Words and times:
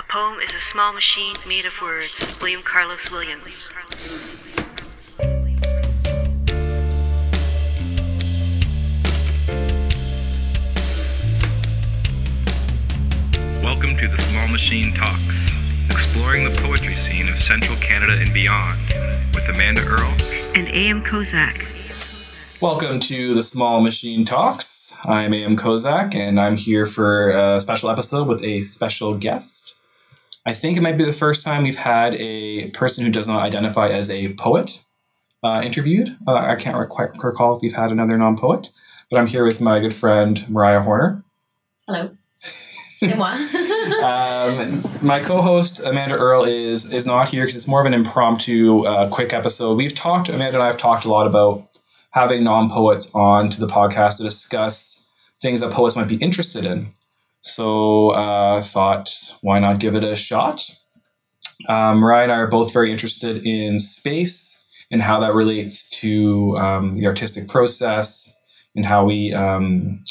A 0.00 0.02
poem 0.12 0.40
is 0.40 0.54
a 0.54 0.60
small 0.62 0.94
machine 0.94 1.34
made 1.46 1.66
of 1.66 1.74
words. 1.82 2.38
William 2.40 2.62
Carlos 2.62 3.10
Williams. 3.10 3.68
Welcome 13.62 13.98
to 13.98 14.08
the 14.08 14.16
Small 14.30 14.48
Machine 14.48 14.94
Talks, 14.94 15.50
exploring 15.90 16.44
the 16.44 16.58
poetry 16.62 16.96
scene 16.96 17.28
of 17.28 17.38
Central 17.42 17.76
Canada 17.76 18.16
and 18.18 18.32
beyond, 18.32 18.80
with 19.34 19.46
Amanda 19.50 19.82
Earl 19.82 20.16
And 20.54 20.68
A.M. 20.68 21.04
Kozak. 21.04 21.66
Welcome 22.62 23.00
to 23.00 23.34
the 23.34 23.42
Small 23.42 23.82
Machine 23.82 24.24
Talks. 24.24 24.94
I'm 25.04 25.34
A.M. 25.34 25.58
Kozak, 25.58 26.14
and 26.14 26.40
I'm 26.40 26.56
here 26.56 26.86
for 26.86 27.30
a 27.32 27.60
special 27.60 27.90
episode 27.90 28.28
with 28.28 28.42
a 28.42 28.62
special 28.62 29.18
guest. 29.18 29.69
I 30.50 30.52
think 30.52 30.76
it 30.76 30.80
might 30.80 30.98
be 30.98 31.04
the 31.04 31.12
first 31.12 31.44
time 31.44 31.62
we've 31.62 31.76
had 31.76 32.12
a 32.16 32.70
person 32.70 33.04
who 33.04 33.12
does 33.12 33.28
not 33.28 33.40
identify 33.40 33.90
as 33.90 34.10
a 34.10 34.34
poet 34.34 34.82
uh, 35.44 35.62
interviewed. 35.62 36.08
Uh, 36.26 36.32
I 36.32 36.56
can't 36.56 36.76
re- 36.76 36.88
quite 36.88 37.10
recall 37.22 37.54
if 37.54 37.62
we've 37.62 37.72
had 37.72 37.92
another 37.92 38.18
non 38.18 38.36
poet, 38.36 38.68
but 39.12 39.18
I'm 39.18 39.28
here 39.28 39.44
with 39.44 39.60
my 39.60 39.78
good 39.78 39.94
friend 39.94 40.44
Mariah 40.48 40.82
Horner. 40.82 41.22
Hello. 41.86 42.16
C'est 42.98 43.14
moi. 43.16 43.36
Um, 44.02 44.98
my 45.02 45.22
co-host 45.22 45.82
Amanda 45.84 46.16
Earl 46.16 46.42
is 46.42 46.92
is 46.92 47.06
not 47.06 47.28
here 47.28 47.44
because 47.44 47.54
it's 47.54 47.68
more 47.68 47.80
of 47.80 47.86
an 47.86 47.94
impromptu, 47.94 48.84
uh, 48.84 49.08
quick 49.08 49.32
episode. 49.32 49.76
We've 49.76 49.94
talked, 49.94 50.30
Amanda 50.30 50.56
and 50.56 50.64
I 50.64 50.66
have 50.66 50.78
talked 50.78 51.04
a 51.04 51.08
lot 51.08 51.28
about 51.28 51.78
having 52.10 52.42
non-poets 52.42 53.08
on 53.14 53.50
to 53.50 53.60
the 53.60 53.68
podcast 53.68 54.16
to 54.16 54.24
discuss 54.24 55.06
things 55.40 55.60
that 55.60 55.70
poets 55.70 55.94
might 55.94 56.08
be 56.08 56.16
interested 56.16 56.64
in. 56.64 56.92
So 57.42 58.10
uh, 58.10 58.62
thought, 58.62 59.14
why 59.40 59.58
not 59.58 59.78
give 59.78 59.94
it 59.94 60.04
a 60.04 60.16
shot? 60.16 60.68
Um, 61.68 61.98
Mariah 61.98 62.24
and 62.24 62.32
I 62.32 62.36
are 62.36 62.48
both 62.48 62.72
very 62.72 62.92
interested 62.92 63.44
in 63.46 63.78
space 63.78 64.66
and 64.90 65.00
how 65.00 65.20
that 65.20 65.34
relates 65.34 65.88
to 66.00 66.56
um, 66.58 67.00
the 67.00 67.06
artistic 67.06 67.48
process 67.48 68.32
and 68.74 68.84
how 68.84 69.04
we 69.04 69.32
um, 69.32 70.04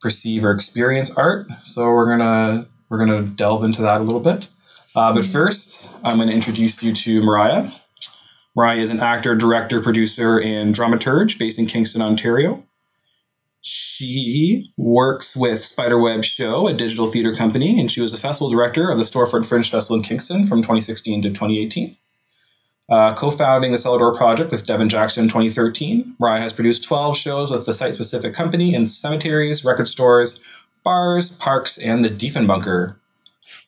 perceive 0.00 0.44
or 0.44 0.52
experience 0.52 1.10
art. 1.10 1.46
So 1.62 1.84
we're 1.86 2.16
gonna 2.16 2.68
we're 2.88 2.98
gonna 2.98 3.22
delve 3.22 3.64
into 3.64 3.82
that 3.82 3.98
a 3.98 4.04
little 4.04 4.20
bit. 4.20 4.48
Uh, 4.94 5.12
but 5.12 5.24
first, 5.24 5.88
I'm 6.02 6.18
gonna 6.18 6.32
introduce 6.32 6.82
you 6.82 6.94
to 6.94 7.22
Mariah. 7.22 7.70
Mariah 8.54 8.80
is 8.80 8.90
an 8.90 9.00
actor, 9.00 9.34
director, 9.34 9.82
producer, 9.82 10.40
and 10.40 10.74
dramaturge 10.74 11.38
based 11.38 11.58
in 11.58 11.66
Kingston, 11.66 12.00
Ontario. 12.00 12.65
She 13.68 14.72
works 14.76 15.34
with 15.34 15.64
Spiderweb 15.64 16.22
Show, 16.22 16.68
a 16.68 16.72
digital 16.72 17.10
theater 17.10 17.34
company, 17.34 17.80
and 17.80 17.90
she 17.90 18.00
was 18.00 18.12
the 18.12 18.16
festival 18.16 18.48
director 18.48 18.92
of 18.92 18.98
the 18.98 19.02
Storefront 19.02 19.46
Fringe 19.46 19.68
Festival 19.68 19.96
in 19.96 20.04
Kingston 20.04 20.46
from 20.46 20.62
2016 20.62 21.22
to 21.22 21.30
2018. 21.30 21.96
Uh, 22.88 23.16
co-founding 23.16 23.72
the 23.72 23.78
Cellar 23.78 23.98
Door 23.98 24.14
Project 24.18 24.52
with 24.52 24.68
Devin 24.68 24.88
Jackson 24.88 25.24
in 25.24 25.28
2013, 25.28 26.14
Mariah 26.20 26.42
has 26.42 26.52
produced 26.52 26.84
12 26.84 27.16
shows 27.16 27.50
with 27.50 27.66
the 27.66 27.74
site-specific 27.74 28.34
company 28.34 28.72
in 28.72 28.86
cemeteries, 28.86 29.64
record 29.64 29.88
stores, 29.88 30.38
bars, 30.84 31.32
parks, 31.32 31.76
and 31.76 32.04
the 32.04 32.08
Diefenbunker. 32.08 32.94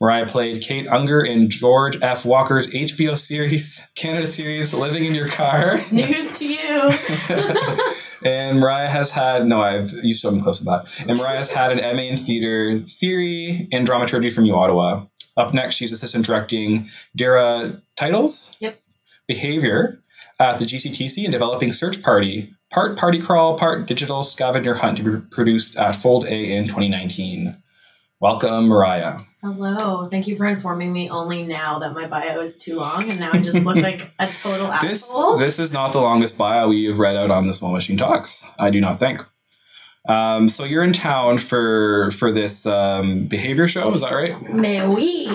Mariah 0.00 0.26
played 0.26 0.62
Kate 0.62 0.86
Unger 0.86 1.22
in 1.22 1.50
George 1.50 1.98
F. 2.00 2.24
Walker's 2.24 2.68
HBO 2.68 3.18
series, 3.18 3.80
Canada 3.96 4.28
series, 4.28 4.72
Living 4.72 5.06
in 5.06 5.14
Your 5.16 5.26
Car. 5.26 5.80
News 5.90 6.38
to 6.38 6.46
you. 6.46 6.90
and 8.22 8.60
Mariah 8.60 8.88
has 8.88 9.10
had 9.10 9.46
no, 9.46 9.60
I've 9.60 9.92
you 9.92 10.14
showed 10.14 10.34
me 10.34 10.42
close 10.42 10.58
to 10.58 10.64
that. 10.64 10.86
And 10.98 11.16
Mariah 11.16 11.38
has 11.38 11.48
had 11.48 11.72
an 11.72 11.96
MA 11.96 12.02
in 12.02 12.16
theater 12.16 12.78
theory 13.00 13.68
and 13.72 13.86
dramaturgy 13.86 14.30
from 14.30 14.46
U 14.46 14.54
Ottawa. 14.54 15.04
Up 15.36 15.54
next, 15.54 15.76
she's 15.76 15.92
assistant 15.92 16.26
directing 16.26 16.88
Darrah 17.16 17.80
Teitel's. 17.96 18.56
Yep. 18.60 18.80
Behavior 19.28 20.02
at 20.40 20.58
the 20.58 20.64
GCTC 20.64 21.24
and 21.24 21.32
developing 21.32 21.72
Search 21.72 22.02
Party, 22.02 22.54
part 22.70 22.96
party 22.96 23.20
crawl, 23.20 23.58
part 23.58 23.86
digital 23.86 24.24
scavenger 24.24 24.74
hunt 24.74 24.98
to 24.98 25.04
be 25.04 25.26
produced 25.30 25.76
at 25.76 25.96
FOLDA 25.96 26.50
in 26.50 26.64
2019. 26.64 27.62
Welcome, 28.20 28.68
Mariah. 28.68 29.20
Hello. 29.40 30.08
Thank 30.10 30.26
you 30.26 30.36
for 30.36 30.46
informing 30.46 30.92
me 30.92 31.10
only 31.10 31.44
now 31.44 31.78
that 31.78 31.92
my 31.94 32.08
bio 32.08 32.40
is 32.40 32.56
too 32.56 32.74
long 32.74 33.08
and 33.08 33.20
now 33.20 33.30
I 33.32 33.40
just 33.40 33.58
look 33.58 33.76
like 33.76 34.10
a 34.18 34.26
total 34.34 34.66
This 34.82 35.04
asshole. 35.04 35.38
this 35.38 35.60
is 35.60 35.72
not 35.72 35.92
the 35.92 36.00
longest 36.00 36.36
bio 36.36 36.68
we've 36.68 36.98
read 36.98 37.14
out 37.16 37.30
on 37.30 37.46
the 37.46 37.54
Small 37.54 37.72
Machine 37.72 37.96
Talks. 37.96 38.42
I 38.58 38.70
do 38.70 38.80
not 38.80 38.98
think. 38.98 39.20
Um, 40.08 40.48
so 40.48 40.64
you're 40.64 40.82
in 40.82 40.92
town 40.92 41.38
for 41.38 42.10
for 42.12 42.32
this 42.32 42.66
um, 42.66 43.26
behavior 43.26 43.68
show, 43.68 43.94
is 43.94 44.00
that 44.00 44.10
right? 44.12 44.42
Mais 44.52 44.82
oui. 44.82 45.26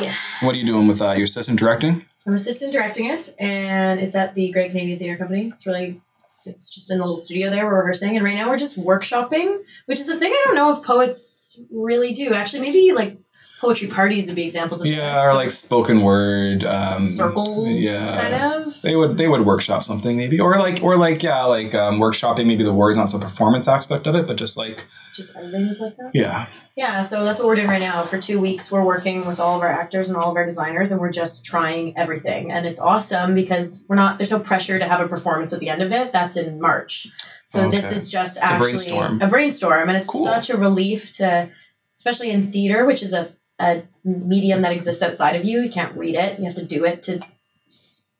What 0.41 0.53
are 0.55 0.57
you 0.57 0.65
doing 0.65 0.87
with 0.87 0.99
that? 0.99 1.15
Your 1.15 1.23
assistant 1.25 1.57
directing? 1.57 2.05
So 2.17 2.31
I'm 2.31 2.33
assistant 2.35 2.73
directing 2.73 3.05
it 3.09 3.33
and 3.39 4.01
it's 4.01 4.15
at 4.15 4.35
the 4.35 4.51
Great 4.51 4.71
Canadian 4.71 4.99
Theatre 4.99 5.17
Company. 5.17 5.51
It's 5.55 5.65
really 5.65 6.01
it's 6.45 6.69
just 6.73 6.91
in 6.91 6.97
a 6.99 7.01
little 7.01 7.15
studio 7.15 7.49
there 7.49 7.65
we're 7.65 7.77
rehearsing 7.77 8.17
and 8.17 8.25
right 8.25 8.35
now 8.35 8.49
we're 8.49 8.57
just 8.57 8.77
workshopping, 8.77 9.59
which 9.85 10.01
is 10.01 10.09
a 10.09 10.19
thing 10.19 10.31
I 10.33 10.41
don't 10.45 10.55
know 10.55 10.71
if 10.71 10.83
poets 10.83 11.57
really 11.71 12.11
do. 12.11 12.33
Actually 12.33 12.63
maybe 12.63 12.91
like 12.91 13.17
poetry 13.63 13.87
parties 13.87 14.27
would 14.27 14.35
be 14.35 14.43
examples 14.43 14.81
of 14.81 14.87
Yeah, 14.87 15.13
this. 15.13 15.23
or 15.23 15.33
like 15.33 15.49
spoken 15.51 16.03
word 16.03 16.63
um, 16.63 17.07
circles 17.07 17.79
Yeah, 17.79 18.21
kind 18.21 18.35
of. 18.35 18.81
they 18.81 18.95
would 18.95 19.17
they 19.17 19.27
would 19.27 19.45
workshop 19.45 19.83
something 19.83 20.15
maybe, 20.17 20.39
or 20.39 20.57
like 20.57 20.83
or 20.83 20.97
like 20.97 21.23
yeah, 21.23 21.43
like 21.45 21.73
um, 21.73 21.99
workshopping 21.99 22.45
maybe 22.45 22.63
the 22.63 22.73
words, 22.73 22.97
not 22.97 23.11
the 23.11 23.19
performance 23.19 23.67
aspect 23.67 24.05
of 24.07 24.15
it, 24.15 24.27
but 24.27 24.35
just 24.37 24.57
like 24.57 24.85
Just 25.15 25.35
everything 25.35 25.61
is 25.67 25.79
like 25.79 25.95
that. 25.97 26.11
yeah, 26.13 26.47
Yeah, 26.75 27.01
so 27.03 27.23
that's 27.23 27.39
what 27.39 27.47
we're 27.47 27.55
doing 27.55 27.67
right 27.67 27.79
now. 27.81 28.03
For 28.05 28.19
two 28.19 28.39
weeks, 28.39 28.69
we're 28.71 28.85
working 28.85 29.25
with 29.25 29.39
all 29.39 29.55
of 29.57 29.61
our 29.63 29.71
actors 29.71 30.09
and 30.09 30.17
all 30.17 30.29
of 30.31 30.35
our 30.37 30.45
designers, 30.45 30.91
and 30.91 30.99
we're 30.99 31.11
just 31.11 31.45
trying 31.45 31.97
everything. 31.97 32.51
And 32.51 32.65
it's 32.65 32.79
awesome 32.79 33.33
because 33.35 33.83
we're 33.87 33.95
not, 33.95 34.17
there's 34.17 34.31
no 34.31 34.39
pressure 34.39 34.77
to 34.79 34.87
have 34.87 34.99
a 35.01 35.07
performance 35.07 35.53
at 35.53 35.59
the 35.59 35.69
end 35.69 35.81
of 35.81 35.91
it. 35.91 36.11
That's 36.11 36.35
in 36.35 36.59
March. 36.59 37.07
So 37.45 37.69
this 37.69 37.91
is 37.91 38.09
just 38.09 38.37
actually 38.37 38.71
brainstorm. 38.89 39.21
a 39.21 39.27
brainstorm. 39.27 39.89
And 39.89 39.97
it's 39.97 40.07
Cool. 40.07 40.25
such 40.25 40.49
a 40.49 40.57
relief 40.57 41.11
to, 41.17 41.51
especially 41.95 42.31
in 42.31 42.51
theater, 42.51 42.85
which 42.85 43.03
is 43.03 43.13
a, 43.13 43.33
a 43.59 43.83
medium 44.03 44.61
that 44.63 44.71
exists 44.71 45.01
outside 45.01 45.35
of 45.35 45.45
you. 45.45 45.61
You 45.61 45.69
can't 45.71 45.95
read 45.97 46.15
it, 46.15 46.39
you 46.39 46.45
have 46.45 46.55
to 46.55 46.65
do 46.65 46.85
it 46.85 47.03
to 47.03 47.19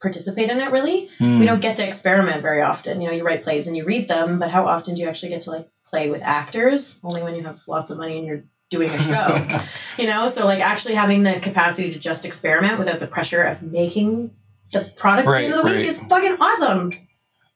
participate 0.01 0.49
in 0.49 0.59
it, 0.59 0.71
really 0.71 1.09
Hmm. 1.17 1.39
we 1.39 1.45
don't 1.45 1.61
get 1.61 1.77
to 1.77 1.88
experiment 1.88 2.41
very 2.41 2.61
often. 2.61 2.99
You 2.99 3.07
know, 3.07 3.13
you 3.13 3.23
write 3.23 3.43
plays 3.43 3.67
and 3.67 3.77
you 3.77 3.85
read 3.85 4.07
them, 4.09 4.38
but 4.38 4.49
how 4.49 4.67
often 4.67 4.95
do 4.95 5.01
you 5.01 5.07
actually 5.07 5.29
get 5.29 5.41
to 5.41 5.51
like 5.51 5.67
play 5.85 6.09
with 6.09 6.22
actors? 6.22 6.97
Only 7.03 7.23
when 7.23 7.35
you 7.35 7.43
have 7.43 7.61
lots 7.67 7.89
of 7.89 7.97
money 7.97 8.17
and 8.17 8.25
you're 8.27 8.43
doing 8.69 8.89
a 8.89 8.99
show. 8.99 9.47
you 9.97 10.07
know, 10.07 10.27
so 10.27 10.45
like 10.45 10.59
actually 10.59 10.95
having 10.95 11.23
the 11.23 11.39
capacity 11.39 11.91
to 11.93 11.99
just 11.99 12.25
experiment 12.25 12.79
without 12.79 12.99
the 12.99 13.07
pressure 13.07 13.43
of 13.43 13.61
making 13.61 14.31
the 14.73 14.91
product 14.97 15.27
at 15.27 15.31
the 15.31 15.38
end 15.45 15.53
of 15.53 15.59
the 15.59 15.66
Right, 15.66 15.77
week 15.77 15.88
is 15.88 15.97
fucking 15.99 16.38
awesome. 16.39 16.89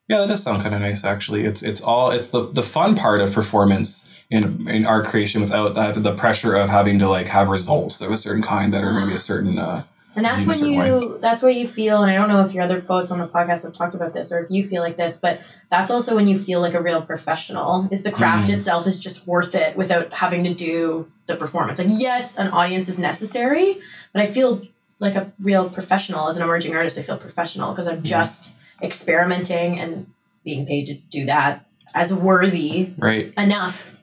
Yeah, 0.07 0.19
that 0.19 0.27
does 0.27 0.41
sound 0.43 0.63
kind 0.63 0.73
of 0.73 0.79
nice 0.79 1.03
actually. 1.03 1.43
It's 1.45 1.63
it's 1.63 1.81
all 1.81 2.11
it's 2.11 2.27
the 2.27 2.49
the 2.53 2.63
fun 2.63 2.95
part 2.95 3.19
of 3.19 3.33
performance 3.33 4.07
in 4.29 4.67
in 4.69 4.85
art 4.85 5.05
creation 5.05 5.41
without 5.41 5.75
that 5.75 6.01
the 6.01 6.15
pressure 6.15 6.55
of 6.55 6.69
having 6.69 6.99
to 6.99 7.09
like 7.09 7.27
have 7.27 7.47
results 7.47 8.01
of 8.01 8.11
a 8.11 8.17
certain 8.17 8.43
kind 8.43 8.73
that 8.73 8.83
are 8.83 8.91
going 8.91 9.05
to 9.05 9.09
be 9.09 9.15
a 9.15 9.19
certain 9.19 9.57
uh 9.57 9.83
And 10.15 10.25
that's 10.25 10.45
when 10.45 10.65
you 10.65 11.17
that's 11.21 11.41
where 11.41 11.51
you 11.51 11.65
feel 11.65 12.01
and 12.01 12.11
I 12.11 12.15
don't 12.15 12.27
know 12.27 12.41
if 12.41 12.53
your 12.53 12.63
other 12.63 12.81
poets 12.81 13.11
on 13.11 13.19
the 13.19 13.27
podcast 13.27 13.63
have 13.63 13.73
talked 13.73 13.93
about 13.95 14.11
this 14.13 14.31
or 14.31 14.43
if 14.43 14.51
you 14.51 14.67
feel 14.67 14.81
like 14.81 14.97
this, 14.97 15.15
but 15.15 15.39
that's 15.69 15.91
also 15.91 16.15
when 16.15 16.27
you 16.27 16.37
feel 16.37 16.59
like 16.59 16.73
a 16.73 16.81
real 16.81 17.01
professional. 17.01 17.87
Is 17.89 18.03
the 18.03 18.11
craft 18.11 18.49
Mhm. 18.49 18.55
itself 18.55 18.85
is 18.85 18.99
just 18.99 19.25
worth 19.25 19.55
it 19.55 19.77
without 19.77 20.11
having 20.13 20.43
to 20.43 20.53
do 20.53 21.07
the 21.27 21.35
performance. 21.35 21.79
Like 21.79 21.87
yes, 21.91 22.37
an 22.37 22.49
audience 22.49 22.89
is 22.89 22.99
necessary, 22.99 23.77
but 24.11 24.21
I 24.21 24.25
feel 24.25 24.61
like 24.99 25.15
a 25.15 25.31
real 25.41 25.69
professional 25.69 26.27
as 26.27 26.35
an 26.35 26.43
emerging 26.43 26.75
artist. 26.75 26.97
I 26.97 27.01
feel 27.01 27.17
professional 27.17 27.71
because 27.71 27.87
I'm 27.87 28.03
just 28.03 28.51
experimenting 28.81 29.79
and 29.79 30.07
being 30.43 30.65
paid 30.65 30.87
to 30.87 30.95
do 30.95 31.25
that 31.27 31.65
as 31.93 32.13
worthy 32.13 32.93
right. 32.97 33.33
enough. 33.37 33.96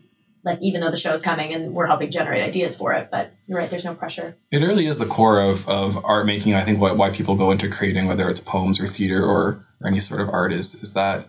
Like 0.45 0.59
even 0.61 0.81
though 0.81 0.91
the 0.91 0.97
show's 0.97 1.23
coming 1.23 1.55
and 1.55 1.75
we're 1.75 1.87
helping 1.87 2.11
generate 2.11 2.43
ideas 2.43 2.77
for 2.77 2.93
it, 2.93 3.09
but 3.11 3.33
you're 3.47 3.59
right. 3.59 3.71
There's 3.71 3.85
no 3.85 3.95
pressure. 3.95 4.37
It 4.51 4.59
really 4.59 4.87
is 4.87 4.99
the 4.99 5.07
core 5.07 5.41
of, 5.41 5.67
of 5.69 6.05
art 6.05 6.27
making. 6.27 6.55
I 6.55 6.65
think 6.65 6.81
what 6.81 6.97
why 6.97 7.11
people 7.11 7.37
go 7.37 7.51
into 7.51 7.71
creating, 7.71 8.07
whether 8.07 8.29
it's 8.29 8.41
poems 8.41 8.81
or 8.81 8.87
theater 8.87 9.25
or, 9.25 9.67
or 9.81 9.87
any 9.87 10.01
sort 10.01 10.21
of 10.21 10.29
art, 10.29 10.53
is 10.53 10.75
is 10.75 10.93
that 10.93 11.29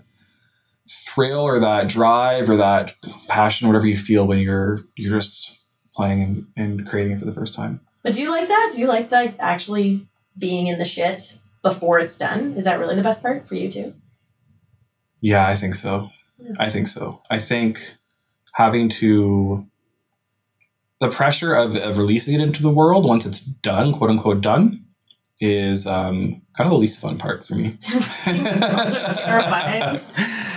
thrill 0.90 1.42
or 1.42 1.62
that 1.62 1.88
drive 1.88 2.50
or 2.50 2.58
that 2.58 2.94
passion, 3.28 3.68
whatever 3.68 3.88
you 3.88 3.98
feel 3.98 4.28
when 4.28 4.40
you're 4.40 4.80
you're 4.96 5.18
just 5.18 5.58
playing 5.96 6.22
and, 6.22 6.48
and 6.58 6.88
creating 6.88 7.14
it 7.14 7.20
for 7.20 7.26
the 7.26 7.34
first 7.34 7.56
time. 7.56 7.80
But 8.04 8.14
do 8.14 8.22
you 8.22 8.30
like 8.30 8.50
that? 8.50 8.72
Do 8.74 8.82
you 8.82 8.88
like 8.88 9.10
that 9.10 9.36
actually 9.40 10.08
being 10.38 10.68
in 10.68 10.78
the 10.78 10.86
shit 10.86 11.38
before 11.64 12.00
it's 12.00 12.18
done? 12.18 12.54
Is 12.56 12.66
that 12.66 12.80
really 12.80 12.96
the 12.96 13.02
best 13.02 13.22
part 13.22 13.48
for 13.48 13.56
you 13.56 13.72
too? 13.72 13.94
Yeah, 15.22 15.48
I 15.48 15.56
think 15.56 15.76
so. 15.76 16.10
I 16.60 16.70
think 16.70 16.88
so. 16.88 17.22
I 17.32 17.40
think 17.40 17.80
having 18.56 18.90
to 18.90 19.66
the 21.02 21.10
pressure 21.10 21.54
of, 21.54 21.76
of 21.76 21.98
releasing 21.98 22.36
it 22.36 22.42
into 22.42 22.62
the 22.64 22.70
world 22.70 23.06
once 23.06 23.26
it's 23.26 23.42
done, 23.42 23.94
quote 23.94 24.10
unquote 24.10 24.42
done, 24.42 24.86
is 25.42 25.86
um, 25.86 26.42
kind 26.58 26.68
of 26.68 26.72
the 26.72 26.78
least 26.78 27.02
fun 27.02 27.18
part 27.18 27.46
for 27.46 27.56
me. 27.56 27.78
also 27.94 29.12
terrifying. 29.14 30.00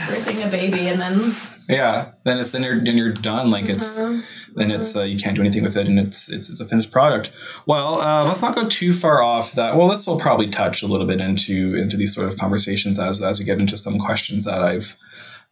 Birthing 0.08 0.46
a 0.46 0.50
baby 0.50 0.86
and 0.88 1.00
then 1.00 1.36
Yeah, 1.68 2.12
then 2.24 2.38
it's 2.38 2.52
then 2.52 2.62
you're 2.62 2.82
then 2.82 2.96
you're 2.96 3.12
done. 3.12 3.50
Like 3.50 3.68
it's 3.68 3.86
Mhm. 3.88 4.22
then 4.54 4.70
it's 4.70 4.94
uh, 4.96 5.02
you 5.02 5.18
can't 5.18 5.34
do 5.34 5.42
anything 5.42 5.64
with 5.64 5.76
it, 5.76 5.86
and 5.88 5.98
it's 5.98 6.28
it's, 6.30 6.48
it's 6.48 6.60
a 6.60 6.68
finished 6.68 6.92
product. 6.92 7.30
Well, 7.66 8.00
uh, 8.00 8.24
let's 8.26 8.40
not 8.40 8.54
go 8.54 8.68
too 8.68 8.94
far 8.94 9.20
off 9.22 9.52
that. 9.54 9.76
Well, 9.76 9.88
this 9.88 10.06
will 10.06 10.18
probably 10.20 10.50
touch 10.50 10.82
a 10.82 10.86
little 10.86 11.06
bit 11.06 11.20
into 11.20 11.74
into 11.74 11.96
these 11.98 12.14
sort 12.14 12.28
of 12.28 12.38
conversations 12.38 12.98
as 13.00 13.20
as 13.20 13.38
we 13.40 13.44
get 13.44 13.58
into 13.58 13.76
some 13.76 13.98
questions 13.98 14.44
that 14.44 14.62
I've 14.62 14.96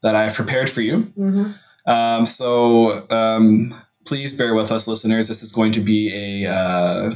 that 0.02 0.14
I've 0.14 0.34
prepared 0.34 0.70
for 0.70 0.80
you. 0.80 1.12
Mhm. 1.18 1.54
Um, 1.86 2.26
so 2.26 3.08
um, 3.10 3.74
please 4.04 4.32
bear 4.32 4.54
with 4.54 4.72
us, 4.72 4.86
listeners. 4.86 5.28
This 5.28 5.42
is 5.42 5.52
going 5.52 5.72
to 5.72 5.80
be 5.80 6.44
a 6.44 6.50
uh, 6.52 7.14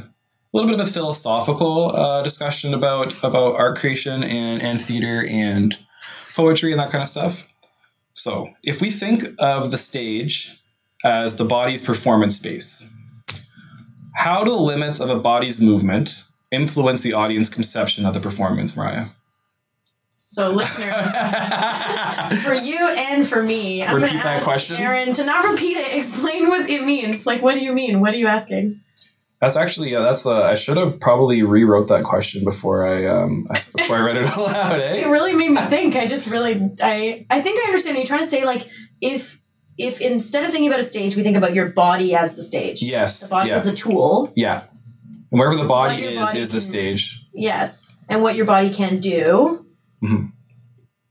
little 0.53 0.69
bit 0.69 0.79
of 0.79 0.87
a 0.87 0.91
philosophical 0.91 1.95
uh, 1.95 2.21
discussion 2.23 2.73
about 2.73 3.13
about 3.23 3.55
art 3.55 3.77
creation 3.79 4.23
and 4.23 4.61
and 4.61 4.81
theater 4.81 5.25
and 5.25 5.77
poetry 6.35 6.71
and 6.71 6.79
that 6.79 6.91
kind 6.91 7.01
of 7.01 7.07
stuff. 7.07 7.45
So, 8.13 8.49
if 8.63 8.81
we 8.81 8.91
think 8.91 9.23
of 9.39 9.71
the 9.71 9.77
stage 9.77 10.57
as 11.03 11.35
the 11.35 11.45
body's 11.45 11.81
performance 11.81 12.35
space, 12.35 12.83
how 14.13 14.43
do 14.43 14.51
the 14.51 14.57
limits 14.57 14.99
of 14.99 15.09
a 15.09 15.19
body's 15.19 15.59
movement 15.59 16.23
influence 16.51 17.01
the 17.01 17.13
audience 17.13 17.49
conception 17.49 18.05
of 18.05 18.13
the 18.13 18.19
performance, 18.19 18.75
Mariah? 18.75 19.05
So, 20.33 20.49
listeners, 20.51 20.93
for 22.43 22.53
you 22.53 22.77
and 22.77 23.27
for 23.27 23.43
me, 23.43 23.83
I'm 23.83 23.95
Repeat 23.97 24.13
that 24.13 24.37
ask 24.37 24.45
question. 24.45 24.77
Aaron 24.77 25.11
to 25.11 25.25
not 25.25 25.43
repeat 25.43 25.75
it. 25.75 25.93
Explain 25.93 26.47
what 26.47 26.69
it 26.69 26.85
means. 26.85 27.25
Like, 27.25 27.41
what 27.41 27.55
do 27.55 27.59
you 27.59 27.73
mean? 27.73 27.99
What 27.99 28.13
are 28.13 28.17
you 28.17 28.27
asking? 28.27 28.79
That's 29.41 29.57
actually 29.57 29.91
yeah. 29.91 29.99
That's 29.99 30.25
uh, 30.25 30.43
I 30.43 30.55
should 30.55 30.77
have 30.77 31.01
probably 31.01 31.43
rewrote 31.43 31.89
that 31.89 32.05
question 32.05 32.45
before 32.45 32.87
I 32.87 33.07
um 33.23 33.45
before 33.75 33.97
I 33.97 34.05
read 34.05 34.15
it 34.15 34.25
out 34.27 34.37
loud. 34.37 34.79
It 34.79 35.03
Eh? 35.03 35.09
really 35.09 35.33
made 35.33 35.51
me 35.51 35.61
think. 35.65 35.97
I 35.97 36.07
just 36.07 36.25
really, 36.27 36.61
I, 36.81 37.25
I 37.29 37.41
think 37.41 37.59
I 37.61 37.65
understand. 37.67 37.97
You're 37.97 38.05
trying 38.05 38.23
to 38.23 38.29
say 38.29 38.45
like, 38.45 38.69
if, 39.01 39.37
if 39.77 39.99
instead 39.99 40.45
of 40.45 40.51
thinking 40.51 40.69
about 40.69 40.79
a 40.79 40.83
stage, 40.83 41.13
we 41.17 41.23
think 41.23 41.35
about 41.35 41.53
your 41.53 41.71
body 41.71 42.15
as 42.15 42.35
the 42.35 42.43
stage. 42.43 42.81
Yes. 42.81 43.19
The 43.19 43.27
body 43.27 43.49
yeah. 43.49 43.55
as 43.55 43.65
a 43.65 43.73
tool. 43.73 44.31
yeah. 44.37 44.63
And 45.29 45.39
wherever 45.41 45.57
the 45.57 45.67
body 45.67 46.05
is 46.05 46.17
body 46.17 46.39
is 46.39 46.51
the 46.51 46.61
stage. 46.61 47.21
Yes, 47.33 47.97
and 48.07 48.21
what 48.21 48.35
your 48.35 48.45
body 48.45 48.71
can 48.71 48.99
do. 48.99 49.65
Mhm. 50.03 50.31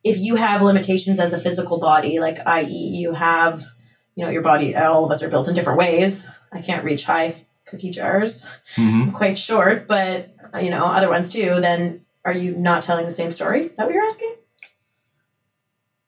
If 0.03 0.19
you 0.19 0.37
have 0.37 0.63
limitations 0.63 1.21
as 1.21 1.33
a 1.33 1.39
physical 1.39 1.79
body, 1.79 2.19
like 2.21 2.39
i.e., 2.47 2.67
you 2.67 3.13
have, 3.13 3.65
you 4.15 4.25
know, 4.25 4.31
your 4.31 4.43
body. 4.43 4.75
All 4.75 5.05
of 5.05 5.11
us 5.11 5.23
are 5.23 5.29
built 5.29 5.49
in 5.49 5.55
different 5.55 5.79
ways. 5.79 6.29
I 6.53 6.63
can't 6.63 6.85
reach 6.85 7.05
high 7.05 7.35
cookie 7.67 7.91
jars. 7.91 8.47
hmm 8.75 9.03
I'm 9.03 9.13
quite 9.13 9.39
short, 9.39 9.87
but 9.87 10.29
you 10.63 10.71
know, 10.71 10.85
other 10.87 11.09
ones 11.09 11.29
too. 11.29 11.59
Then 11.61 12.05
are 12.25 12.33
you 12.33 12.57
not 12.57 12.83
telling 12.83 13.07
the 13.07 13.13
same 13.13 13.31
story? 13.31 13.67
Is 13.67 13.77
that 13.77 13.87
what 13.87 13.95
you're 13.95 14.05
asking? 14.05 14.35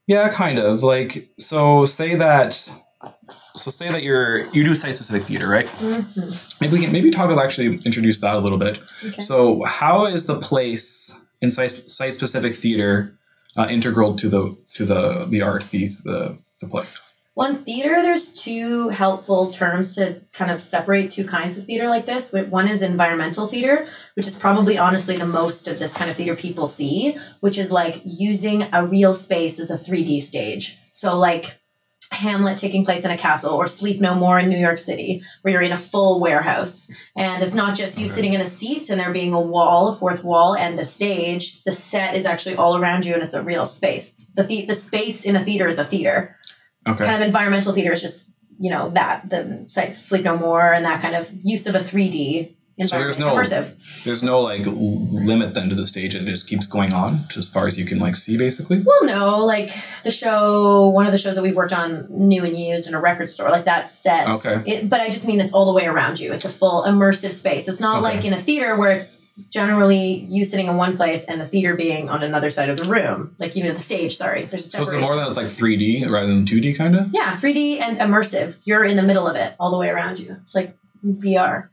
Yeah, 0.07 0.29
kind 0.31 0.59
of. 0.59 0.83
Like 0.83 1.29
so. 1.39 1.85
Say 1.85 2.17
that. 2.17 2.55
So 3.55 3.71
say 3.71 3.91
that 3.91 4.03
you're 4.03 4.47
you 4.49 4.65
do 4.65 4.75
site 4.75 4.95
specific 4.95 5.27
theater, 5.27 5.49
right? 5.49 5.67
Mm-hmm. 5.67 6.31
Maybe 6.61 6.73
we 6.73 6.81
can 6.81 6.93
maybe 6.93 7.11
talk 7.11 7.31
about 7.31 7.45
actually 7.45 7.81
introduce 7.85 8.21
that 8.21 8.37
a 8.37 8.41
little 8.41 8.59
bit. 8.59 8.81
Okay. 9.05 9.21
So 9.21 9.63
how 9.63 10.07
is 10.07 10.27
the 10.27 10.41
place 10.41 11.15
in 11.43 11.51
site 11.51 11.89
site 11.89 12.15
specific 12.15 12.55
theater 12.55 13.19
uh, 13.57 13.67
integral 13.69 14.17
to 14.17 14.29
the 14.31 14.57
to 14.75 14.87
the 14.87 15.27
the 15.29 15.43
art 15.43 15.65
piece 15.71 16.01
the 16.01 16.39
the 16.61 16.69
play? 16.69 16.85
Well, 17.35 17.49
in 17.49 17.65
theater, 17.65 18.03
there's 18.03 18.29
two 18.29 18.91
helpful 18.91 19.53
terms 19.53 19.95
to 19.95 20.21
kind 20.35 20.51
of 20.51 20.61
separate 20.61 21.11
two 21.11 21.27
kinds 21.27 21.57
of 21.57 21.65
theater 21.65 21.89
like 21.89 22.05
this. 22.05 22.31
One 22.31 22.69
is 22.69 22.83
environmental 22.83 23.49
theater, 23.49 23.87
which 24.15 24.27
is 24.27 24.35
probably 24.35 24.77
honestly 24.77 25.17
the 25.17 25.25
most 25.25 25.67
of 25.67 25.79
this 25.79 25.95
kind 25.95 26.11
of 26.11 26.17
theater 26.17 26.37
people 26.37 26.67
see, 26.67 27.17
which 27.41 27.57
is 27.57 27.73
like 27.73 28.03
using 28.05 28.69
a 28.75 28.87
real 28.87 29.15
space 29.15 29.59
as 29.59 29.71
a 29.71 29.79
3D 29.79 30.21
stage. 30.21 30.77
So, 30.91 31.19
like 31.19 31.59
Hamlet 32.13 32.57
taking 32.57 32.85
place 32.85 33.05
in 33.05 33.11
a 33.11 33.17
castle, 33.17 33.55
or 33.55 33.67
Sleep 33.67 34.01
No 34.01 34.15
More 34.15 34.39
in 34.39 34.49
New 34.49 34.59
York 34.59 34.79
City, 34.79 35.23
where 35.43 35.53
you're 35.53 35.63
in 35.63 35.73
a 35.73 35.77
full 35.79 36.21
warehouse. 36.21 36.91
And 37.17 37.43
it's 37.43 37.55
not 37.55 37.77
just 37.77 37.99
you 37.99 38.05
Okay. 38.05 38.15
sitting 38.15 38.33
in 38.33 38.41
a 38.41 38.47
seat 38.47 38.91
and 38.91 39.01
there 39.01 39.13
being 39.13 39.33
a 39.33 39.41
wall, 39.41 39.89
a 39.89 39.95
fourth 39.95 40.23
wall, 40.25 40.55
and 40.55 40.79
a 40.79 40.85
stage. 40.85 41.63
The 41.65 41.73
set 41.73 42.15
is 42.15 42.27
actually 42.27 42.57
all 42.57 42.77
around 42.77 43.05
you 43.05 43.15
and 43.15 43.23
it's 43.23 43.35
a 43.35 43.43
real 43.43 43.67
space. 43.67 44.27
The, 44.35 44.43
the, 44.43 44.67
the 44.67 44.75
space 44.75 45.25
in 45.25 45.37
a 45.37 45.45
theater 45.45 45.67
is 45.69 45.79
a 45.79 45.85
theater 45.85 46.37
Okay. 46.87 47.05
kind 47.05 47.15
of 47.23 47.27
environmental 47.27 47.73
theater 47.73 47.93
is 47.93 48.01
just 48.03 48.29
you 48.59 48.71
know 48.71 48.91
that 48.91 49.29
the 49.31 49.65
site 49.69 49.95
sleep 49.95 50.25
no 50.25 50.37
more 50.37 50.73
and 50.73 50.85
that 50.85 51.01
kind 51.01 51.15
of 51.15 51.29
use 51.33 51.67
of 51.67 51.75
a 51.75 51.79
3d 51.79 52.55
So 52.85 52.97
there's 52.99 53.19
no- 53.19 53.35
immersive 53.35 53.75
There's 54.05 54.23
no 54.23 54.41
like 54.41 54.63
limit 54.67 55.55
then 55.55 55.69
to 55.69 55.75
the 55.75 55.87
stage; 55.87 56.15
it 56.15 56.25
just 56.25 56.47
keeps 56.49 56.67
going 56.67 56.93
on 56.93 57.27
to 57.31 57.39
as 57.39 57.49
far 57.49 57.67
as 57.67 57.79
you 57.79 57.85
can 57.85 57.99
like 57.99 58.17
see, 58.17 58.37
basically. 58.39 58.81
well 58.81 59.05
no 59.05 59.45
like 59.45 59.71
the 60.05 60.11
show 60.11 60.89
one 60.89 61.07
of 61.07 61.13
the 61.13 61.19
shows 61.19 61.35
that 61.35 61.43
we've 61.43 61.55
worked 61.57 61.73
on 61.75 62.07
new 62.09 62.45
and 62.45 62.59
used 62.59 62.89
in 62.89 62.95
a 62.95 63.01
record 63.01 63.29
store 63.31 63.51
like 63.51 63.67
that 63.67 63.89
set 63.89 64.27
Okay. 64.37 64.63
it, 64.67 64.89
but 64.89 65.01
i 65.01 65.11
just 65.11 65.27
mean 65.27 65.41
it's 65.41 65.53
all 65.53 65.67
the 65.67 65.73
way 65.73 65.87
around 65.87 66.19
you 66.19 66.33
it's 66.33 66.45
a 66.45 66.49
full 66.49 66.83
immersive 66.85 67.33
space 67.33 67.69
it's 67.69 67.79
not 67.81 67.97
Okay. 68.03 68.17
like 68.17 68.25
in 68.25 68.33
a 68.33 68.41
theater 68.41 68.77
where 68.77 68.93
it's 68.93 69.21
generally 69.51 70.27
you 70.29 70.45
sitting 70.45 70.67
in 70.67 70.77
one 70.77 70.97
place 70.97 71.25
and 71.25 71.41
the 71.41 71.47
theater 71.49 71.75
being 71.77 72.09
on 72.09 72.23
another 72.23 72.51
side 72.51 72.69
of 72.71 72.77
the 72.79 72.85
room 72.85 73.35
like 73.39 73.57
even 73.57 73.73
the 73.75 73.79
stage 73.79 74.17
sorry 74.17 74.45
there's 74.47 74.67
a 74.67 74.71
So 74.71 74.81
is 74.81 74.89
it 74.89 74.91
separation 74.91 75.09
more 75.09 75.17
that 75.17 75.29
it's 75.29 75.37
like 75.37 75.49
3D 75.49 76.09
rather 76.11 76.29
than 76.29 76.47
2D, 76.47 76.77
kind 76.77 76.97
of? 76.97 77.13
yeah 77.13 77.35
3d 77.37 77.81
and 77.83 77.99
immersive 77.99 78.57
you're 78.65 78.85
in 78.85 78.97
the 78.97 79.03
middle 79.03 79.27
of 79.29 79.37
it 79.37 79.55
all 79.61 79.71
the 79.71 79.79
way 79.79 79.89
around 79.89 80.19
you 80.19 80.37
it's 80.43 80.55
like 80.55 80.77
vr 81.05 81.69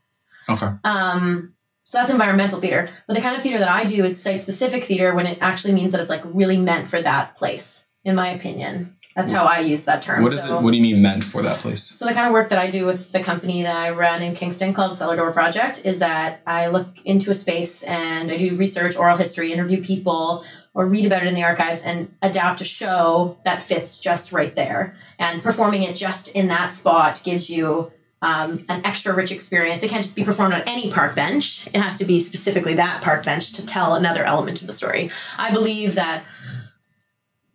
Okay. 0.49 0.67
Um, 0.83 1.53
so 1.83 1.97
that's 1.97 2.11
environmental 2.11 2.61
theater. 2.61 2.87
But 3.07 3.15
the 3.15 3.21
kind 3.21 3.35
of 3.35 3.41
theater 3.41 3.59
that 3.59 3.69
I 3.69 3.85
do 3.85 4.05
is 4.05 4.21
site 4.21 4.41
specific 4.41 4.83
theater 4.83 5.15
when 5.15 5.25
it 5.25 5.39
actually 5.41 5.73
means 5.73 5.91
that 5.93 6.01
it's 6.01 6.09
like 6.09 6.23
really 6.25 6.57
meant 6.57 6.89
for 6.89 7.01
that 7.01 7.35
place, 7.35 7.83
in 8.03 8.15
my 8.15 8.29
opinion. 8.29 8.95
That's 9.15 9.31
how 9.31 9.45
I 9.45 9.59
use 9.59 9.85
that 9.85 10.01
term. 10.01 10.23
What 10.23 10.31
is 10.31 10.43
so, 10.43 10.59
it? 10.59 10.61
What 10.61 10.71
do 10.71 10.77
you 10.77 10.83
mean 10.83 11.01
meant 11.01 11.23
for 11.23 11.41
that 11.41 11.59
place? 11.59 11.83
so 11.83 12.05
the 12.05 12.13
kind 12.13 12.27
of 12.27 12.33
work 12.33 12.49
that 12.49 12.59
I 12.59 12.69
do 12.69 12.85
with 12.85 13.11
the 13.11 13.21
company 13.21 13.63
that 13.63 13.75
I 13.75 13.89
run 13.89 14.21
in 14.21 14.35
Kingston 14.35 14.73
called 14.73 14.95
Cellar 14.95 15.15
Door 15.15 15.33
Project 15.33 15.81
is 15.83 15.99
that 15.99 16.41
I 16.45 16.67
look 16.67 16.87
into 17.05 17.31
a 17.31 17.33
space 17.33 17.83
and 17.83 18.31
I 18.31 18.37
do 18.37 18.55
research, 18.55 18.95
oral 18.95 19.17
history, 19.17 19.51
interview 19.51 19.83
people, 19.83 20.45
or 20.73 20.85
read 20.85 21.05
about 21.05 21.23
it 21.23 21.27
in 21.27 21.33
the 21.33 21.43
archives 21.43 21.81
and 21.81 22.13
adapt 22.21 22.61
a 22.61 22.63
show 22.63 23.37
that 23.43 23.63
fits 23.63 23.97
just 23.97 24.31
right 24.31 24.55
there. 24.55 24.95
And 25.17 25.41
performing 25.41 25.83
it 25.83 25.95
just 25.95 26.29
in 26.29 26.47
that 26.49 26.71
spot 26.71 27.21
gives 27.25 27.49
you 27.49 27.91
um, 28.21 28.65
an 28.69 28.85
extra 28.85 29.15
rich 29.15 29.31
experience. 29.31 29.83
It 29.83 29.89
can't 29.89 30.03
just 30.03 30.15
be 30.15 30.23
performed 30.23 30.53
on 30.53 30.61
any 30.63 30.91
park 30.91 31.15
bench. 31.15 31.67
It 31.67 31.79
has 31.79 31.97
to 31.99 32.05
be 32.05 32.19
specifically 32.19 32.75
that 32.75 33.01
park 33.01 33.23
bench 33.23 33.53
to 33.53 33.65
tell 33.65 33.95
another 33.95 34.23
element 34.25 34.61
of 34.61 34.67
the 34.67 34.73
story. 34.73 35.11
I 35.37 35.53
believe 35.53 35.95
that 35.95 36.25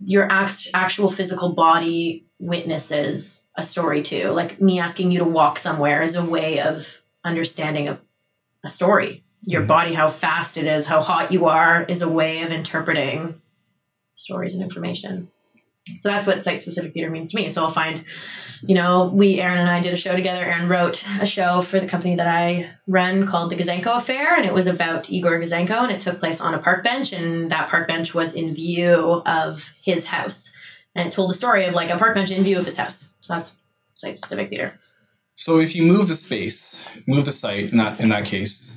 your 0.05 0.31
act- 0.31 0.69
actual 0.75 1.09
physical 1.11 1.53
body 1.53 2.27
witnesses 2.39 3.41
a 3.57 3.63
story 3.63 4.03
too. 4.03 4.31
Like 4.31 4.61
me 4.61 4.81
asking 4.81 5.13
you 5.13 5.21
to 5.21 5.25
walk 5.25 5.59
somewhere 5.59 6.03
is 6.03 6.15
a 6.15 6.25
way 6.25 6.61
of 6.61 6.87
understanding 7.25 7.89
a, 7.89 8.01
a 8.65 8.69
story. 8.69 9.23
Your 9.47 9.63
Mhm. 9.63 9.67
body, 9.69 9.95
how 9.95 10.09
fast 10.09 10.57
it 10.57 10.67
is, 10.67 10.87
how 10.87 11.03
hot 11.03 11.31
you 11.31 11.47
are, 11.47 11.83
is 11.85 12.03
a 12.03 12.09
way 12.09 12.43
of 12.43 12.51
interpreting 12.51 13.41
stories 14.15 14.55
and 14.55 14.63
information. 14.63 15.29
So 15.99 16.09
that's 16.09 16.27
what 16.27 16.43
site 16.43 16.63
specific 16.63 16.95
theater 16.95 17.11
means 17.11 17.33
to 17.33 17.37
me. 17.37 17.51
So 17.51 17.63
I'll 17.63 17.69
find, 17.69 18.03
you 18.63 18.75
know, 18.75 19.11
we, 19.13 19.39
Aaron 19.39 19.59
and 19.59 19.69
I 19.69 19.81
did 19.81 19.93
a 19.93 19.97
show 19.97 20.17
together. 20.17 20.43
Aaron 20.43 20.69
wrote 20.69 21.05
a 21.21 21.27
show 21.27 21.61
for 21.61 21.79
the 21.79 21.87
company 21.87 22.17
that 22.17 22.27
I 22.27 22.71
run 22.87 23.27
called 23.27 23.51
The 23.51 23.57
Gouzenko 23.57 23.97
Affair, 23.97 24.35
and 24.35 24.47
it 24.47 24.55
was 24.55 24.67
about 24.67 25.11
Igor 25.11 25.39
Gouzenko, 25.41 25.83
and 25.83 25.93
it 25.93 26.01
took 26.01 26.21
place 26.21 26.41
on 26.41 26.55
a 26.55 26.59
park 26.59 26.85
bench, 26.85 27.13
and 27.13 27.51
that 27.51 27.69
park 27.69 27.87
bench 27.87 28.15
was 28.15 28.33
in 28.33 28.55
view 28.55 28.95
of 28.95 29.71
his 29.83 30.07
house. 30.07 30.51
And 30.95 31.09
it 31.09 31.13
told 31.13 31.29
the 31.29 31.35
story 31.35 31.67
of 31.67 31.75
like 31.75 31.91
a 31.91 31.99
park 31.99 32.15
bench 32.15 32.31
in 32.31 32.43
view 32.45 32.59
of 32.59 32.65
his 32.65 32.77
house. 32.77 33.07
So 33.21 33.35
that's 33.35 33.53
site 33.97 34.17
specific 34.17 34.49
theater. 34.49 34.73
So 35.35 35.59
if 35.59 35.75
you 35.75 35.83
move 35.83 36.09
the 36.09 36.15
space, 36.15 36.81
move 37.07 37.25
the 37.25 37.33
site, 37.33 37.73
in 37.73 37.79
that 37.79 38.01
in 38.01 38.09
that 38.11 38.25
case, 38.25 38.74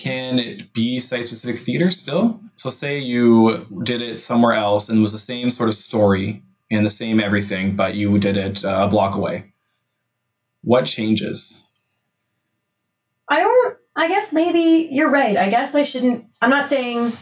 can 0.00 0.38
it 0.38 0.72
be 0.72 0.98
site 0.98 1.26
specific 1.26 1.60
theater 1.60 1.90
still? 1.90 2.40
So 2.56 2.70
say 2.70 2.98
you 2.98 3.66
did 3.84 4.00
it 4.00 4.20
somewhere 4.22 4.54
else 4.54 4.88
and 4.88 4.98
it 4.98 5.02
was 5.02 5.12
the 5.12 5.18
same 5.18 5.50
sort 5.50 5.68
of 5.68 5.74
story 5.74 6.42
and 6.70 6.86
the 6.86 6.90
same 6.90 7.20
everything, 7.20 7.76
but 7.76 7.94
you 7.94 8.18
did 8.18 8.38
it 8.38 8.64
uh, 8.64 8.86
a 8.86 8.88
block 8.88 9.14
away. 9.14 9.52
What 10.62 10.86
changes? 10.86 11.62
I 13.28 13.40
don't. 13.40 13.76
I 13.94 14.08
guess 14.08 14.32
maybe 14.32 14.88
you're 14.90 15.10
right. 15.10 15.36
I 15.36 15.50
guess 15.50 15.74
I 15.74 15.82
shouldn't. 15.82 16.24
I'm 16.40 16.50
not 16.50 16.68
saying 16.68 17.12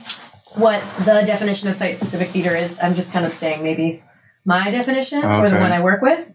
what 0.55 0.83
the 1.05 1.23
definition 1.27 1.69
of 1.69 1.77
site 1.77 1.97
specific 1.97 2.31
theater 2.31 2.55
is. 2.55 2.79
I'm 2.81 2.95
just 2.95 3.13
kind 3.13 3.27
of 3.27 3.35
saying 3.35 3.65
maybe 3.65 4.03
my 4.45 4.71
definition 4.71 5.25
or 5.25 5.51
the 5.51 5.57
one 5.57 5.73
I 5.73 5.83
work 5.83 6.01
with. 6.01 6.33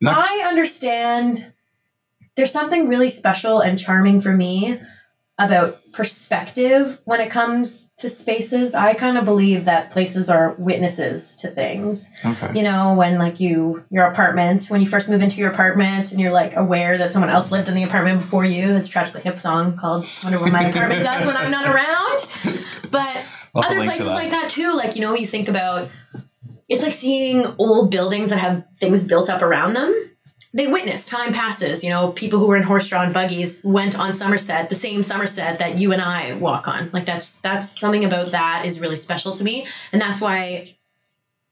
No. 0.00 0.12
I 0.12 0.46
understand 0.48 1.52
there's 2.36 2.52
something 2.52 2.88
really 2.88 3.08
special 3.08 3.60
and 3.60 3.78
charming 3.78 4.20
for 4.20 4.32
me 4.32 4.80
about 5.36 5.80
perspective 5.92 7.00
when 7.04 7.20
it 7.20 7.28
comes 7.30 7.88
to 7.96 8.08
spaces. 8.08 8.74
I 8.74 8.94
kind 8.94 9.18
of 9.18 9.24
believe 9.24 9.64
that 9.64 9.90
places 9.90 10.30
are 10.30 10.54
witnesses 10.58 11.34
to 11.36 11.48
things 11.48 12.08
Okay. 12.24 12.52
you 12.54 12.62
know 12.62 12.94
when 12.94 13.18
like 13.18 13.40
you 13.40 13.84
your 13.90 14.04
apartment 14.06 14.66
when 14.66 14.80
you 14.80 14.86
first 14.86 15.08
move 15.08 15.22
into 15.22 15.38
your 15.40 15.50
apartment 15.50 16.12
and 16.12 16.20
you're 16.20 16.32
like 16.32 16.54
aware 16.56 16.98
that 16.98 17.12
someone 17.12 17.30
else 17.30 17.50
lived 17.50 17.68
in 17.68 17.74
the 17.74 17.82
apartment 17.82 18.20
before 18.20 18.44
you 18.44 18.68
that's 18.68 18.88
a 18.88 18.90
tragically 18.90 19.22
hip 19.22 19.40
song 19.40 19.76
called 19.76 20.06
wonder 20.22 20.38
what 20.38 20.52
my 20.52 20.68
apartment 20.68 21.02
does 21.02 21.26
when 21.26 21.36
i'm 21.36 21.50
not 21.50 21.66
around 21.66 22.60
but 22.90 23.16
I'll 23.54 23.64
other 23.64 23.82
places 23.84 24.06
that. 24.06 24.14
like 24.14 24.30
that 24.30 24.48
too 24.48 24.72
like 24.72 24.94
you 24.94 25.02
know 25.02 25.14
you 25.14 25.26
think 25.26 25.48
about 25.48 25.88
it's 26.68 26.82
like 26.82 26.92
seeing 26.92 27.44
old 27.58 27.90
buildings 27.90 28.30
that 28.30 28.38
have 28.38 28.64
things 28.76 29.02
built 29.02 29.28
up 29.28 29.42
around 29.42 29.74
them. 29.74 30.03
They 30.54 30.68
witness 30.68 31.04
time 31.04 31.32
passes. 31.32 31.82
You 31.82 31.90
know, 31.90 32.12
people 32.12 32.38
who 32.38 32.46
were 32.46 32.56
in 32.56 32.62
horse-drawn 32.62 33.12
buggies 33.12 33.62
went 33.64 33.98
on 33.98 34.14
Somerset, 34.14 34.68
the 34.68 34.76
same 34.76 35.02
Somerset 35.02 35.58
that 35.58 35.78
you 35.78 35.92
and 35.92 36.00
I 36.00 36.34
walk 36.36 36.68
on. 36.68 36.90
Like 36.92 37.06
that's 37.06 37.34
that's 37.40 37.78
something 37.78 38.04
about 38.04 38.30
that 38.30 38.64
is 38.64 38.80
really 38.80 38.96
special 38.96 39.34
to 39.34 39.44
me, 39.44 39.66
and 39.92 40.00
that's 40.00 40.20
why 40.20 40.76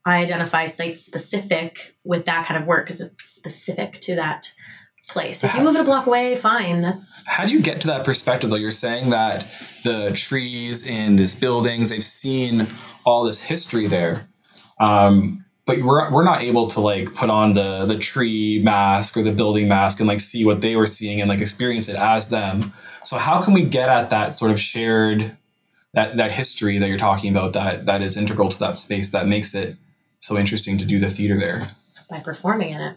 I 0.05 0.17
identify 0.17 0.67
site 0.67 0.99
specific 0.99 1.95
with 2.05 2.27
that 2.27 2.47
kind 2.47 2.61
of 2.61 2.67
work 2.67 2.87
because 2.87 3.01
it's 3.01 3.29
specific 3.29 4.01
to 4.03 4.17
that 4.17 4.53
place. 5.09 5.45
If 5.45 5.55
you 5.55 5.61
move 5.61 5.75
it 5.77 5.81
a 5.81 5.85
block 5.85 6.07
away, 6.07 6.35
fine. 6.35 6.81
That's 6.81 7.21
How 7.27 7.45
do 7.45 7.51
you 7.51 7.61
get 7.61 7.83
to 7.83 7.89
that 7.89 8.05
perspective 8.05 8.51
though? 8.51 8.57
You're 8.57 8.71
saying 8.71 9.11
that 9.11 9.47
the 9.85 10.13
trees 10.15 10.87
in 10.87 11.17
these 11.17 11.35
buildings, 11.35 11.91
they've 11.91 12.05
seen 12.05 12.69
all 13.05 13.25
this 13.25 13.39
history 13.39 13.89
there. 13.89 14.29
Um, 14.81 15.45
but 15.65 15.81
we're, 15.83 16.11
we're 16.13 16.25
not 16.25 16.43
able 16.43 16.69
to 16.71 16.81
like 16.81 17.15
put 17.15 17.31
on 17.31 17.55
the 17.55 17.87
the 17.87 17.99
tree 17.99 18.61
mask 18.63 19.17
or 19.17 19.23
the 19.23 19.33
building 19.33 19.69
mask 19.69 20.01
and 20.01 20.09
like 20.09 20.21
see 20.21 20.45
what 20.45 20.61
they 20.61 20.77
were 20.77 20.87
seeing 20.87 21.21
and 21.21 21.29
like 21.29 21.41
experience 21.41 21.89
it 21.89 21.97
as 21.97 22.29
them. 22.29 22.73
So 23.05 23.17
how 23.17 23.43
can 23.43 23.55
we 23.55 23.65
get 23.65 23.89
at 23.89 24.11
that 24.11 24.35
sort 24.35 24.51
of 24.51 24.61
shared 24.61 25.37
that 25.95 26.17
that 26.17 26.33
history 26.33 26.79
that 26.79 26.89
you're 26.89 26.99
talking 26.99 27.31
about 27.31 27.53
that 27.53 27.87
that 27.87 28.03
is 28.03 28.17
integral 28.17 28.51
to 28.51 28.59
that 28.61 28.77
space 28.77 29.11
that 29.11 29.27
makes 29.27 29.55
it 29.55 29.77
so 30.19 30.37
interesting 30.37 30.79
to 30.79 30.85
do 30.85 30.99
the 30.99 31.11
theater 31.11 31.39
there? 31.39 31.69
by 32.13 32.21
performing 32.21 32.71
in 32.71 32.81
it. 32.81 32.97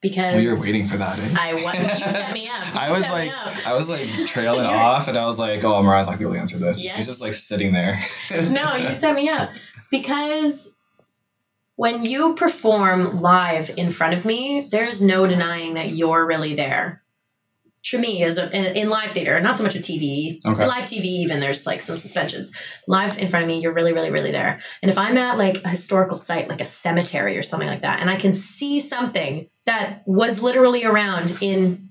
Because 0.00 0.34
Well, 0.34 0.40
you're 0.40 0.60
waiting 0.60 0.86
for 0.86 0.96
that, 0.96 1.18
eh? 1.18 1.34
I 1.36 1.60
want 1.60 1.78
you 1.80 1.84
set 1.84 2.32
me 2.32 2.48
up. 2.48 2.54
You 2.74 2.80
I 2.80 2.90
was 2.92 3.02
like. 3.02 3.32
I 3.66 3.74
was 3.74 3.88
like 3.88 4.08
trailing 4.26 4.64
off, 4.64 5.08
and 5.08 5.16
I 5.18 5.26
was 5.26 5.38
like, 5.40 5.64
oh, 5.64 5.82
Mariah's 5.82 6.06
not 6.08 6.20
gonna 6.20 6.38
answer 6.38 6.56
this. 6.56 6.80
Yes. 6.82 6.96
She's 6.96 7.06
just 7.06 7.20
like 7.20 7.34
sitting 7.34 7.72
there. 7.72 8.00
no, 8.30 8.76
you 8.76 8.94
set 8.94 9.16
me 9.16 9.28
up 9.28 9.50
because 9.90 10.70
when 11.78 12.04
you 12.04 12.34
perform 12.34 13.20
live 13.20 13.70
in 13.76 13.92
front 13.92 14.12
of 14.12 14.24
me, 14.24 14.66
there's 14.68 15.00
no 15.00 15.28
denying 15.28 15.74
that 15.74 15.90
you're 15.90 16.26
really 16.26 16.56
there. 16.56 17.04
To 17.84 17.98
me, 17.98 18.24
is 18.24 18.36
a, 18.36 18.50
in, 18.76 18.88
live 18.88 19.12
theater, 19.12 19.38
not 19.38 19.56
so 19.56 19.62
much 19.62 19.76
a 19.76 19.78
TV, 19.78 20.44
Okay. 20.44 20.66
live 20.66 20.86
TV, 20.86 21.04
even 21.04 21.38
there's 21.38 21.66
like 21.66 21.80
some 21.80 21.96
suspensions. 21.96 22.50
Live 22.88 23.16
in 23.18 23.28
front 23.28 23.44
of 23.44 23.46
me, 23.46 23.60
you're 23.60 23.72
really, 23.72 23.92
really, 23.92 24.10
really 24.10 24.32
there. 24.32 24.60
And 24.82 24.90
if 24.90 24.98
I'm 24.98 25.16
at 25.18 25.38
like 25.38 25.62
a 25.62 25.68
historical 25.68 26.16
site, 26.16 26.48
like 26.48 26.60
a 26.60 26.64
cemetery 26.64 27.38
or 27.38 27.44
something 27.44 27.68
like 27.68 27.82
that, 27.82 28.00
and 28.00 28.10
I 28.10 28.16
can 28.16 28.34
see 28.34 28.80
something 28.80 29.48
that 29.64 30.02
was 30.04 30.42
literally 30.42 30.84
around 30.84 31.38
in 31.42 31.90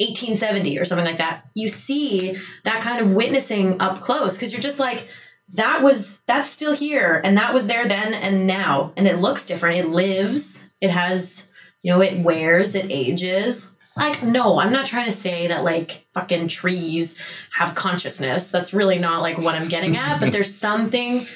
1870 0.00 0.80
or 0.80 0.84
something 0.84 1.06
like 1.06 1.18
that, 1.18 1.44
you 1.54 1.68
see 1.68 2.36
that 2.64 2.82
kind 2.82 3.06
of 3.06 3.12
witnessing 3.12 3.80
up 3.80 4.00
close 4.00 4.34
because 4.34 4.52
you're 4.52 4.60
just 4.60 4.80
like, 4.80 5.06
that 5.54 5.82
was 5.82 6.18
that's 6.26 6.50
still 6.50 6.74
here 6.74 7.20
and 7.24 7.36
that 7.38 7.54
was 7.54 7.66
there 7.66 7.88
then 7.88 8.12
and 8.14 8.46
now 8.46 8.92
and 8.96 9.06
it 9.08 9.18
looks 9.18 9.46
different 9.46 9.78
it 9.78 9.88
lives 9.88 10.62
it 10.80 10.90
has 10.90 11.42
you 11.82 11.90
know 11.92 12.00
it 12.02 12.22
wears 12.22 12.74
it 12.74 12.86
ages 12.90 13.66
like 13.96 14.22
no 14.22 14.58
i'm 14.58 14.72
not 14.72 14.84
trying 14.86 15.06
to 15.06 15.16
say 15.16 15.48
that 15.48 15.64
like 15.64 16.04
fucking 16.12 16.48
trees 16.48 17.14
have 17.50 17.74
consciousness 17.74 18.50
that's 18.50 18.74
really 18.74 18.98
not 18.98 19.22
like 19.22 19.38
what 19.38 19.54
i'm 19.54 19.68
getting 19.68 19.96
at 19.96 20.20
but 20.20 20.32
there's 20.32 20.54
something 20.66 21.26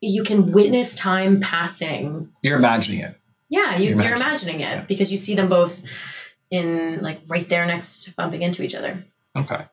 you 0.00 0.22
can 0.24 0.52
witness 0.52 0.94
time 0.94 1.40
passing 1.40 2.30
You're 2.42 2.58
imagining 2.58 3.00
it. 3.00 3.18
yeah 3.48 3.76
you, 3.78 3.90
You're 3.90 4.02
you're 4.02 4.16
imagining. 4.16 4.56
imagining 4.56 4.60
it 4.60 4.60
Yeah. 4.80 4.84
because 4.86 5.10
you 5.10 5.16
see 5.16 5.34
them 5.34 5.48
both 5.48 5.80
in 6.50 7.00
like 7.00 7.22
right 7.28 7.48
there 7.48 7.64
next 7.66 8.04
to 8.04 8.12
bumping 8.14 8.42
into 8.42 8.62
each 8.62 8.74
other 8.74 9.02
Okay. 9.36 9.64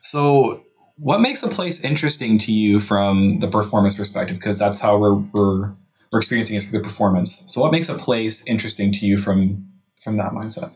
So, 0.00 0.62
what 0.98 1.20
makes 1.20 1.42
a 1.42 1.48
place 1.48 1.80
interesting 1.84 2.38
to 2.40 2.52
you 2.52 2.80
from 2.80 3.38
the 3.38 3.48
performance 3.48 3.94
perspective? 3.94 4.36
Because 4.36 4.58
that's 4.58 4.80
how 4.80 4.98
we're 4.98 5.14
we're 5.14 5.72
we're 6.12 6.18
experiencing 6.18 6.56
it 6.56 6.62
through 6.64 6.80
the 6.80 6.84
performance. 6.84 7.42
So, 7.46 7.60
what 7.60 7.72
makes 7.72 7.88
a 7.88 7.94
place 7.94 8.42
interesting 8.46 8.92
to 8.92 9.06
you 9.06 9.18
from 9.18 9.70
from 10.02 10.16
that 10.16 10.32
mindset? 10.32 10.72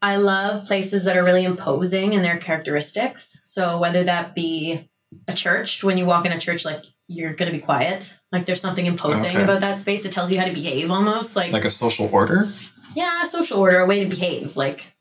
I 0.00 0.16
love 0.16 0.66
places 0.66 1.04
that 1.04 1.16
are 1.16 1.24
really 1.24 1.44
imposing 1.44 2.12
in 2.14 2.22
their 2.22 2.38
characteristics. 2.38 3.38
So 3.44 3.78
whether 3.78 4.02
that 4.04 4.34
be 4.34 4.90
a 5.28 5.32
church, 5.32 5.84
when 5.84 5.96
you 5.96 6.06
walk 6.06 6.26
in 6.26 6.32
a 6.32 6.40
church, 6.40 6.64
like 6.64 6.84
you're 7.06 7.34
going 7.34 7.52
to 7.52 7.56
be 7.56 7.62
quiet. 7.62 8.12
Like 8.32 8.44
there's 8.44 8.60
something 8.60 8.84
imposing 8.84 9.26
Okay. 9.30 9.42
about 9.42 9.60
that 9.60 9.78
space. 9.78 10.04
It 10.04 10.10
tells 10.10 10.32
you 10.32 10.38
how 10.40 10.46
to 10.46 10.52
behave 10.52 10.90
almost. 10.90 11.36
Like, 11.36 11.52
Like 11.52 11.64
a 11.64 11.70
social 11.70 12.08
order? 12.12 12.48
yeah, 12.96 13.22
social 13.22 13.60
order, 13.60 13.78
a 13.78 13.86
way 13.86 14.02
to 14.02 14.10
behave. 14.10 14.56
Like, 14.56 14.92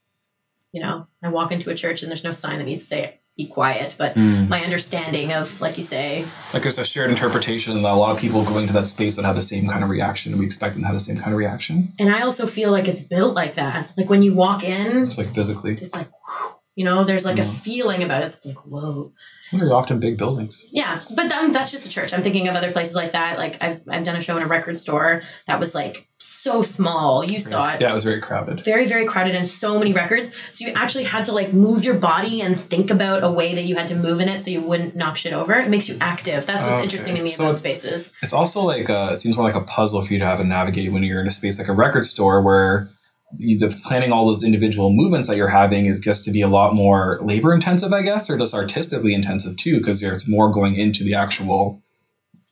you 0.72 0.84
know, 0.84 1.08
I 1.24 1.30
walk 1.30 1.52
into 1.52 1.72
a 1.72 1.76
church 1.76 2.04
and 2.04 2.10
there's 2.12 2.24
no 2.24 2.32
sign 2.32 2.60
that 2.60 2.66
needs 2.66 2.84
to 2.84 2.88
say 2.88 3.20
be 3.38 3.48
quiet, 3.48 3.96
but 3.98 4.14
Hmm. 4.14 4.48
my 4.50 4.64
understanding 4.64 5.32
of, 5.32 5.62
like 5.62 5.78
you 5.78 5.84
say, 5.84 6.26
Like 6.54 6.64
there's 6.64 6.78
a 6.78 6.84
shared 6.84 7.10
interpretation 7.10 7.82
that 7.82 7.92
a 7.92 7.96
lot 7.96 8.12
of 8.12 8.20
people 8.20 8.44
going 8.44 8.68
to 8.68 8.74
that 8.74 8.88
space 8.88 9.16
would 9.16 9.26
have 9.26 9.36
the 9.36 9.42
same 9.42 9.70
kind 9.70 9.84
of 9.84 9.90
reaction. 9.90 10.38
We 10.38 10.46
expect 10.46 10.74
them 10.74 10.82
to 10.84 10.88
have 10.88 10.96
the 10.96 11.00
same 11.00 11.16
kind 11.18 11.32
of 11.32 11.38
reaction, 11.38 11.94
and 12.00 12.14
I 12.14 12.22
also 12.22 12.46
feel 12.46 12.72
like 12.72 12.88
it's 12.88 13.00
built 13.02 13.34
like 13.34 13.56
that. 13.56 13.90
Like 13.98 14.10
when 14.10 14.22
you 14.22 14.34
walk 14.34 14.64
in, 14.64 15.04
it's 15.08 15.18
like 15.18 15.34
physically. 15.34 15.74
it's 15.82 15.96
like, 15.96 16.08
whew, 16.28 16.56
you 16.82 16.86
know, 16.86 17.04
there's 17.06 17.26
like 17.26 17.38
a 17.38 17.44
feeling 17.44 18.02
about 18.02 18.24
it 18.24 18.32
that's 18.32 18.46
like, 18.48 18.66
whoa. 18.66 19.12
They're 19.54 19.72
often 19.72 20.00
big 20.00 20.18
buildings. 20.18 20.66
Yeah, 20.72 21.00
but 21.16 21.30
then 21.30 21.52
that's 21.52 21.70
just 21.70 21.86
a 21.86 21.90
church. 21.90 22.12
I'm 22.12 22.24
thinking 22.24 22.48
of 22.48 22.56
other 22.56 22.72
places 22.72 22.96
like 22.96 23.12
that. 23.12 23.38
Like 23.38 23.58
I've 23.62 23.82
I've 23.88 24.04
done 24.04 24.16
a 24.16 24.22
show 24.22 24.36
in 24.38 24.42
a 24.42 24.48
record 24.48 24.80
store 24.80 25.22
that 25.46 25.60
was 25.60 25.76
like 25.76 26.08
so 26.18 26.64
small. 26.64 27.24
You 27.24 27.40
saw 27.40 27.74
it. 27.74 27.82
Yeah, 27.82 27.92
it 27.92 27.94
was 27.94 28.04
very 28.04 28.20
crowded. 28.20 28.66
Very, 28.66 28.88
very 28.88 29.06
crowded 29.06 29.36
and 29.36 29.48
so 29.48 29.78
many 29.78 29.94
records. 29.94 30.32
So 30.50 30.66
you 30.66 30.74
actually 30.74 31.04
had 31.04 31.26
to 31.26 31.34
like 31.34 31.54
move 31.54 31.84
your 31.84 31.96
body 31.96 32.42
and 32.42 32.60
think 32.60 32.90
about 32.90 33.24
a 33.24 33.32
way 33.32 33.54
that 33.54 33.66
you 33.66 33.76
had 33.76 33.90
to 33.90 33.96
move 33.96 34.22
in 34.22 34.28
it 34.28 34.42
so 34.42 34.50
you 34.50 34.62
wouldn't 34.62 34.96
knock 34.96 35.18
shit 35.18 35.34
over. 35.34 35.54
It 35.54 35.70
makes 35.70 35.88
you 35.88 35.98
active. 36.02 36.48
That's 36.48 36.66
what's 36.66 36.78
Okay. 36.80 36.84
interesting 36.84 37.14
to 37.16 37.22
me 37.22 37.30
So 37.30 37.44
about 37.44 37.52
it's- 37.58 37.60
spaces. 37.60 38.12
It's 38.24 38.34
also 38.34 38.62
like 38.62 38.90
uh 38.90 39.10
it 39.12 39.18
seems 39.18 39.38
more 39.38 39.46
like 39.46 39.56
a 39.62 39.66
puzzle 39.66 40.04
for 40.04 40.12
you 40.14 40.18
to 40.20 40.26
have 40.26 40.40
to 40.40 40.46
navigate 40.46 40.92
when 40.92 41.04
you're 41.04 41.22
in 41.22 41.28
a 41.28 41.32
space 41.32 41.60
like 41.60 41.68
a 41.68 41.74
record 41.86 42.06
store 42.06 42.42
where 42.42 42.90
the 43.38 43.80
planning 43.86 44.12
all 44.12 44.28
those 44.28 44.44
individual 44.44 44.92
movements 44.92 45.28
that 45.28 45.38
you're 45.38 45.48
having 45.50 45.86
is 45.86 46.00
just 46.00 46.26
to 46.26 46.32
be 46.32 46.42
a 46.42 46.48
lot 46.48 46.74
more 46.76 47.20
labor 47.22 47.54
intensive, 47.54 47.94
I 47.94 48.02
guess, 48.02 48.30
or 48.30 48.38
just 48.38 48.54
artistically 48.54 49.14
intensive 49.14 49.58
too, 49.58 49.78
because 49.78 50.00
there's 50.02 50.28
more 50.28 50.52
going 50.52 50.76
into 50.76 51.04
the 51.04 51.16
actual, 51.16 51.82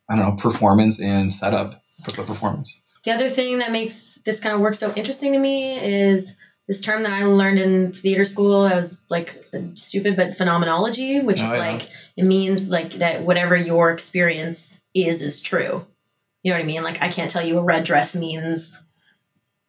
I 0.10 0.16
don't 0.16 0.26
know, 0.26 0.36
performance 0.36 1.00
and 1.00 1.34
setup 1.34 1.82
of 2.08 2.16
the 2.16 2.24
performance. 2.24 2.84
The 3.04 3.12
other 3.12 3.30
thing 3.30 3.60
that 3.60 3.72
makes 3.72 4.20
this 4.26 4.40
kind 4.40 4.56
of 4.56 4.62
work 4.62 4.76
so 4.76 4.94
interesting 4.94 5.34
to 5.34 5.40
me 5.40 5.80
is 5.80 6.34
this 6.68 6.82
term 6.82 7.04
that 7.04 7.14
I 7.14 7.24
learned 7.24 7.58
in 7.60 7.94
theater 7.94 8.24
school. 8.24 8.62
I 8.62 8.76
was 8.76 8.98
like 9.10 9.46
stupid, 9.74 10.16
but 10.16 10.38
phenomenology, 10.38 11.20
which 11.20 11.42
Oh, 11.42 11.46
is 11.46 11.52
yeah. 11.52 11.58
like 11.58 11.90
it 12.16 12.24
means 12.24 12.64
like 12.64 12.94
that 12.96 13.24
whatever 13.24 13.56
your 13.56 13.92
experience 13.92 14.80
is 14.94 15.22
is 15.22 15.40
true. 15.40 15.86
You 16.44 16.52
know 16.52 16.58
what 16.58 16.64
I 16.64 16.68
mean? 16.68 16.84
Like 16.84 17.02
I 17.02 17.10
can't 17.10 17.30
tell 17.32 17.46
you 17.46 17.58
a 17.58 17.64
red 17.64 17.86
dress 17.86 18.16
means, 18.16 18.78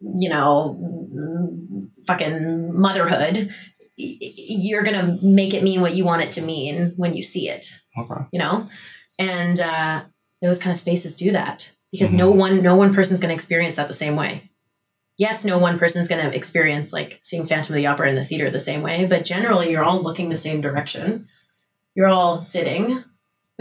you 0.01 0.29
know, 0.29 1.87
fucking 2.07 2.79
motherhood. 2.79 3.51
You're 3.97 4.83
gonna 4.83 5.17
make 5.21 5.53
it 5.53 5.63
mean 5.63 5.81
what 5.81 5.95
you 5.95 6.05
want 6.05 6.23
it 6.23 6.31
to 6.33 6.41
mean 6.41 6.93
when 6.95 7.13
you 7.13 7.21
see 7.21 7.49
it 7.49 7.71
Okay. 7.97 8.23
you 8.31 8.39
know 8.39 8.67
and 9.19 9.59
uh, 9.59 10.03
those 10.41 10.57
kind 10.59 10.71
of 10.71 10.77
spaces 10.77 11.15
do 11.15 11.33
that 11.33 11.69
because 11.91 12.09
Mhm. 12.09 12.17
no 12.17 12.31
one 12.31 12.63
no 12.63 12.75
one 12.75 12.93
person's 12.95 13.19
going 13.19 13.29
to 13.29 13.35
experience 13.35 13.75
that 13.75 13.87
the 13.87 13.93
same 13.93 14.15
way 14.15 14.49
yes 15.17 15.43
no 15.45 15.59
one 15.59 15.77
person's 15.77 16.07
going 16.07 16.23
to 16.25 16.35
experience 16.35 16.91
like 16.93 17.19
seeing 17.21 17.45
phantom 17.45 17.75
of 17.75 17.77
the 17.77 17.87
opera 17.87 18.09
in 18.09 18.15
the 18.15 18.23
theater 18.23 18.49
the 18.49 18.59
same 18.59 18.81
way 18.81 19.05
but 19.05 19.25
generally 19.25 19.69
you're 19.69 19.83
all 19.83 20.01
looking 20.01 20.29
the 20.29 20.37
same 20.37 20.61
direction 20.61 21.27
you're 21.93 22.07
all 22.07 22.39
sitting 22.39 23.03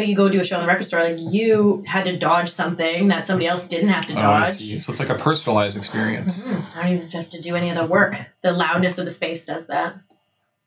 but 0.00 0.08
you 0.08 0.16
go 0.16 0.30
do 0.30 0.40
a 0.40 0.44
show 0.44 0.56
in 0.56 0.62
the 0.62 0.66
record 0.66 0.86
store 0.86 1.02
like 1.02 1.18
you 1.18 1.84
had 1.86 2.06
to 2.06 2.16
dodge 2.16 2.48
something 2.48 3.08
that 3.08 3.26
somebody 3.26 3.46
else 3.46 3.64
didn't 3.64 3.90
have 3.90 4.06
to 4.06 4.14
Oh, 4.14 4.18
dodge 4.18 4.54
see. 4.54 4.78
So 4.78 4.92
it's 4.92 4.98
like 4.98 5.10
a 5.10 5.14
personalized 5.14 5.76
experience. 5.76 6.42
Mhm. 6.42 6.76
I 6.78 6.82
don't 6.88 6.96
even 6.96 7.10
have 7.10 7.28
to 7.28 7.40
do 7.42 7.54
any 7.54 7.68
of 7.68 7.76
the 7.76 7.84
work. 7.84 8.16
The 8.40 8.52
loudness 8.52 8.96
of 8.96 9.04
the 9.04 9.10
space 9.10 9.44
does 9.44 9.66
that. 9.66 9.96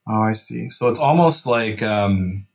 Oh, 0.08 0.22
I 0.22 0.34
see. 0.34 0.70
So 0.70 0.88
it's 0.88 1.00
almost 1.00 1.46
like 1.46 1.82
um, 1.82 2.46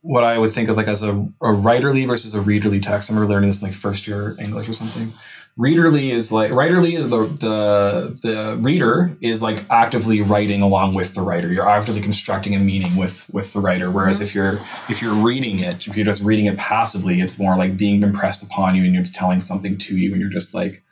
what 0.00 0.24
I 0.24 0.36
would 0.38 0.50
think 0.50 0.70
of 0.70 0.76
like 0.76 0.88
as 0.88 1.04
a, 1.04 1.10
a 1.12 1.52
writerly 1.52 2.04
versus 2.04 2.34
a 2.34 2.40
readerly 2.40 2.82
text. 2.82 3.08
I 3.08 3.14
remember 3.14 3.32
learning 3.32 3.50
this 3.50 3.62
in 3.62 3.68
like 3.68 3.76
first 3.76 4.08
year 4.08 4.34
English 4.40 4.68
or 4.68 4.72
something. 4.72 5.12
Readerly 5.60 6.10
is 6.14 6.32
like 6.32 6.52
writerly 6.52 6.98
is 6.98 7.10
the 7.10 7.26
the 7.38 8.20
the 8.22 8.56
reader 8.62 9.14
is 9.20 9.42
like 9.42 9.66
actively 9.68 10.22
writing 10.22 10.62
along 10.62 10.94
with 10.94 11.12
the 11.12 11.20
writer. 11.20 11.52
You're 11.52 11.68
actively 11.68 12.00
constructing 12.00 12.54
a 12.54 12.58
meaning 12.58 12.96
with 12.96 13.28
with 13.30 13.52
the 13.52 13.60
writer. 13.60 13.90
Whereas 13.90 14.16
mm-hmm. 14.16 14.24
if 14.24 14.34
you're 14.34 14.58
if 14.88 15.02
you're 15.02 15.14
reading 15.14 15.58
it, 15.58 15.86
if 15.86 15.96
you're 15.96 16.06
just 16.06 16.22
reading 16.22 16.46
it 16.46 16.56
passively, 16.56 17.20
it's 17.20 17.38
more 17.38 17.56
like 17.56 17.76
being 17.76 18.02
impressed 18.02 18.42
upon 18.42 18.74
you 18.74 18.84
and 18.84 18.96
it's 18.96 19.10
telling 19.10 19.42
something 19.42 19.76
to 19.76 19.98
you 19.98 20.12
and 20.12 20.20
you're 20.22 20.30
just 20.30 20.54
like 20.54 20.82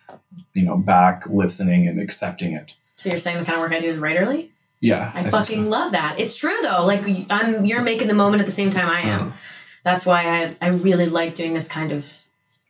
you 0.52 0.64
know 0.64 0.76
back 0.76 1.24
listening 1.30 1.88
and 1.88 1.98
accepting 1.98 2.52
it. 2.52 2.74
So 2.92 3.08
you're 3.08 3.18
saying 3.18 3.38
the 3.38 3.46
kind 3.46 3.56
of 3.56 3.62
work 3.62 3.72
I 3.72 3.80
do 3.80 3.88
is 3.88 3.96
writerly? 3.96 4.50
Yeah, 4.80 5.10
I, 5.14 5.22
think 5.22 5.32
fucking 5.32 5.64
so. 5.64 5.70
love 5.70 5.92
that. 5.92 6.20
It's 6.20 6.36
true 6.36 6.58
though. 6.60 6.84
Like 6.84 7.04
I'm, 7.30 7.64
you're 7.64 7.80
making 7.80 8.08
the 8.08 8.14
moment 8.14 8.40
at 8.40 8.46
the 8.46 8.52
same 8.52 8.68
time 8.68 8.90
I 8.90 9.00
am. 9.00 9.28
Yeah. 9.28 9.32
That's 9.82 10.04
why 10.04 10.42
I, 10.42 10.56
I 10.60 10.68
really 10.68 11.06
like 11.06 11.34
doing 11.34 11.54
this 11.54 11.68
kind 11.68 11.90
of 11.90 12.06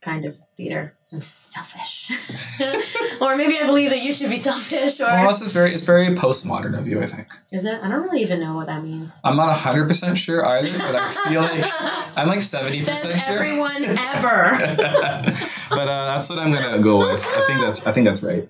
kind 0.01 0.25
of 0.25 0.39
theater. 0.57 0.95
I'm 1.11 1.23
selfish. 1.23 2.13
or 3.23 3.35
maybe 3.35 3.59
I 3.59 3.65
believe 3.65 3.89
that 3.89 4.03
you 4.03 4.13
should 4.13 4.29
be 4.29 4.37
selfish. 4.37 5.01
Or 5.01 5.05
Well, 5.05 5.29
this 5.29 5.41
is 5.41 5.53
very 5.53 5.73
it's 5.73 5.83
very 5.83 6.09
postmodern 6.09 6.79
of 6.79 6.87
you, 6.87 7.01
I 7.01 7.07
think. 7.07 7.29
is 7.51 7.65
it? 7.65 7.81
I 7.83 7.89
don't 7.89 8.03
really 8.03 8.21
even 8.21 8.41
know 8.41 8.55
what 8.55 8.67
that 8.67 8.83
means. 8.83 9.19
I'm 9.25 9.37
not 9.37 9.57
hundred 9.57 9.89
percent 9.89 10.19
sure 10.19 10.47
either, 10.47 10.71
but 10.77 10.97
I 10.97 11.31
feel 11.31 11.41
like 11.41 11.65
I'm 12.19 12.29
like 12.29 12.43
seventy 12.43 12.81
percent 12.81 13.21
sure. 13.23 13.39
everyone 13.39 13.85
ever. 13.85 14.77
but 15.71 15.89
uh, 15.89 16.15
that's 16.15 16.29
what 16.29 16.39
I'm 16.39 16.53
gonna 16.53 16.83
go 16.83 16.99
with. 17.11 17.25
I 17.25 17.47
think 17.47 17.63
that's 17.63 17.87
I 17.87 17.93
think 17.93 18.07
that's 18.07 18.23
right. 18.23 18.47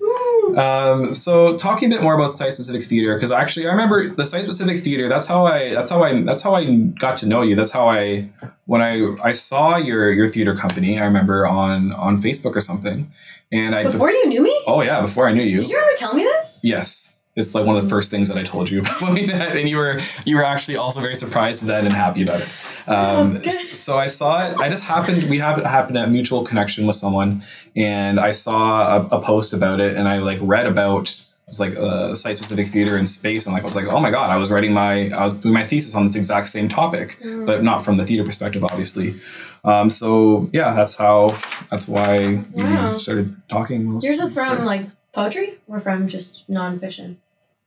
Um, 0.57 1.13
so 1.15 1.59
talking 1.59 1.93
a 1.93 1.97
bit 1.97 2.03
more 2.03 2.15
about 2.15 2.33
site 2.33 2.55
specific 2.55 2.85
theater 2.85 3.15
because 3.15 3.31
actually 3.31 3.67
I 3.67 3.71
remember 3.71 4.09
the 4.09 4.25
site 4.27 4.45
specific 4.45 4.83
theater. 4.83 5.09
That's 5.09 5.27
how 5.27 5.47
I 5.47 5.75
that's 5.75 5.91
how 5.91 6.03
I 6.03 6.23
that's 6.23 6.43
how 6.43 6.55
I 6.55 6.77
got 6.77 7.19
to 7.19 7.27
know 7.27 7.43
you. 7.43 7.55
That's 7.55 7.71
how 7.71 7.89
I 7.89 8.31
when 8.65 8.83
I 8.83 9.15
I 9.23 9.33
saw 9.33 9.77
your 9.77 10.11
your 10.13 10.29
theater 10.29 10.55
company. 10.55 10.99
I 10.99 11.05
remember 11.05 11.47
on 11.47 11.93
on 11.93 12.23
Facebook 12.23 12.48
or 12.57 12.61
something, 12.61 13.11
and 13.53 13.75
I 13.75 13.85
Before 13.85 14.11
you 14.11 14.27
knew 14.29 14.43
me? 14.43 14.63
oh 14.67 14.81
yeah 14.83 15.01
before 15.01 15.29
I 15.29 15.33
knew 15.33 15.43
you 15.43 15.59
Did 15.59 15.71
you 15.71 15.79
ever 15.79 15.93
tell 15.97 16.15
me 16.15 16.23
this? 16.25 16.61
yes. 16.63 17.05
It's 17.37 17.55
like 17.55 17.65
one 17.67 17.77
of 17.77 17.85
the 17.85 17.89
first 17.89 18.11
things 18.11 18.27
that 18.29 18.37
I 18.37 18.43
told 18.43 18.69
you 18.69 18.83
when 19.01 19.15
we 19.15 19.25
met, 19.27 19.57
and 19.57 19.69
you 19.69 19.77
were 19.77 20.01
you 20.25 20.35
were 20.35 20.45
actually 20.45 20.77
also 20.77 21.01
very 21.01 21.15
surprised 21.15 21.63
then 21.65 21.87
and 21.87 21.95
happy 21.95 22.23
about 22.25 22.41
it. 22.41 22.49
Um, 22.89 23.41
Oh, 23.45 23.49
so 23.49 23.97
I 23.97 24.09
saw 24.09 24.45
it. 24.51 24.57
I 24.59 24.69
just 24.69 24.83
happened 24.83 25.31
we 25.31 25.39
have 25.39 25.63
happened 25.63 25.99
a 25.99 26.07
mutual 26.09 26.43
connection 26.45 26.85
with 26.87 26.97
someone, 26.97 27.45
and 27.77 28.19
I 28.19 28.33
saw 28.33 28.97
a, 28.97 29.19
a 29.19 29.23
post 29.23 29.53
about 29.53 29.79
it, 29.79 29.97
and 29.97 30.09
I 30.09 30.19
like 30.19 30.39
read 30.43 30.67
about 30.67 31.15
it's 31.49 31.59
like 31.59 31.73
a 31.75 32.15
site 32.15 32.37
specific 32.37 32.69
theater 32.69 32.97
in 32.99 33.07
space, 33.07 33.47
and 33.47 33.53
like 33.55 33.63
I 33.63 33.67
was 33.67 33.75
like, 33.75 33.87
oh 33.87 33.99
my 34.01 34.11
god, 34.11 34.31
I 34.31 34.37
was 34.37 34.51
writing 34.51 34.73
my 34.73 35.09
I 35.11 35.25
was 35.25 35.35
doing 35.35 35.55
my 35.55 35.65
thesis 35.65 35.95
on 35.95 36.07
this 36.07 36.15
exact 36.15 36.49
same 36.49 36.69
topic, 36.69 37.19
Mm. 37.25 37.47
but 37.47 37.63
not 37.65 37.85
from 37.85 37.97
the 37.97 38.05
theater 38.07 38.25
perspective, 38.25 38.63
obviously. 38.65 39.21
Um, 39.65 39.91
so 39.91 40.49
yeah, 40.53 40.75
that's 40.75 40.95
how 40.95 41.37
that's 41.71 41.89
why 41.89 42.45
Wow. 42.55 42.93
we 42.93 42.99
started 42.99 43.35
talking. 43.51 44.01
Yours 44.03 44.21
is 44.21 44.35
from 44.35 44.65
like 44.65 44.87
poetry 45.13 45.59
or 45.67 45.81
from 45.81 46.07
just 46.09 46.49
nonfiction? 46.51 47.17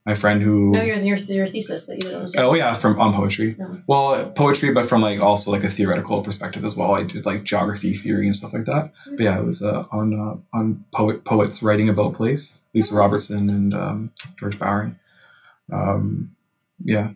My 0.06 0.16
friend 0.16 0.42
who 0.42 0.72
No, 0.72 0.82
your 0.82 0.98
your 0.98 1.18
your 1.18 1.48
thesis 1.48 1.86
that 1.86 1.96
you 1.96 2.02
did 2.02 2.16
on 2.16 2.26
the. 2.26 2.42
Oh 2.42 2.54
yeah, 2.54 2.74
from 2.74 3.00
on 3.00 3.14
poetry. 3.14 3.56
No. 3.58 3.82
Well, 3.88 4.32
poetry, 4.32 4.74
but 4.74 4.90
from 4.90 5.02
like 5.02 5.20
also 5.20 5.52
like 5.52 5.64
a 5.64 5.70
theoretical 5.70 6.24
perspective 6.24 6.66
as 6.66 6.76
well. 6.76 6.96
I 6.96 7.04
did 7.04 7.26
like 7.26 7.44
geography 7.44 7.94
theory 7.94 8.26
and 8.26 8.36
stuff 8.36 8.54
like 8.54 8.66
that. 8.66 8.92
But 9.06 9.20
yeah, 9.20 9.40
it 9.40 9.46
was 9.46 9.62
uh, 9.62 9.86
on 9.92 10.20
uh, 10.20 10.58
on 10.58 10.86
poet 10.94 11.24
poets 11.24 11.62
writing 11.62 11.90
about 11.90 12.16
place. 12.16 12.58
Lisa 12.74 12.96
Robertson 12.96 13.50
and 13.50 13.74
um, 13.74 14.12
George 14.40 14.58
Bowering. 14.58 14.96
Um, 15.72 16.36
yeah. 16.84 17.12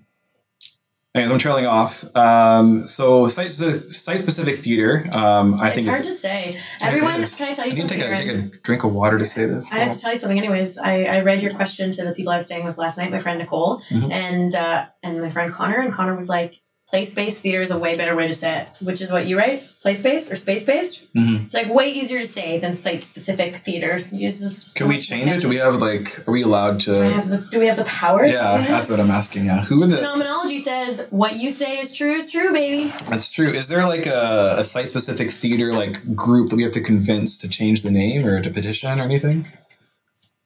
Anyways, 1.16 1.32
I'm 1.32 1.40
trailing 1.40 1.66
off. 1.66 2.04
Um, 2.14 2.86
so 2.86 3.28
site 3.28 3.50
site 3.50 4.22
specific 4.22 4.58
theater. 4.58 5.08
Um, 5.14 5.54
I 5.62 5.68
it's 5.68 5.76
think 5.76 5.88
hard 5.88 5.88
it's, 5.88 5.88
hard 5.88 6.04
to 6.04 6.12
say. 6.12 6.60
Everyone, 6.84 7.22
is. 7.22 7.34
can 7.34 7.48
I 7.48 7.54
tell 7.54 7.64
I 7.64 7.68
you 7.70 7.74
need 7.76 7.88
to 7.88 7.98
something? 7.98 8.00
take 8.00 8.28
a, 8.28 8.34
take 8.44 8.54
a 8.54 8.58
drink 8.64 8.84
of 8.84 8.92
water 8.92 9.18
to 9.18 9.24
say 9.24 9.46
this. 9.46 9.66
I 9.72 9.80
have 9.80 9.92
to 9.92 10.00
tell 10.00 10.12
you 10.12 10.18
something. 10.18 10.38
Anyways, 10.38 10.78
I, 10.78 11.04
I 11.04 11.20
read 11.22 11.42
your 11.42 11.54
question 11.54 11.92
to 11.92 12.04
the 12.04 12.12
people 12.12 12.34
I 12.34 12.36
was 12.36 12.46
staying 12.48 12.66
with 12.66 12.78
last 12.78 12.98
night, 12.98 13.12
my 13.12 13.20
friend 13.20 13.40
Nicole, 13.40 13.82
Mhm. 13.90 14.12
and 14.12 14.54
uh, 14.56 14.88
and 15.04 15.22
my 15.22 15.30
friend 15.30 15.54
Connor, 15.54 15.80
and 15.80 15.94
Connor 15.94 16.16
was 16.16 16.28
like, 16.28 16.60
place-based 16.88 17.40
theater 17.40 17.62
is 17.62 17.72
a 17.72 17.80
way 17.80 17.96
better 17.96 18.16
way 18.16 18.28
to 18.28 18.34
say 18.34 18.62
it, 18.62 18.70
which 18.86 19.02
is 19.02 19.12
what 19.12 19.26
you 19.26 19.38
write, 19.38 19.68
place-based 19.82 20.32
or 20.32 20.36
space-based. 20.36 21.14
Mhm. 21.16 21.46
It's 21.46 21.54
like 21.54 21.74
way 21.74 21.90
easier 21.90 22.20
to 22.20 22.28
say 22.28 22.60
than 22.60 22.74
site-specific 22.76 23.58
theater. 23.66 24.00
Uses. 24.12 24.72
Can 24.76 24.88
we 24.88 24.98
change 24.98 25.32
it? 25.32 25.42
Do 25.42 25.50
we 25.50 25.58
have 25.58 25.76
like? 25.82 26.28
Are 26.28 26.32
we 26.32 26.44
allowed 26.44 26.80
Do 26.82 26.94
to? 26.94 27.10
have 27.10 27.30
the, 27.30 27.38
do 27.52 27.60
we 27.60 27.68
have 27.68 27.78
the 27.78 27.86
power? 27.86 28.26
to 28.26 28.32
Yeah, 28.32 28.66
that's 28.68 28.90
what 28.90 29.00
I'm 29.00 29.10
asking. 29.10 29.46
Yeah, 29.46 29.64
who 29.64 29.78
the? 29.78 29.98
Phenomenology 29.98 30.60
says 30.60 31.08
what 31.10 31.38
you 31.38 31.50
say 31.50 31.80
is 31.80 31.92
true 31.92 32.16
is 32.16 32.32
true, 32.32 32.54
baby. 32.54 32.94
That's 33.10 33.32
true. 33.32 33.50
Is 33.52 33.68
there 33.68 33.88
like 33.88 34.06
a, 34.06 34.58
a 34.60 34.64
site 34.64 34.90
specific 34.90 35.32
theater 35.32 35.74
like 35.74 36.16
group 36.16 36.50
that 36.50 36.56
we 36.56 36.64
have 36.64 36.74
to 36.74 36.82
convince 36.82 37.40
to 37.40 37.50
change 37.50 37.82
the 37.82 37.92
name 37.92 38.26
or 38.26 38.42
to 38.42 38.50
petition 38.52 39.00
or 39.00 39.04
anything? 39.04 39.48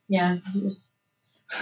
Yeah, 0.08 0.38
just 0.54 0.90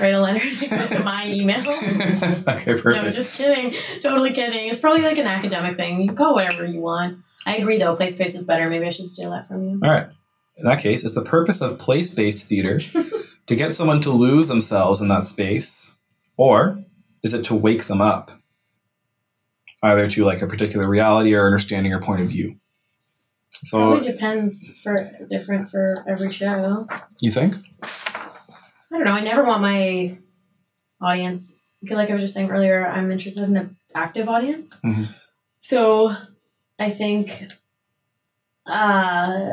write 0.01 0.15
a 0.15 0.21
letter. 0.21 0.41
It 0.43 0.71
goes 0.71 0.91
to 0.97 1.01
my 1.01 1.29
email. 1.29 1.61
okay, 2.49 2.75
perfect. 2.81 2.85
No, 3.05 3.11
just 3.11 3.35
kidding. 3.35 3.75
Totally 4.01 4.33
kidding. 4.33 4.69
It's 4.69 4.81
probably 4.81 5.03
like 5.03 5.19
an 5.19 5.27
academic 5.27 5.77
thing. 5.77 6.01
You 6.01 6.09
can 6.09 6.17
call 6.17 6.35
whatever 6.35 6.67
you 6.67 6.81
want. 6.81 7.19
I 7.47 7.57
agree 7.57 7.79
though. 7.79 7.97
Place 7.97 8.15
based 8.15 8.37
is 8.37 8.45
better. 8.45 8.69
Maybe 8.69 8.87
I 8.87 8.91
should 8.91 9.09
steal 9.09 9.31
that 9.31 9.49
from 9.49 9.65
you. 9.65 9.81
All 9.83 9.91
right. 9.91 10.09
In 10.57 10.65
that 10.65 10.81
case, 10.83 11.05
is 11.05 11.15
the 11.15 11.23
purpose 11.23 11.61
of 11.61 11.79
place 11.79 12.11
based 12.11 12.47
theater 12.47 12.79
to 13.47 13.57
get 13.57 13.75
someone 13.75 14.01
to 14.03 14.11
lose 14.11 14.49
themselves 14.49 15.01
in 15.01 15.09
that 15.09 15.25
space, 15.25 15.95
or 16.37 16.83
is 17.23 17.33
it 17.33 17.45
to 17.45 17.55
wake 17.55 17.87
them 17.87 18.01
up? 18.01 18.31
Either 19.83 20.09
to 20.11 20.25
like 20.25 20.43
a 20.43 20.49
particular 20.49 20.89
reality 20.89 21.35
or 21.35 21.47
understanding 21.47 21.93
or 21.93 22.01
point 22.01 22.21
of 22.23 22.29
view. 22.29 22.57
So 23.63 23.79
Probably 23.79 24.01
depends 24.13 24.69
for 24.83 25.11
different 25.29 25.71
for 25.71 26.05
every 26.09 26.33
show. 26.33 26.87
you 27.21 27.31
think? 27.33 27.55
I 28.93 28.97
don't 28.97 29.05
know. 29.05 29.13
I 29.13 29.21
never 29.23 29.45
want 29.45 29.61
my 29.61 30.19
audience. 31.01 31.55
Like 31.89 32.11
I 32.11 32.15
was 32.15 32.23
just 32.23 32.35
saying 32.35 32.51
earlier, 32.51 32.87
I'm 32.87 33.11
interested 33.11 33.45
in 33.45 33.57
an 33.57 33.77
active 33.95 34.29
audience. 34.29 34.79
Mhm. 34.85 35.09
So 35.61 36.11
I 36.79 36.91
think 36.91 37.49
uh, 38.67 39.47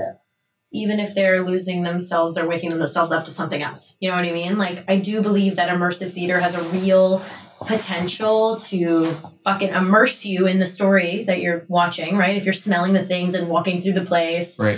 even 0.71 0.99
if 0.99 1.13
they're 1.15 1.43
losing 1.43 1.83
themselves, 1.83 2.33
they're 2.33 2.47
waking 2.47 2.69
themselves 2.69 3.11
up 3.11 3.25
to 3.25 3.31
something 3.31 3.61
else. 3.61 3.95
You 3.99 4.09
know 4.09 4.15
what 4.15 4.25
I 4.25 4.31
mean? 4.31 4.57
Like 4.57 4.85
I 4.87 4.97
do 4.97 5.21
believe 5.21 5.57
that 5.57 5.69
immersive 5.69 6.13
theater 6.13 6.39
has 6.39 6.53
a 6.55 6.63
real 6.69 7.23
potential 7.61 8.59
to 8.59 9.13
fucking 9.43 9.69
immerse 9.69 10.25
you 10.25 10.47
in 10.47 10.59
the 10.59 10.67
story 10.67 11.23
that 11.25 11.39
you're 11.39 11.65
watching, 11.69 12.17
right? 12.17 12.35
If 12.35 12.43
you're 12.45 12.53
smelling 12.53 12.93
the 12.93 13.05
things 13.05 13.33
and 13.33 13.47
walking 13.49 13.81
through 13.81 13.93
the 13.93 14.03
place, 14.05 14.59
Right. 14.59 14.77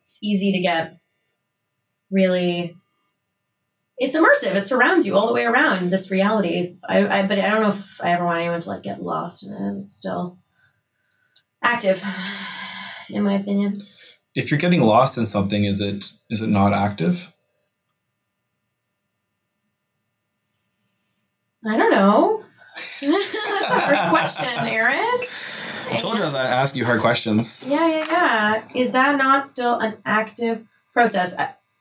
it's 0.00 0.18
easy 0.22 0.52
to 0.52 0.60
get 0.60 0.96
really 2.10 2.76
it's 3.98 4.16
immersive. 4.16 4.54
It 4.54 4.66
surrounds 4.66 5.06
you 5.06 5.16
all 5.16 5.26
the 5.26 5.32
way 5.32 5.44
around. 5.44 5.90
This 5.90 6.10
reality 6.10 6.76
I, 6.86 7.06
I 7.06 7.26
but 7.26 7.38
i 7.38 7.50
don't 7.50 7.62
know 7.62 7.68
if 7.68 8.00
i 8.00 8.12
ever 8.12 8.24
want 8.24 8.40
anyone 8.40 8.60
to 8.60 8.68
like 8.68 8.82
get 8.82 9.02
lost 9.02 9.44
in 9.44 9.52
it. 9.52 9.80
It's 9.80 9.94
still 9.94 10.38
active 11.62 12.02
in 13.10 13.22
my 13.22 13.34
opinion. 13.34 13.82
If 14.34 14.50
you're 14.50 14.60
getting 14.60 14.82
lost 14.82 15.16
in 15.16 15.24
something, 15.24 15.64
is 15.64 15.80
it 15.80 16.10
is 16.30 16.42
it 16.42 16.48
not 16.48 16.72
active? 16.72 17.32
i 21.66 21.76
don't 21.76 21.90
know. 21.90 22.44
That's 23.00 23.34
a 23.34 23.80
hard 23.80 24.10
question 24.10 24.44
aaron 24.44 25.20
I 25.90 25.98
told 25.98 26.16
you 26.16 26.22
I 26.22 26.24
was 26.24 26.34
going 26.34 26.46
to 26.46 26.52
ask 26.52 26.74
you 26.76 26.84
hard 26.84 27.00
questions. 27.00 27.62
yeah 27.66 27.86
yeah 27.88 28.06
yeah. 28.08 28.68
Is 28.74 28.90
that 28.92 29.16
not 29.16 29.46
still 29.46 29.78
an 29.78 29.96
active 30.04 30.66
process 30.92 31.34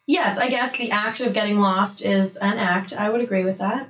yes 0.07 0.37
i 0.37 0.47
guess 0.47 0.77
the 0.77 0.91
act 0.91 1.21
of 1.21 1.33
getting 1.33 1.59
lost 1.59 2.01
is 2.01 2.37
an 2.37 2.57
act. 2.57 2.93
I 2.93 3.09
would 3.09 3.21
agree 3.21 3.43
with 3.45 3.57
that. 3.59 3.89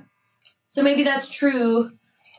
So 0.68 0.82
maybe 0.82 1.02
that's 1.04 1.28
true. 1.28 1.90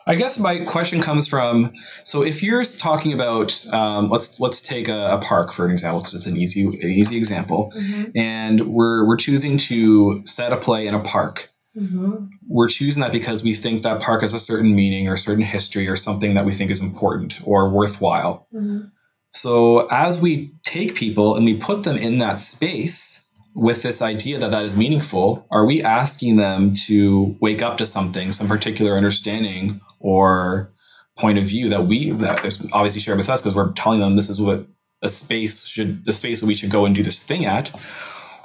I 0.06 0.16
guess 0.16 0.40
my 0.40 0.64
question 0.64 1.02
comes 1.02 1.28
from 1.28 1.72
so 2.06 2.22
if 2.22 2.42
you're 2.42 2.64
talking 2.64 3.12
about 3.14 3.66
um, 3.74 4.10
let's 4.10 4.40
let's 4.40 4.62
take 4.62 4.88
a, 4.88 5.18
a 5.18 5.18
park 5.20 5.52
for 5.52 5.66
an 5.66 5.72
example 5.72 6.00
because 6.00 6.14
it's 6.16 6.26
an 6.28 6.38
easy 6.38 6.64
an 6.66 6.90
easy 6.90 7.18
example. 7.18 7.74
And 8.16 8.62
we're 8.74 9.06
we're 9.06 9.18
choosing 9.18 9.58
to 9.70 10.22
set 10.26 10.54
a 10.54 10.58
play 10.58 10.88
in 10.88 10.94
a 10.96 11.02
park. 11.02 11.50
Mhm. 11.78 12.30
we're 12.48 12.70
choosing 12.70 13.02
that 13.02 13.12
because 13.12 13.44
we 13.44 13.54
think 13.54 13.84
that 13.84 14.02
park 14.02 14.22
has 14.22 14.34
a 14.34 14.40
certain 14.40 14.74
meaning 14.74 15.08
or 15.10 15.14
a 15.14 15.18
certain 15.18 15.44
history 15.44 15.88
or 15.88 15.96
something 15.96 16.34
that 16.34 16.44
we 16.46 16.52
think 16.54 16.72
is 16.72 16.82
important 16.82 17.40
or 17.44 17.70
worthwhile. 17.70 18.48
Mhm. 18.52 18.90
so 19.32 19.88
as 19.92 20.20
we 20.20 20.52
take 20.64 20.96
people 20.96 21.36
and 21.36 21.46
we 21.46 21.56
put 21.58 21.84
them 21.84 21.98
in 21.98 22.18
that 22.20 22.42
space 22.42 23.20
with 23.58 23.82
this 23.82 24.04
idea 24.04 24.38
that 24.38 24.52
that 24.52 24.66
is 24.66 24.76
meaningful, 24.76 25.48
are 25.50 25.66
we 25.66 25.82
asking 25.82 26.36
them 26.36 26.74
to 26.86 27.36
wake 27.42 27.64
up 27.64 27.80
to 27.80 27.88
something, 27.88 28.32
some 28.32 28.48
particular 28.48 28.96
understanding 28.96 29.82
or 30.00 30.72
point 31.18 31.40
of 31.40 31.46
view 31.46 31.70
that 31.70 31.84
we 31.84 32.12
that 32.12 32.46
is 32.46 32.64
obviously 32.72 33.02
shared 33.02 33.18
with 33.18 33.30
us 33.30 33.42
because 33.42 33.56
we're 33.56 33.74
telling 33.74 34.00
them 34.00 34.16
this 34.16 34.30
is 34.30 34.40
what 34.40 34.68
a 35.02 35.10
space 35.10 35.66
should 35.66 36.06
the 36.06 36.14
space 36.14 36.42
that 36.42 36.46
we 36.46 36.54
should 36.54 36.70
go 36.70 36.86
and 36.86 36.94
do 36.94 37.02
this 37.02 37.20
thing 37.24 37.46
at, 37.46 37.72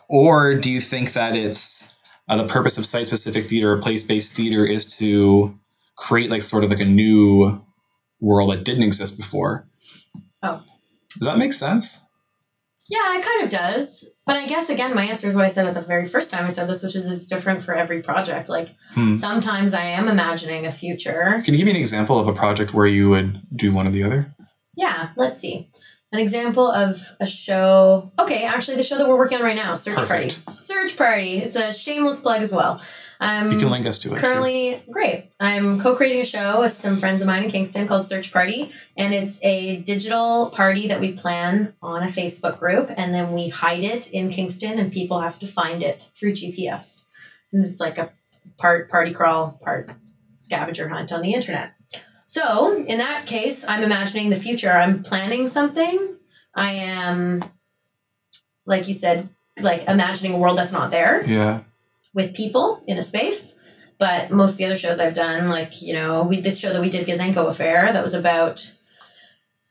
or 0.08 0.54
do 0.54 0.70
you 0.70 0.80
think 0.80 1.12
that 1.12 1.36
it's 1.36 1.92
uh, 2.26 2.38
the 2.38 2.48
purpose 2.48 2.78
of 2.78 2.86
site 2.86 3.06
specific 3.06 3.50
theater 3.50 3.70
or 3.70 3.82
place 3.82 4.02
based 4.04 4.32
theater 4.32 4.64
is 4.64 4.96
to 4.96 5.54
create 5.94 6.30
like 6.30 6.40
sort 6.40 6.64
of 6.64 6.70
like 6.70 6.80
a 6.80 6.86
new 6.86 7.60
world 8.18 8.50
that 8.50 8.64
didn't 8.64 8.84
exist 8.84 9.18
before? 9.18 9.68
Oh. 10.42 10.64
Does 11.18 11.26
that 11.26 11.36
make 11.36 11.52
sense? 11.52 12.00
Yeah, 12.88 13.16
it 13.18 13.24
kind 13.24 13.44
of 13.44 13.50
does. 13.50 14.04
But 14.26 14.36
I 14.36 14.46
guess 14.46 14.68
again, 14.70 14.94
my 14.94 15.04
answer 15.04 15.26
is 15.26 15.34
what 15.34 15.44
I 15.44 15.48
said 15.48 15.66
at 15.66 15.74
the 15.74 15.80
very 15.80 16.04
first 16.08 16.30
time 16.30 16.44
I 16.44 16.48
said 16.48 16.68
this, 16.68 16.82
which 16.82 16.94
is 16.94 17.06
it's 17.06 17.24
different 17.26 17.62
for 17.62 17.74
every 17.74 18.02
project. 18.02 18.48
Like 18.48 18.68
Hmm. 18.94 19.12
sometimes 19.12 19.72
I 19.74 19.84
am 19.84 20.08
imagining 20.08 20.66
a 20.66 20.72
future. 20.72 21.42
Can 21.44 21.54
you 21.54 21.58
give 21.58 21.64
me 21.64 21.70
an 21.72 21.76
example 21.76 22.18
of 22.18 22.28
a 22.28 22.32
project 22.32 22.74
where 22.74 22.86
you 22.86 23.10
would 23.10 23.40
do 23.56 23.72
one 23.72 23.86
or 23.86 23.90
the 23.90 24.02
other? 24.04 24.32
Yeah, 24.76 25.08
let's 25.16 25.40
see. 25.40 25.68
An 26.12 26.20
example 26.20 26.70
of 26.70 27.00
a 27.20 27.26
show. 27.26 28.12
Okay, 28.18 28.44
actually, 28.44 28.76
the 28.76 28.82
show 28.82 28.98
that 28.98 29.08
we're 29.08 29.16
working 29.16 29.38
on 29.38 29.44
right 29.44 29.56
now, 29.56 29.72
Search 29.74 29.96
Perfect. 29.96 30.44
Party. 30.44 30.58
Search 30.60 30.96
Party. 30.96 31.38
It's 31.38 31.56
a 31.56 31.72
shameless 31.72 32.20
plug 32.20 32.42
as 32.42 32.52
well. 32.52 32.82
I'm 33.22 33.52
You 33.52 33.58
can 33.58 33.70
link 33.70 33.86
us 33.86 34.00
to 34.00 34.12
it. 34.12 34.16
too. 34.16 34.20
currently 34.20 34.82
great. 34.90 35.30
I'm 35.38 35.80
co-creating 35.80 36.22
a 36.22 36.24
show 36.24 36.60
with 36.60 36.72
some 36.72 36.98
friends 36.98 37.20
of 37.20 37.28
mine 37.28 37.44
in 37.44 37.50
Kingston 37.50 37.86
called 37.86 38.04
Search 38.04 38.32
Party, 38.32 38.72
and 38.96 39.14
it's 39.14 39.38
a 39.42 39.76
digital 39.82 40.50
party 40.50 40.88
that 40.88 41.00
we 41.00 41.12
plan 41.12 41.72
on 41.80 42.02
a 42.02 42.06
Facebook 42.06 42.58
group, 42.58 42.90
and 42.94 43.14
then 43.14 43.32
we 43.32 43.48
hide 43.48 43.84
it 43.84 44.10
in 44.10 44.30
Kingston, 44.30 44.78
and 44.78 44.90
people 44.90 45.20
have 45.20 45.38
to 45.38 45.46
find 45.46 45.82
it 45.82 46.08
through 46.12 46.32
GPS. 46.32 47.04
And 47.52 47.64
it's 47.64 47.78
like 47.78 47.98
a 47.98 48.12
part 48.58 48.90
party 48.90 49.12
crawl, 49.14 49.60
part 49.62 49.90
scavenger 50.34 50.88
hunt 50.88 51.12
on 51.12 51.22
the 51.22 51.32
internet. 51.32 51.74
So 52.26 52.74
in 52.74 52.98
that 52.98 53.26
case, 53.26 53.64
I'm 53.66 53.82
imagining 53.82 54.30
the 54.30 54.36
future. 54.36 54.72
I'm 54.72 55.02
planning 55.02 55.46
something. 55.46 56.16
I 56.54 56.72
am, 56.72 57.44
like 58.66 58.88
you 58.88 58.94
said, 58.94 59.28
like 59.60 59.84
imagining 59.86 60.34
a 60.34 60.38
world 60.38 60.58
that's 60.58 60.72
not 60.72 60.90
there 60.90 61.24
Yeah. 61.24 61.60
With 62.14 62.34
people 62.34 62.82
in 62.86 62.98
a 62.98 63.02
space. 63.02 63.54
But 63.98 64.30
most 64.30 64.52
of 64.52 64.56
the 64.58 64.64
other 64.64 64.76
shows 64.76 64.98
I've 64.98 65.14
done, 65.14 65.48
like 65.48 65.80
you 65.80 65.92
know, 65.92 66.24
we 66.24 66.40
this 66.40 66.58
show 66.58 66.72
that 66.72 66.80
we 66.80 66.90
did 66.90 67.06
Gouzenko 67.06 67.48
Affair, 67.48 67.92
that 67.92 68.02
was 68.02 68.14
about 68.14 68.68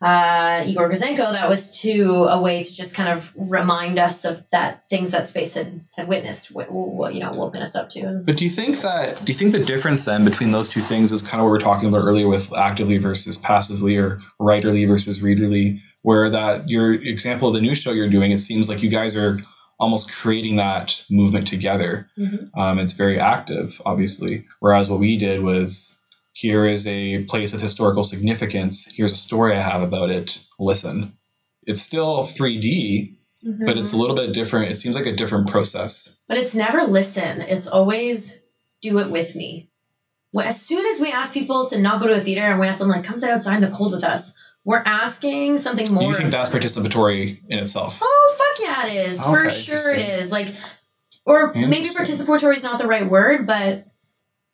uh, 0.02 0.64
Igor 0.66 0.90
Gouzenko. 0.90 1.34
That 1.34 1.48
was 1.48 1.80
to 1.82 2.26
a 2.30 2.42
way 2.42 2.64
to 2.64 2.74
just 2.74 2.96
kind 2.96 3.10
of 3.10 3.32
remind 3.36 4.00
us 4.00 4.26
of 4.26 4.44
that 4.52 4.90
things 4.90 5.12
that 5.12 5.28
space 5.28 5.54
had 5.54 5.86
had 5.96 6.08
witnessed, 6.08 6.50
what, 6.50 6.72
what 6.72 7.14
you 7.14 7.20
know, 7.20 7.32
woken 7.34 7.62
us 7.62 7.76
up 7.76 7.90
to. 7.90 8.24
But 8.26 8.38
do 8.38 8.46
you 8.46 8.50
think 8.50 8.82
that 8.82 9.24
do 9.24 9.32
you 9.32 9.38
think 9.38 9.52
the 9.52 9.64
difference 9.64 10.06
then 10.06 10.26
between 10.26 10.52
those 10.52 10.68
two 10.68 10.82
things 10.82 11.12
is 11.12 11.22
kind 11.22 11.36
of 11.36 11.42
what 11.42 11.48
we 11.48 11.52
were 11.52 11.60
talking 11.60 11.90
about 11.90 12.04
earlier 12.04 12.28
with 12.28 12.52
actively 12.54 12.98
versus 12.98 13.38
passively 13.38 13.98
or 13.98 14.20
writerly 14.40 14.88
versus 14.88 15.20
readerly, 15.20 15.80
where 16.02 16.32
that 16.32 16.68
your 16.68 16.94
example 16.94 17.50
of 17.50 17.54
the 17.54 17.62
new 17.62 17.76
show 17.76 17.92
you're 17.92 18.10
doing, 18.10 18.32
it 18.32 18.40
seems 18.40 18.70
like 18.70 18.82
you 18.82 18.90
guys 18.90 19.16
are 19.16 19.40
almost 19.82 20.12
creating 20.12 20.56
that 20.58 21.04
movement 21.10 21.48
together. 21.48 22.08
Mhm. 22.18 22.56
Um, 22.56 22.80
it's 22.80 22.94
very 22.94 23.20
active, 23.20 23.82
obviously. 23.86 24.46
Whereas 24.60 24.90
what 24.90 25.00
we 25.00 25.18
did 25.18 25.42
was 25.44 25.98
here 26.34 26.66
is 26.68 26.86
a 26.88 27.24
place 27.24 27.52
with 27.52 27.62
historical 27.62 28.04
significance. 28.04 28.86
Here's 28.86 29.12
a 29.12 29.18
story 29.18 29.58
I 29.58 29.62
have 29.62 29.82
about 29.82 30.10
it. 30.12 30.40
Listen. 30.60 31.14
It's 31.68 31.82
still 31.82 32.24
3D, 32.24 33.16
but 33.66 33.78
it's 33.78 33.92
a 33.92 33.98
little 33.98 34.16
bit 34.16 34.34
different. 34.34 34.72
It 34.72 34.78
seems 34.78 34.96
like 34.96 35.08
a 35.08 35.16
different 35.16 35.50
process. 35.50 36.16
But 36.28 36.38
it's 36.38 36.56
never 36.56 36.84
listen. 36.84 37.42
It's 37.42 37.68
always 37.68 38.34
do 38.82 39.00
it 39.00 39.12
with 39.12 39.36
me. 39.36 39.70
Well, 40.34 40.48
as 40.48 40.62
soon 40.62 40.86
as 40.86 41.00
we 41.00 41.12
ask 41.12 41.34
people 41.34 41.68
to 41.68 41.80
not 41.80 42.00
go 42.00 42.08
to 42.08 42.16
the 42.16 42.22
theater 42.22 42.46
and 42.50 42.60
we 42.60 42.68
ask 42.68 42.80
them 42.80 42.88
like, 42.90 43.04
come 43.04 43.18
sit 43.18 43.30
outside 43.30 43.62
in 43.64 43.70
the 43.70 43.76
cold 43.76 43.94
with 43.94 44.04
us, 44.04 44.32
we're 44.64 44.84
asking 44.86 45.58
something 45.58 45.92
more. 45.92 46.04
you 46.04 46.14
think 46.14 46.32
that's 46.32 46.50
participatory 46.50 47.40
in 47.50 47.60
itself? 47.60 47.98
Oh 48.02 48.36
fuck 48.38 48.64
yeah, 48.66 48.88
it 48.88 49.10
is. 49.10 49.24
For 49.24 49.50
sure 49.50 49.90
it 49.94 50.00
is. 50.00 50.32
Like 50.32 50.54
or 51.26 51.54
maybe 51.54 51.90
participatory 51.90 52.56
is 52.56 52.64
not 52.64 52.78
the 52.80 52.88
right 52.88 53.10
word, 53.10 53.46
but 53.48 53.86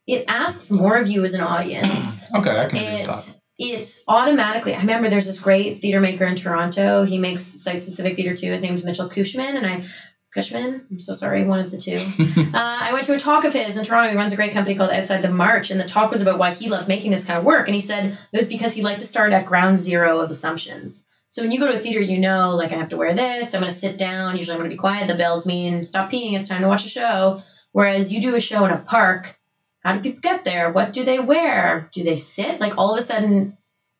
it 0.06 0.26
asks 0.28 0.72
more 0.72 0.98
of 0.98 1.08
you 1.08 1.24
as 1.24 1.34
an 1.34 1.42
audience. 1.42 2.26
Okay, 2.36 2.58
I 2.58 2.68
can 2.68 2.78
agree 2.78 2.80
it 2.80 3.08
with 3.08 3.16
that. 3.26 3.36
it 3.58 4.00
automatically 4.08 4.74
I 4.74 4.80
remember 4.82 5.10
there's 5.10 5.26
this 5.26 5.40
great 5.40 5.80
theater 5.80 6.02
maker 6.02 6.26
in 6.26 6.36
Toronto. 6.36 7.06
He 7.06 7.18
makes 7.18 7.42
site 7.42 7.80
specific 7.80 8.18
theater 8.18 8.36
too. 8.36 8.52
His 8.52 8.62
name's 8.62 8.84
Mitchell 8.84 9.08
Cushman 9.10 9.56
and 9.56 9.66
I 9.66 9.86
Cushman, 10.34 10.86
I'm 10.92 11.00
so 11.00 11.14
sorry, 11.14 11.44
one 11.46 11.60
of 11.60 11.72
the 11.72 11.78
two. 11.78 11.98
Uh, 12.48 12.78
I 12.82 12.94
went 12.94 13.06
to 13.06 13.14
a 13.14 13.20
talk 13.20 13.44
of 13.44 13.54
his 13.54 13.78
in 13.78 13.84
Toronto. 13.84 14.10
He 14.10 14.16
runs 14.18 14.32
a 14.32 14.36
great 14.36 14.54
company 14.54 14.76
called 14.76 14.90
Outside 14.90 15.22
the 15.22 15.30
March, 15.30 15.70
and 15.70 15.80
the 15.80 15.84
talk 15.86 16.10
was 16.10 16.22
about 16.22 16.40
why 16.40 16.52
he 16.52 16.70
loved 16.70 16.88
making 16.88 17.12
this 17.12 17.26
kind 17.26 17.38
of 17.38 17.46
work. 17.46 17.68
And 17.68 17.76
he 17.76 17.82
said 17.82 18.18
it 18.32 18.38
was 18.38 18.48
because 18.48 18.74
he 18.74 18.82
liked 18.82 19.00
to 19.02 19.06
start 19.06 19.32
at 19.34 19.46
ground 19.46 19.80
zero 19.80 20.20
of 20.22 20.32
assumptions. 20.32 21.06
So 21.30 21.42
when 21.44 21.52
you 21.52 21.60
go 21.60 21.68
to 21.72 21.78
a 21.78 21.80
theater, 21.80 22.00
you 22.00 22.18
know, 22.20 22.56
like 22.56 22.72
I 22.72 22.78
have 22.78 22.90
to 22.90 22.98
wear 22.98 23.14
this. 23.16 23.54
I'm 23.54 23.62
going 23.62 23.70
to 23.72 23.78
sit 23.78 23.98
down. 23.98 24.38
Usually, 24.38 24.54
I'm 24.56 24.60
going 24.62 24.70
to 24.70 24.74
be 24.74 24.80
quiet. 24.80 25.08
The 25.08 25.16
bells 25.16 25.46
mean 25.46 25.84
stop 25.84 26.10
peeing. 26.10 26.34
It's 26.36 26.48
time 26.48 26.62
to 26.62 26.68
watch 26.68 26.86
a 26.86 26.90
show. 26.90 27.42
Whereas 27.74 28.12
you 28.12 28.22
do 28.22 28.34
a 28.34 28.40
show 28.40 28.64
in 28.66 28.72
a 28.72 28.78
park, 28.78 29.36
how 29.84 29.94
do 29.94 30.02
people 30.02 30.22
get 30.22 30.44
there? 30.46 30.72
What 30.72 30.94
do 30.94 31.04
they 31.04 31.20
wear? 31.20 31.90
Do 31.94 32.04
they 32.04 32.18
sit? 32.18 32.60
Like 32.62 32.78
all 32.78 32.94
of 32.94 32.98
a 32.98 33.02
sudden, 33.02 33.58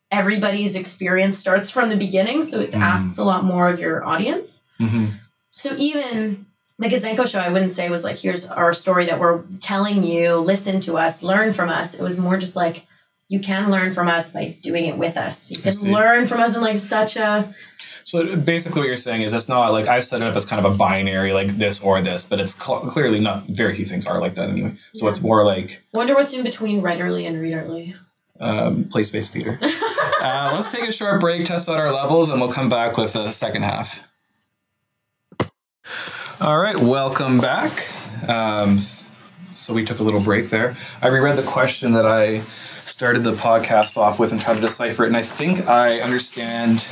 everybody's 0.10 0.76
experience 0.76 1.38
starts 1.38 1.70
from 1.70 1.90
the 1.90 1.98
beginning. 1.98 2.42
So 2.44 2.62
it 2.62 2.72
Mm. 2.72 2.80
asks 2.80 3.18
a 3.18 3.24
lot 3.24 3.44
more 3.44 3.70
of 3.70 3.80
your 3.80 4.04
audience. 4.06 4.62
hmm 4.80 5.08
So 5.58 5.76
even 5.76 6.46
the 6.80 6.88
Gouzenko 6.88 7.28
show, 7.28 7.40
I 7.40 7.50
wouldn't 7.52 7.72
say 7.72 7.90
was 7.90 8.04
like, 8.04 8.18
here's 8.18 8.46
our 8.46 8.74
story 8.74 9.08
that 9.08 9.20
we're 9.20 9.44
telling 9.60 10.04
you, 10.04 10.36
listen 10.38 10.80
to 10.82 10.98
us, 10.98 11.24
learn 11.24 11.52
from 11.52 11.70
us. 11.70 11.94
It 11.96 12.02
was 12.02 12.18
more 12.20 12.38
just 12.38 12.56
like, 12.56 12.86
you 13.28 13.40
can 13.42 13.70
learn 13.72 13.92
from 13.92 14.08
us 14.08 14.32
by 14.32 14.58
doing 14.62 14.86
it 14.86 14.98
with 14.98 15.18
us. 15.18 15.52
You 15.52 15.58
can 15.58 15.92
learn 15.92 16.28
from 16.28 16.40
us 16.40 16.56
in 16.56 16.62
like 16.62 16.78
such 16.78 17.18
a 17.18 17.54
So 18.06 18.38
basically, 18.38 18.80
what 18.82 18.88
you're 18.88 18.96
saying 18.96 19.24
is 19.24 19.34
it's 19.34 19.50
not 19.50 19.72
like 19.74 19.88
I 19.88 20.00
set 20.00 20.22
it 20.22 20.28
up 20.28 20.36
as 20.36 20.46
kind 20.46 20.66
of 20.66 20.74
a 20.74 20.78
binary, 20.78 21.34
like 21.34 21.58
this 21.58 21.82
or 21.82 22.00
this, 22.02 22.24
but 22.24 22.40
it's 22.40 22.54
cl- 22.56 22.86
clearly 22.90 23.20
not. 23.20 23.48
Very 23.50 23.76
few 23.76 23.86
things 23.86 24.06
are 24.08 24.22
like 24.22 24.36
that 24.36 24.50
anyway. 24.50 24.78
So 24.94 25.06
Yeah. 25.08 25.10
it's 25.10 25.22
more 25.22 25.44
like 25.44 25.84
wonder 25.94 26.14
what's 26.14 26.32
in 26.34 26.44
between 26.44 26.82
writerly 26.82 27.28
and 27.28 27.36
readerly. 27.38 27.96
um, 28.40 28.88
place-based 28.90 29.34
theater. 29.34 29.60
uh, 30.22 30.52
let's 30.54 30.72
take 30.72 30.88
a 30.88 30.92
short 30.92 31.20
break, 31.20 31.44
test 31.46 31.68
out 31.68 31.80
our 31.80 31.92
levels, 31.92 32.30
and 32.30 32.40
we'll 32.40 32.52
come 32.54 32.70
back 32.70 32.96
with 32.96 33.12
the 33.14 33.32
second 33.32 33.64
half. 33.64 34.00
All 36.40 36.58
right, 36.58 36.78
welcome 36.78 37.40
back. 37.40 37.88
Um, 38.30 38.80
so 39.56 39.74
we 39.74 39.86
took 39.86 40.00
a 40.00 40.04
little 40.04 40.22
break 40.22 40.50
there. 40.50 40.78
I 41.02 41.08
reread 41.08 41.36
the 41.38 41.44
question 41.44 41.94
that 41.94 42.06
I 42.06 42.44
started 42.86 43.24
the 43.24 43.34
podcast 43.34 43.98
off 43.98 44.20
with 44.20 44.32
and 44.32 44.40
tried 44.40 44.56
to 44.56 44.62
decipher 44.62 45.04
it, 45.04 45.08
and 45.08 45.18
I 45.18 45.22
think 45.24 45.68
I 45.68 46.00
understand. 46.00 46.86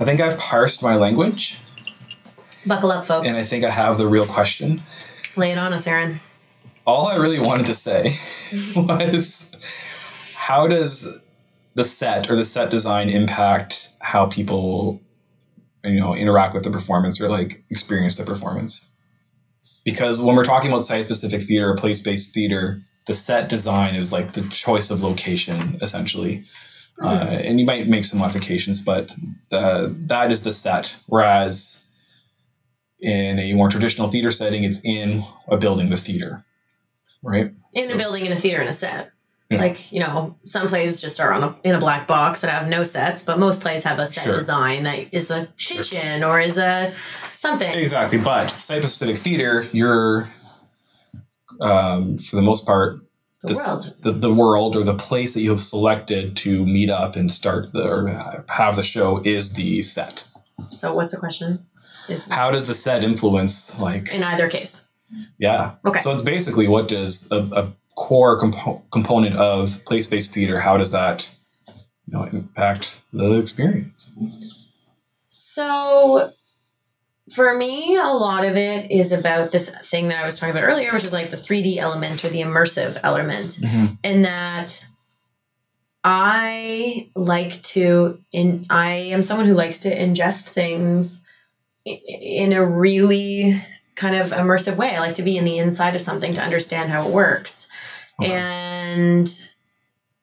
I 0.00 0.04
think 0.04 0.20
I've 0.20 0.38
parsed 0.38 0.82
my 0.82 0.96
language, 0.96 1.58
Buckle 2.66 2.90
up, 2.92 3.06
folks. 3.06 3.28
and 3.28 3.36
I 3.36 3.44
think 3.44 3.64
I 3.64 3.70
have 3.70 3.98
the 3.98 4.08
real 4.08 4.26
question. 4.26 4.82
Lay 5.36 5.52
it 5.52 5.58
on 5.58 5.72
us, 5.72 5.86
Aaron. 5.86 6.18
all 6.86 7.06
I 7.06 7.16
really 7.16 7.40
wanted 7.40 7.66
to 7.66 7.74
say 7.74 8.16
was 8.76 9.50
how 10.34 10.66
does 10.66 11.18
the 11.74 11.84
set 11.84 12.30
or 12.30 12.36
the 12.36 12.44
set 12.44 12.70
design 12.70 13.10
impact 13.10 13.90
how 13.98 14.26
people 14.26 15.00
you 15.86 16.00
know 16.00 16.14
interact 16.14 16.54
with 16.54 16.64
the 16.64 16.70
performance 16.70 17.20
or 17.20 17.28
like 17.28 17.64
experience 17.70 18.16
the 18.16 18.24
performance. 18.24 18.88
Because 19.84 20.18
when 20.18 20.36
we're 20.36 20.44
talking 20.44 20.70
about 20.70 20.84
site 20.84 21.04
specific 21.04 21.42
theater 21.42 21.70
or 21.70 21.76
place 21.76 22.00
based 22.00 22.34
theater 22.34 22.82
the 23.06 23.14
set 23.14 23.48
design 23.48 23.94
is 23.94 24.10
like 24.10 24.32
the 24.32 24.42
choice 24.48 24.90
of 24.90 25.02
location 25.02 25.78
essentially. 25.80 26.44
Uh, 27.00 27.08
and 27.08 27.60
you 27.60 27.66
might 27.66 27.86
make 27.88 28.04
some 28.04 28.18
modifications 28.18 28.80
but 28.80 29.12
the, 29.50 29.94
that 30.08 30.30
is 30.32 30.42
the 30.42 30.52
set. 30.52 30.96
Whereas 31.06 31.82
in 32.98 33.38
a 33.38 33.52
more 33.52 33.68
traditional 33.68 34.10
theater 34.10 34.30
setting 34.30 34.64
it's 34.64 34.80
in 34.82 35.24
a 35.48 35.56
building 35.56 35.90
the 35.90 35.96
theater. 35.96 36.44
Right? 37.22 37.52
In 37.72 37.88
So- 37.88 37.94
a 37.94 37.96
building, 37.96 38.26
in 38.26 38.32
a 38.32 38.40
theater, 38.40 38.62
in 38.62 38.68
a 38.68 38.72
set. 38.72 39.10
Yeah. 39.48 39.58
Like, 39.58 39.92
you 39.92 40.00
know, 40.00 40.34
some 40.44 40.66
plays 40.66 41.00
just 41.00 41.20
are 41.20 41.32
on 41.32 41.42
a, 41.44 41.56
in 41.62 41.74
a 41.76 41.78
black 41.78 42.08
box 42.08 42.40
that 42.40 42.50
have 42.50 42.66
no 42.68 42.82
sets, 42.82 43.22
but 43.22 43.38
most 43.38 43.60
plays 43.60 43.84
have 43.84 44.00
a 44.00 44.06
set 44.06 44.24
Sure. 44.24 44.34
design 44.34 44.82
that 44.82 45.14
is 45.14 45.30
a 45.30 45.48
Sure. 45.56 45.76
kitchen 45.76 46.24
or 46.24 46.40
is 46.40 46.58
a 46.58 46.92
something. 47.38 47.70
Exactly, 47.72 48.18
but 48.18 48.48
site 48.48 48.82
specific 48.82 49.18
theater, 49.18 49.68
you're 49.72 50.28
um, 51.60 52.18
for 52.18 52.36
the 52.36 52.42
most 52.42 52.66
part 52.66 53.00
The 53.42 53.48
this- 53.48 53.58
world. 53.58 53.94
the, 54.00 54.12
the 54.12 54.34
world 54.34 54.76
or 54.76 54.82
the 54.84 54.96
place 54.96 55.34
that 55.34 55.42
you 55.42 55.50
have 55.50 55.62
selected 55.62 56.36
to 56.38 56.64
meet 56.66 56.90
up 56.90 57.16
and 57.16 57.30
start 57.30 57.72
the 57.72 57.84
or 57.88 58.44
have 58.48 58.76
the 58.76 58.82
show 58.82 59.22
is 59.24 59.52
the 59.52 59.80
set. 59.82 60.24
So 60.70 60.94
what's 60.94 61.12
the 61.12 61.18
question? 61.18 61.66
Is 62.08 62.24
How 62.24 62.50
does 62.50 62.66
the 62.66 62.74
set 62.74 63.02
influence 63.04 63.78
like 63.78 64.12
in 64.12 64.22
either 64.22 64.48
case. 64.48 64.80
yeah? 65.38 65.74
Okay. 65.84 66.00
So 66.00 66.12
it's 66.12 66.22
basically 66.22 66.66
what 66.68 66.88
does 66.88 67.28
a, 67.30 67.36
a 67.38 67.72
core 67.96 68.38
compo- 68.38 68.82
component 68.92 69.34
of 69.36 69.84
place 69.84 70.06
based 70.06 70.32
theater? 70.32 70.60
How 70.60 70.76
does 70.76 70.92
that 70.92 71.28
you 71.66 72.14
know 72.16 72.24
impact 72.24 73.00
the 73.12 73.32
experience? 73.32 74.10
So 75.26 76.30
for 77.32 77.56
me, 77.56 77.96
a 77.96 78.12
lot 78.12 78.44
of 78.44 78.56
it 78.56 78.92
is 78.92 79.10
about 79.10 79.50
this 79.50 79.68
thing 79.84 80.08
that 80.08 80.22
I 80.22 80.26
was 80.26 80.38
talking 80.38 80.56
about 80.56 80.68
earlier, 80.68 80.92
which 80.92 81.04
is 81.04 81.12
like 81.12 81.30
the 81.30 81.36
3D 81.36 81.78
element 81.78 82.24
or 82.24 82.28
the 82.28 82.42
immersive 82.42 83.00
element. 83.02 83.58
Mhm. 83.60 83.98
in 84.04 84.22
that 84.22 84.84
I 86.04 87.08
like 87.16 87.60
to 87.74 88.20
in 88.30 88.66
I 88.70 88.90
am 89.10 89.22
someone 89.22 89.48
who 89.48 89.54
likes 89.54 89.80
to 89.80 89.94
ingest 89.94 90.50
things 90.50 91.20
in 91.84 92.52
a 92.52 92.64
really 92.64 93.60
kind 93.96 94.14
of 94.14 94.30
immersive 94.30 94.76
way. 94.76 94.94
I 94.94 95.00
like 95.00 95.16
to 95.16 95.22
be 95.22 95.36
in 95.36 95.42
the 95.42 95.58
inside 95.58 95.96
of 95.96 96.02
something 96.02 96.34
to 96.34 96.42
understand 96.42 96.90
how 96.90 97.08
it 97.08 97.12
works. 97.12 97.65
Okay. 98.20 98.32
And 98.32 99.48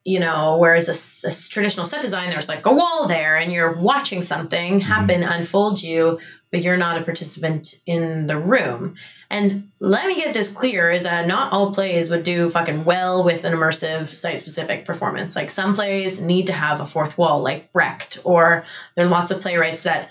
you 0.06 0.20
know, 0.20 0.58
whereas 0.60 0.90
a, 0.90 1.28
a 1.28 1.32
traditional 1.32 1.86
set 1.86 2.02
design, 2.02 2.30
there's 2.30 2.50
like 2.50 2.66
a 2.66 2.74
wall 2.74 3.08
there, 3.08 3.38
and 3.38 3.54
you're 3.54 3.72
watching 3.72 4.22
something 4.22 4.82
happen 4.82 5.24
unfold 5.24 5.82
you, 5.82 6.20
but 6.52 6.62
you're 6.62 6.76
not 6.76 7.02
a 7.02 7.06
participant 7.06 7.76
in 7.86 8.26
the 8.26 8.38
room. 8.38 8.96
And 9.30 9.70
let 9.80 10.06
me 10.06 10.16
get 10.16 10.34
this 10.34 10.50
clear: 10.50 10.92
is 10.92 11.04
that 11.04 11.26
not 11.26 11.54
all 11.54 11.74
plays 11.74 12.10
would 12.10 12.24
do 12.24 12.50
fucking 12.50 12.84
well 12.84 13.24
with 13.24 13.46
an 13.46 13.54
immersive 13.54 14.14
site-specific 14.14 14.86
performance. 14.86 15.38
Like 15.38 15.52
some 15.52 15.74
plays 15.74 16.20
need 16.20 16.48
to 16.48 16.54
have 16.54 16.82
a 16.82 16.86
fourth 16.86 17.18
wall, 17.18 17.42
like 17.42 17.72
Brecht, 17.72 18.20
or 18.26 18.66
there 18.96 19.06
are 19.06 19.10
lots 19.10 19.32
of 19.32 19.40
playwrights 19.40 19.84
that 19.84 20.10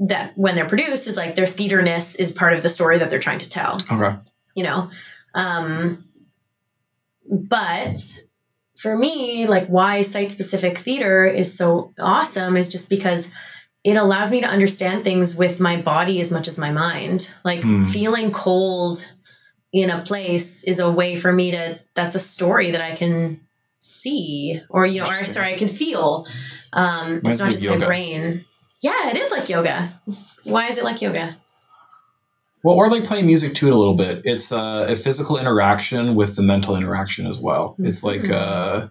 that 0.00 0.36
when 0.36 0.54
they're 0.54 0.68
produced 0.68 1.06
is 1.06 1.16
like 1.16 1.36
their 1.36 1.46
theaterness 1.46 2.16
is 2.16 2.32
part 2.32 2.54
of 2.54 2.62
the 2.62 2.68
story 2.68 2.98
that 2.98 3.10
they're 3.10 3.20
trying 3.20 3.38
to 3.38 3.48
tell 3.48 3.78
Okay. 3.90 4.16
you 4.54 4.64
know 4.64 4.90
Um, 5.34 6.04
but 7.28 7.98
for 8.76 8.96
me, 8.96 9.46
like 9.46 9.66
why 9.68 10.02
site 10.02 10.30
specific 10.30 10.78
theater 10.78 11.26
is 11.26 11.56
so 11.56 11.92
awesome 11.98 12.56
is 12.56 12.68
just 12.68 12.88
because 12.88 13.28
it 13.84 13.96
allows 13.96 14.30
me 14.30 14.40
to 14.40 14.46
understand 14.46 15.04
things 15.04 15.34
with 15.34 15.60
my 15.60 15.80
body 15.80 16.20
as 16.20 16.30
much 16.30 16.48
as 16.48 16.58
my 16.58 16.70
mind. 16.70 17.30
Like 17.44 17.60
Hmm. 17.60 17.82
feeling 17.82 18.30
cold 18.32 19.06
in 19.72 19.90
a 19.90 20.02
place 20.02 20.62
is 20.64 20.78
a 20.78 20.90
way 20.90 21.16
for 21.16 21.32
me 21.32 21.50
to 21.52 21.80
that's 21.94 22.14
a 22.14 22.20
story 22.20 22.72
that 22.72 22.80
I 22.80 22.96
can 22.96 23.40
see 23.78 24.60
or 24.70 24.86
you 24.86 25.02
know 25.02 25.08
or 25.08 25.24
sorry 25.26 25.54
I 25.54 25.58
can 25.58 25.68
feel. 25.68 26.26
Um 26.72 27.20
it's 27.24 27.38
not 27.38 27.50
just 27.50 27.62
yoga. 27.62 27.78
my 27.80 27.86
brain. 27.86 28.44
Yeah, 28.80 29.10
it 29.10 29.16
is 29.16 29.30
like 29.30 29.48
yoga. 29.48 29.92
Why 30.44 30.68
is 30.68 30.78
it 30.78 30.84
like 30.84 31.00
yoga? 31.00 31.36
Well, 32.64 32.74
or 32.76 32.88
like 32.88 33.04
playing 33.04 33.26
music 33.26 33.54
too 33.54 33.68
a 33.72 33.76
little 33.76 33.94
bit. 33.94 34.22
It's 34.24 34.50
uh, 34.50 34.86
a 34.88 34.96
physical 34.96 35.38
interaction 35.38 36.14
with 36.14 36.34
the 36.34 36.42
mental 36.42 36.76
interaction 36.76 37.26
as 37.26 37.38
well. 37.38 37.76
It's 37.78 38.02
like 38.02 38.22
Mhm. 38.22 38.32
uh, 38.32 38.88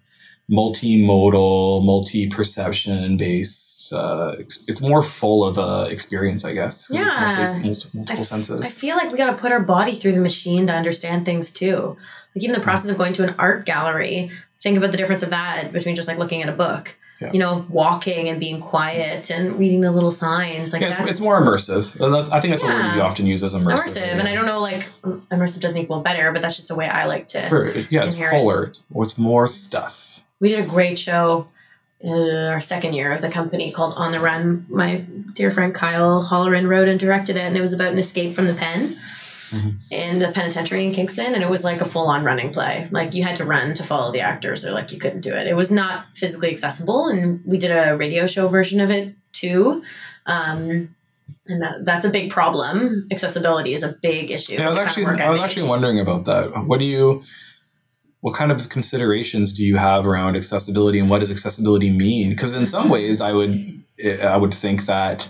multimodal, 0.49 1.83
multi-perception 1.83 3.17
based. 3.17 3.91
Uh, 3.91 4.35
it's 4.67 4.81
more 4.81 5.03
full 5.03 5.43
of 5.43 5.57
uh, 5.59 5.87
experience, 5.89 6.45
I 6.45 6.53
guess. 6.53 6.87
Yeah. 6.89 7.03
multi- 7.03 7.67
multi- 7.67 7.89
multiple 7.93 8.25
senses. 8.25 8.61
I 8.61 8.69
feel 8.69 8.95
like 8.95 9.11
we 9.11 9.17
got 9.17 9.31
to 9.31 9.37
put 9.37 9.51
our 9.51 9.59
body 9.59 9.93
through 9.93 10.13
the 10.13 10.19
machine 10.19 10.67
to 10.67 10.73
understand 10.73 11.25
things 11.25 11.51
too. 11.51 11.97
Like 12.35 12.43
even 12.43 12.55
the 12.55 12.61
process 12.63 12.89
of 12.89 12.97
going 12.97 13.13
to 13.13 13.23
an 13.23 13.35
art 13.37 13.65
gallery, 13.65 14.31
think 14.63 14.77
about 14.77 14.91
the 14.91 14.97
difference 14.97 15.21
of 15.23 15.31
that 15.31 15.73
between 15.73 15.95
just 15.95 16.07
like 16.07 16.17
looking 16.17 16.41
at 16.41 16.49
a 16.49 16.53
book. 16.53 16.95
Yeah. 17.21 17.31
You 17.31 17.39
know, 17.39 17.65
walking 17.69 18.27
and 18.27 18.39
being 18.39 18.59
quiet 18.59 19.31
and 19.31 19.57
reading 19.57 19.81
the 19.81 19.91
little 19.91 20.11
signs. 20.11 20.73
Like 20.73 20.81
yeah, 20.81 21.01
it's, 21.01 21.11
it's 21.11 21.21
more 21.21 21.39
immersive. 21.39 21.85
I 22.31 22.41
think 22.41 22.51
that's 22.51 22.63
a 22.63 22.65
word 22.65 22.79
Yeah. 22.79 22.95
we 22.95 23.01
often 23.01 23.25
use 23.25 23.43
as 23.43 23.53
immersive. 23.53 23.77
immersive. 23.77 24.19
And 24.19 24.27
I 24.27 24.33
don't 24.33 24.45
know, 24.45 24.59
like 24.59 24.83
immersive 25.03 25.61
doesn't 25.61 25.77
equal 25.77 26.01
better, 26.01 26.31
but 26.31 26.41
that's 26.41 26.55
just 26.55 26.67
the 26.67 26.75
way 26.75 26.87
I 26.87 27.05
like 27.05 27.29
to. 27.29 27.47
Sure, 27.47 27.69
yeah, 27.89 28.05
it's 28.05 28.17
fuller. 28.17 28.65
It's, 28.65 28.83
it's 28.95 29.17
more 29.17 29.47
stuff. 29.47 30.21
We 30.39 30.49
did 30.49 30.65
a 30.65 30.67
great 30.67 30.99
show. 30.99 31.47
Uh, 32.03 32.49
our 32.49 32.59
second 32.59 32.93
year 32.93 33.13
of 33.13 33.21
the 33.21 33.29
company 33.29 33.71
called 33.71 33.93
On 33.95 34.11
the 34.11 34.19
Run. 34.19 34.65
My 34.67 34.97
dear 35.33 35.51
friend 35.51 35.73
Kyle 35.73 36.21
Holleran 36.21 36.67
wrote 36.67 36.89
and 36.89 36.99
directed 36.99 37.37
it, 37.37 37.43
and 37.43 37.55
it 37.55 37.61
was 37.61 37.71
about 37.71 37.93
an 37.93 37.99
escape 37.99 38.35
from 38.35 38.47
the 38.47 38.53
pen 38.55 38.99
Mhm. 39.53 39.75
in 39.91 40.19
the 40.19 40.31
penitentiary 40.31 40.85
in 40.85 40.93
Kingston. 40.93 41.33
And 41.33 41.43
it 41.43 41.49
was 41.49 41.63
like 41.63 41.81
a 41.81 41.85
full 41.85 42.07
on 42.07 42.23
running 42.23 42.51
play. 42.51 42.87
Like 42.91 43.13
you 43.13 43.23
had 43.23 43.37
to 43.37 43.45
run 43.45 43.73
to 43.75 43.83
follow 43.83 44.11
the 44.11 44.21
actors, 44.21 44.65
or 44.65 44.71
like 44.71 44.91
you 44.91 44.99
couldn't 44.99 45.21
do 45.21 45.33
it. 45.33 45.47
It 45.47 45.55
was 45.55 45.71
not 45.71 46.05
physically 46.15 46.49
accessible, 46.51 47.07
and 47.07 47.41
we 47.45 47.57
did 47.57 47.71
a 47.71 47.95
radio 47.95 48.25
show 48.25 48.47
version 48.47 48.81
of 48.81 48.91
it 48.91 49.15
too. 49.31 49.83
Um, 50.25 50.95
and 51.47 51.61
that, 51.61 51.85
that's 51.85 52.05
a 52.05 52.09
big 52.09 52.31
problem. 52.31 53.07
Accessibility 53.11 53.73
is 53.73 53.83
a 53.83 53.95
big 54.01 54.31
issue. 54.31 54.53
Yeah, 54.53 54.65
I 54.65 54.69
was 54.69 54.77
with 54.77 54.85
the 54.85 54.85
kind 54.85 54.85
of 54.85 54.87
actually 54.87 55.05
work 55.05 55.21
I 55.21 55.29
was 55.29 55.39
actually 55.41 55.67
wondering 55.67 55.99
about 55.99 56.25
that. 56.25 56.65
What 56.65 56.79
do 56.79 56.85
you 56.85 57.23
what 58.21 58.35
kind 58.35 58.53
of 58.53 58.69
considerations 58.69 59.51
do 59.51 59.65
you 59.65 59.75
have 59.75 60.07
around 60.07 60.37
accessibility 60.37 60.97
and 60.99 61.09
what 61.09 61.19
does 61.19 61.29
accessibility 61.29 61.89
mean? 61.89 62.29
Because 62.29 62.53
in 62.53 62.65
some 62.65 62.87
ways 62.87 63.19
I 63.19 63.33
would 63.33 63.83
I 64.21 64.37
would 64.37 64.53
think 64.53 64.85
that 64.85 65.29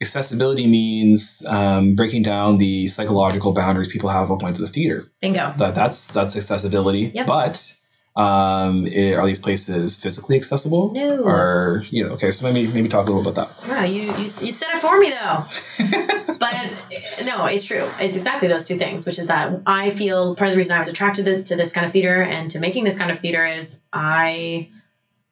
accessibility 0.00 0.66
means 0.66 1.42
um, 1.46 1.94
breaking 1.94 2.22
down 2.22 2.58
the 2.58 2.88
psychological 2.88 3.52
boundaries 3.52 3.88
people 3.88 4.08
have 4.08 4.30
of 4.30 4.40
going 4.40 4.54
to 4.54 4.60
the 4.60 4.66
theater. 4.66 5.04
bingo. 5.20 5.54
That 5.58 5.74
that's 5.74 6.06
that's 6.06 6.36
accessibility. 6.36 7.10
Yep. 7.14 7.26
But 7.26 7.74
um, 8.16 8.86
i- 8.86 9.14
are 9.14 9.26
these 9.26 9.38
places 9.38 9.96
physically 9.96 10.36
accessible? 10.36 10.92
No. 10.92 11.22
Or 11.24 11.84
you 11.90 12.04
know, 12.04 12.10
okay, 12.14 12.30
so 12.30 12.50
maybe 12.50 12.70
maybe 12.72 12.88
talk 12.88 13.06
a 13.06 13.10
little 13.12 13.28
about 13.28 13.48
that. 13.60 13.68
Wow, 13.68 13.84
you, 13.84 14.02
you 14.02 14.22
you 14.22 14.52
said 14.52 14.68
it 14.74 14.78
for 14.78 14.98
me 14.98 15.10
though. 15.10 15.44
but 16.38 17.24
no, 17.24 17.46
it's 17.46 17.64
true. 17.64 17.88
It's 18.00 18.16
exactly 18.16 18.48
those 18.48 18.66
two 18.66 18.78
things, 18.78 19.04
which 19.06 19.18
is 19.18 19.26
that 19.28 19.62
I 19.66 19.90
feel 19.90 20.34
part 20.36 20.48
of 20.48 20.52
the 20.52 20.58
reason 20.58 20.76
I 20.76 20.80
was 20.80 20.88
attracted 20.88 21.24
to 21.24 21.30
this, 21.30 21.48
to 21.50 21.56
this 21.56 21.72
kind 21.72 21.86
of 21.86 21.92
theater 21.92 22.22
and 22.22 22.50
to 22.52 22.58
making 22.60 22.84
this 22.84 22.96
kind 22.96 23.10
of 23.10 23.18
theater 23.18 23.44
is 23.46 23.78
I 23.92 24.68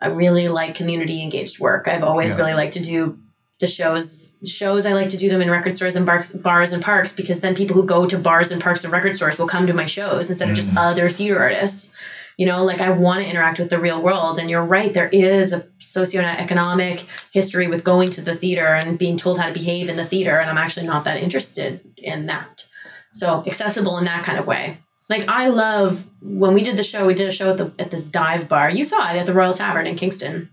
I 0.00 0.08
really 0.08 0.48
like 0.48 0.74
community 0.74 1.22
engaged 1.22 1.58
work. 1.58 1.88
I've 1.88 2.02
always 2.04 2.30
Yeah. 2.30 2.36
really 2.36 2.54
liked 2.54 2.74
to 2.74 2.82
do 2.82 3.18
the 3.58 3.66
shows 3.66 4.25
shows 4.44 4.86
I 4.86 4.92
like 4.92 5.10
to 5.10 5.16
do 5.16 5.28
them 5.28 5.40
in 5.40 5.50
record 5.50 5.76
stores 5.76 5.96
and 5.96 6.04
bars, 6.04 6.32
bars 6.32 6.72
and 6.72 6.82
parks 6.82 7.12
because 7.12 7.40
then 7.40 7.54
people 7.54 7.74
who 7.74 7.84
go 7.84 8.06
to 8.06 8.18
bars 8.18 8.50
and 8.50 8.60
parks 8.62 8.84
and 8.84 8.92
record 8.92 9.16
stores 9.16 9.38
will 9.38 9.46
come 9.48 9.66
to 9.66 9.72
my 9.72 9.86
shows 9.86 10.28
instead 10.28 10.48
of 10.50 10.56
just 10.56 10.70
Mhm. 10.70 10.78
other 10.78 11.08
theater 11.08 11.38
artists. 11.38 11.92
You 12.36 12.44
know, 12.44 12.64
like 12.64 12.82
I 12.82 12.90
want 12.90 13.22
to 13.24 13.30
interact 13.30 13.58
with 13.58 13.70
the 13.70 13.78
real 13.78 14.02
world. 14.02 14.38
And 14.38 14.50
you're 14.50 14.62
right, 14.64 14.92
there 14.92 15.08
is 15.08 15.54
a 15.54 15.64
socioeconomic 15.80 17.04
history 17.32 17.66
with 17.68 17.82
going 17.84 18.10
to 18.10 18.20
the 18.20 18.34
theater 18.34 18.66
and 18.74 18.98
being 18.98 19.16
told 19.16 19.38
how 19.38 19.46
to 19.46 19.52
behave 19.54 19.88
in 19.88 19.96
the 19.96 20.04
theater. 20.04 20.38
And 20.38 20.50
I'm 20.50 20.58
actually 20.58 20.86
not 20.86 21.04
that 21.04 21.22
interested 21.22 21.80
in 21.96 22.26
that. 22.26 22.66
So 23.14 23.42
accessible 23.46 23.96
in 23.98 24.04
that 24.04 24.24
kind 24.24 24.38
of 24.38 24.46
way. 24.46 24.76
Like 25.08 25.28
I 25.28 25.48
love 25.48 26.04
when 26.20 26.52
we 26.52 26.62
did 26.62 26.76
the 26.76 26.82
show, 26.82 27.06
we 27.06 27.14
did 27.14 27.28
a 27.28 27.32
show 27.32 27.50
at 27.52 27.56
the 27.58 27.72
at 27.78 27.90
this 27.90 28.06
dive 28.06 28.48
bar. 28.48 28.68
You 28.68 28.84
saw 28.84 29.10
it 29.12 29.16
at 29.16 29.24
the 29.24 29.32
Royal 29.32 29.54
Tavern 29.54 29.86
in 29.86 29.96
Kingston. 29.96 30.50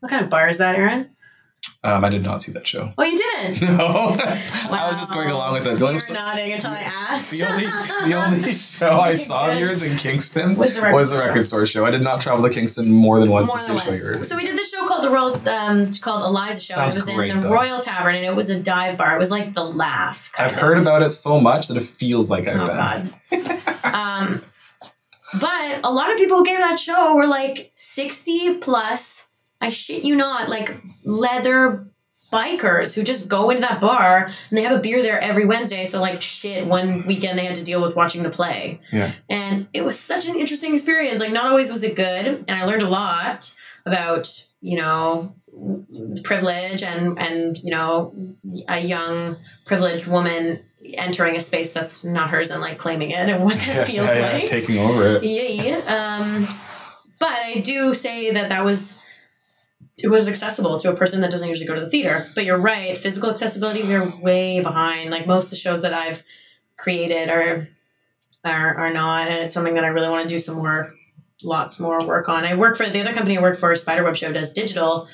What 0.00 0.10
kind 0.10 0.22
of 0.24 0.28
bar 0.30 0.48
is 0.48 0.58
that, 0.58 0.74
Aaron? 0.76 1.10
Um, 1.82 2.04
I 2.04 2.08
did 2.10 2.22
not 2.22 2.42
see 2.42 2.52
that 2.52 2.66
show. 2.66 2.92
Oh, 2.98 3.02
you 3.02 3.16
didn't. 3.18 3.60
No, 3.76 3.84
I 3.86 4.88
was 4.88 4.98
just 4.98 5.12
going 5.12 5.28
along 5.30 5.54
with 5.54 5.66
it. 5.66 5.70
The 5.74 5.78
You're 5.78 5.88
only, 5.88 6.00
nodding 6.12 6.52
until 6.52 6.70
I 6.70 6.80
asked. 6.80 7.30
the 7.30 7.42
only, 7.44 7.66
the 7.66 8.14
only 8.14 8.52
show 8.78 9.00
I 9.00 9.14
saw 9.14 9.50
of 9.50 9.58
yours 9.58 9.82
in 9.82 9.96
Kingston 9.96 10.56
Was 10.56 10.74
the 10.74 10.80
record 10.80 10.94
was 10.96 11.10
the 11.10 11.18
store. 11.18 11.28
record 11.28 11.44
store 11.46 11.66
show. 11.66 11.84
I 11.86 11.90
did 11.90 12.02
not 12.02 12.20
travel 12.20 12.42
to 12.42 12.50
Kingston 12.50 12.90
more 12.90 13.20
than 13.20 13.30
once 13.30 13.48
More 13.48 13.58
to 13.58 13.64
than 13.66 13.78
see 13.78 13.90
a 13.90 13.96
show 13.96 14.06
yours. 14.06 14.28
So 14.28 14.36
we 14.36 14.44
did 14.44 14.56
this 14.56 14.70
show 14.70 14.86
called 14.86 15.04
the 15.04 15.10
Royal, 15.10 15.48
um, 15.48 15.80
it's 15.82 15.98
called 15.98 16.24
Eliza 16.24 16.60
Show. 16.60 16.74
Sounds 16.74 16.94
it 16.94 16.98
was 16.98 17.06
great, 17.06 17.30
in 17.30 17.40
the 17.40 17.48
though. 17.48 17.54
Royal 17.54 17.80
Tavern, 17.80 18.14
and 18.14 18.24
it 18.24 18.34
was 18.34 18.48
a 18.50 18.58
dive 18.58 18.96
bar. 18.96 19.14
It 19.14 19.18
was 19.18 19.30
like 19.30 19.52
the 19.54 19.64
laugh. 19.64 20.30
I've 20.38 20.52
of. 20.52 20.58
heard 20.58 20.78
about 20.78 21.02
it 21.02 21.10
so 21.10 21.40
much 21.40 21.68
that 21.68 21.76
it 21.76 21.84
feels 21.86 22.30
like 22.30 22.46
I've 22.48 22.60
Oh 22.60 22.66
been. 22.66 23.50
God. 23.50 23.84
um, 23.84 24.44
but 25.40 25.80
a 25.84 25.92
lot 25.92 26.10
of 26.10 26.16
people 26.16 26.38
who 26.38 26.44
came 26.44 26.56
to 26.56 26.62
that 26.62 26.78
show 26.78 27.16
were 27.16 27.26
like 27.26 27.70
sixty 27.74 28.54
plus. 28.58 29.26
I 29.64 29.68
shit 29.70 30.04
you 30.04 30.14
not, 30.16 30.48
like 30.48 30.76
leather 31.04 31.86
bikers 32.32 32.92
who 32.94 33.02
just 33.04 33.28
go 33.28 33.50
into 33.50 33.60
that 33.60 33.80
bar 33.80 34.24
and 34.26 34.58
they 34.58 34.62
have 34.62 34.76
a 34.76 34.80
beer 34.80 35.02
there 35.02 35.20
every 35.20 35.46
Wednesday. 35.46 35.84
So 35.84 36.00
like 36.00 36.20
shit, 36.20 36.66
one 36.66 37.06
weekend 37.06 37.38
they 37.38 37.46
had 37.46 37.54
to 37.56 37.64
deal 37.64 37.80
with 37.80 37.94
watching 37.94 38.22
the 38.22 38.30
play. 38.30 38.80
Yeah. 38.92 39.12
And 39.30 39.68
it 39.72 39.84
was 39.84 39.98
such 39.98 40.26
an 40.26 40.34
interesting 40.36 40.74
experience. 40.74 41.20
Like 41.20 41.32
not 41.32 41.46
always 41.46 41.70
was 41.70 41.82
it 41.82 41.94
good, 41.96 42.26
and 42.26 42.50
I 42.50 42.64
learned 42.64 42.82
a 42.82 42.88
lot 42.88 43.52
about 43.86 44.44
you 44.60 44.76
know 44.78 45.34
privilege 46.24 46.82
and 46.82 47.18
and 47.18 47.56
you 47.58 47.70
know 47.70 48.14
a 48.68 48.80
young 48.80 49.36
privileged 49.66 50.06
woman 50.06 50.64
entering 50.94 51.36
a 51.36 51.40
space 51.40 51.72
that's 51.72 52.04
not 52.04 52.28
hers 52.30 52.50
and 52.50 52.60
like 52.60 52.78
claiming 52.78 53.10
it 53.10 53.28
and 53.28 53.42
what 53.44 53.54
that 53.60 53.66
Yeah, 53.68 53.84
feels 53.84 54.08
yeah, 54.08 54.14
yeah, 54.18 54.32
like. 54.32 54.48
taking 54.48 54.78
over 54.78 55.16
it. 55.16 55.22
Yay. 55.24 55.72
Um, 55.72 56.48
but 57.18 57.30
I 57.30 57.60
do 57.60 57.94
say 57.94 58.32
that 58.32 58.48
that 58.50 58.64
was 58.64 58.92
it 59.96 60.08
was 60.08 60.28
accessible 60.28 60.78
to 60.80 60.90
a 60.90 60.96
person 60.96 61.20
that 61.20 61.30
doesn't 61.30 61.48
usually 61.48 61.66
go 61.66 61.74
to 61.74 61.80
the 61.80 61.88
theater. 61.88 62.26
But 62.34 62.44
you're 62.44 62.60
right, 62.60 62.98
physical 62.98 63.30
accessibility 63.30 63.82
we're 63.82 64.12
way 64.20 64.60
behind. 64.60 65.10
Like 65.10 65.26
most 65.26 65.46
of 65.46 65.50
the 65.50 65.56
shows 65.56 65.82
that 65.82 65.94
I've 65.94 66.22
created 66.76 67.30
are 67.30 67.68
are 68.44 68.74
are 68.74 68.92
not, 68.92 69.28
and 69.28 69.44
it's 69.44 69.54
something 69.54 69.74
that 69.74 69.84
I 69.84 69.88
really 69.88 70.08
want 70.08 70.28
to 70.28 70.34
do 70.34 70.38
some 70.38 70.56
more, 70.56 70.92
lots 71.42 71.78
more 71.78 72.04
work 72.04 72.28
on. 72.28 72.44
I 72.44 72.54
work 72.54 72.76
for 72.76 72.88
the 72.88 73.00
other 73.00 73.12
company 73.12 73.38
I 73.38 73.42
work 73.42 73.56
for, 73.56 73.74
Spiderweb 73.74 74.16
Show, 74.16 74.32
does 74.32 74.52
digital 74.52 75.08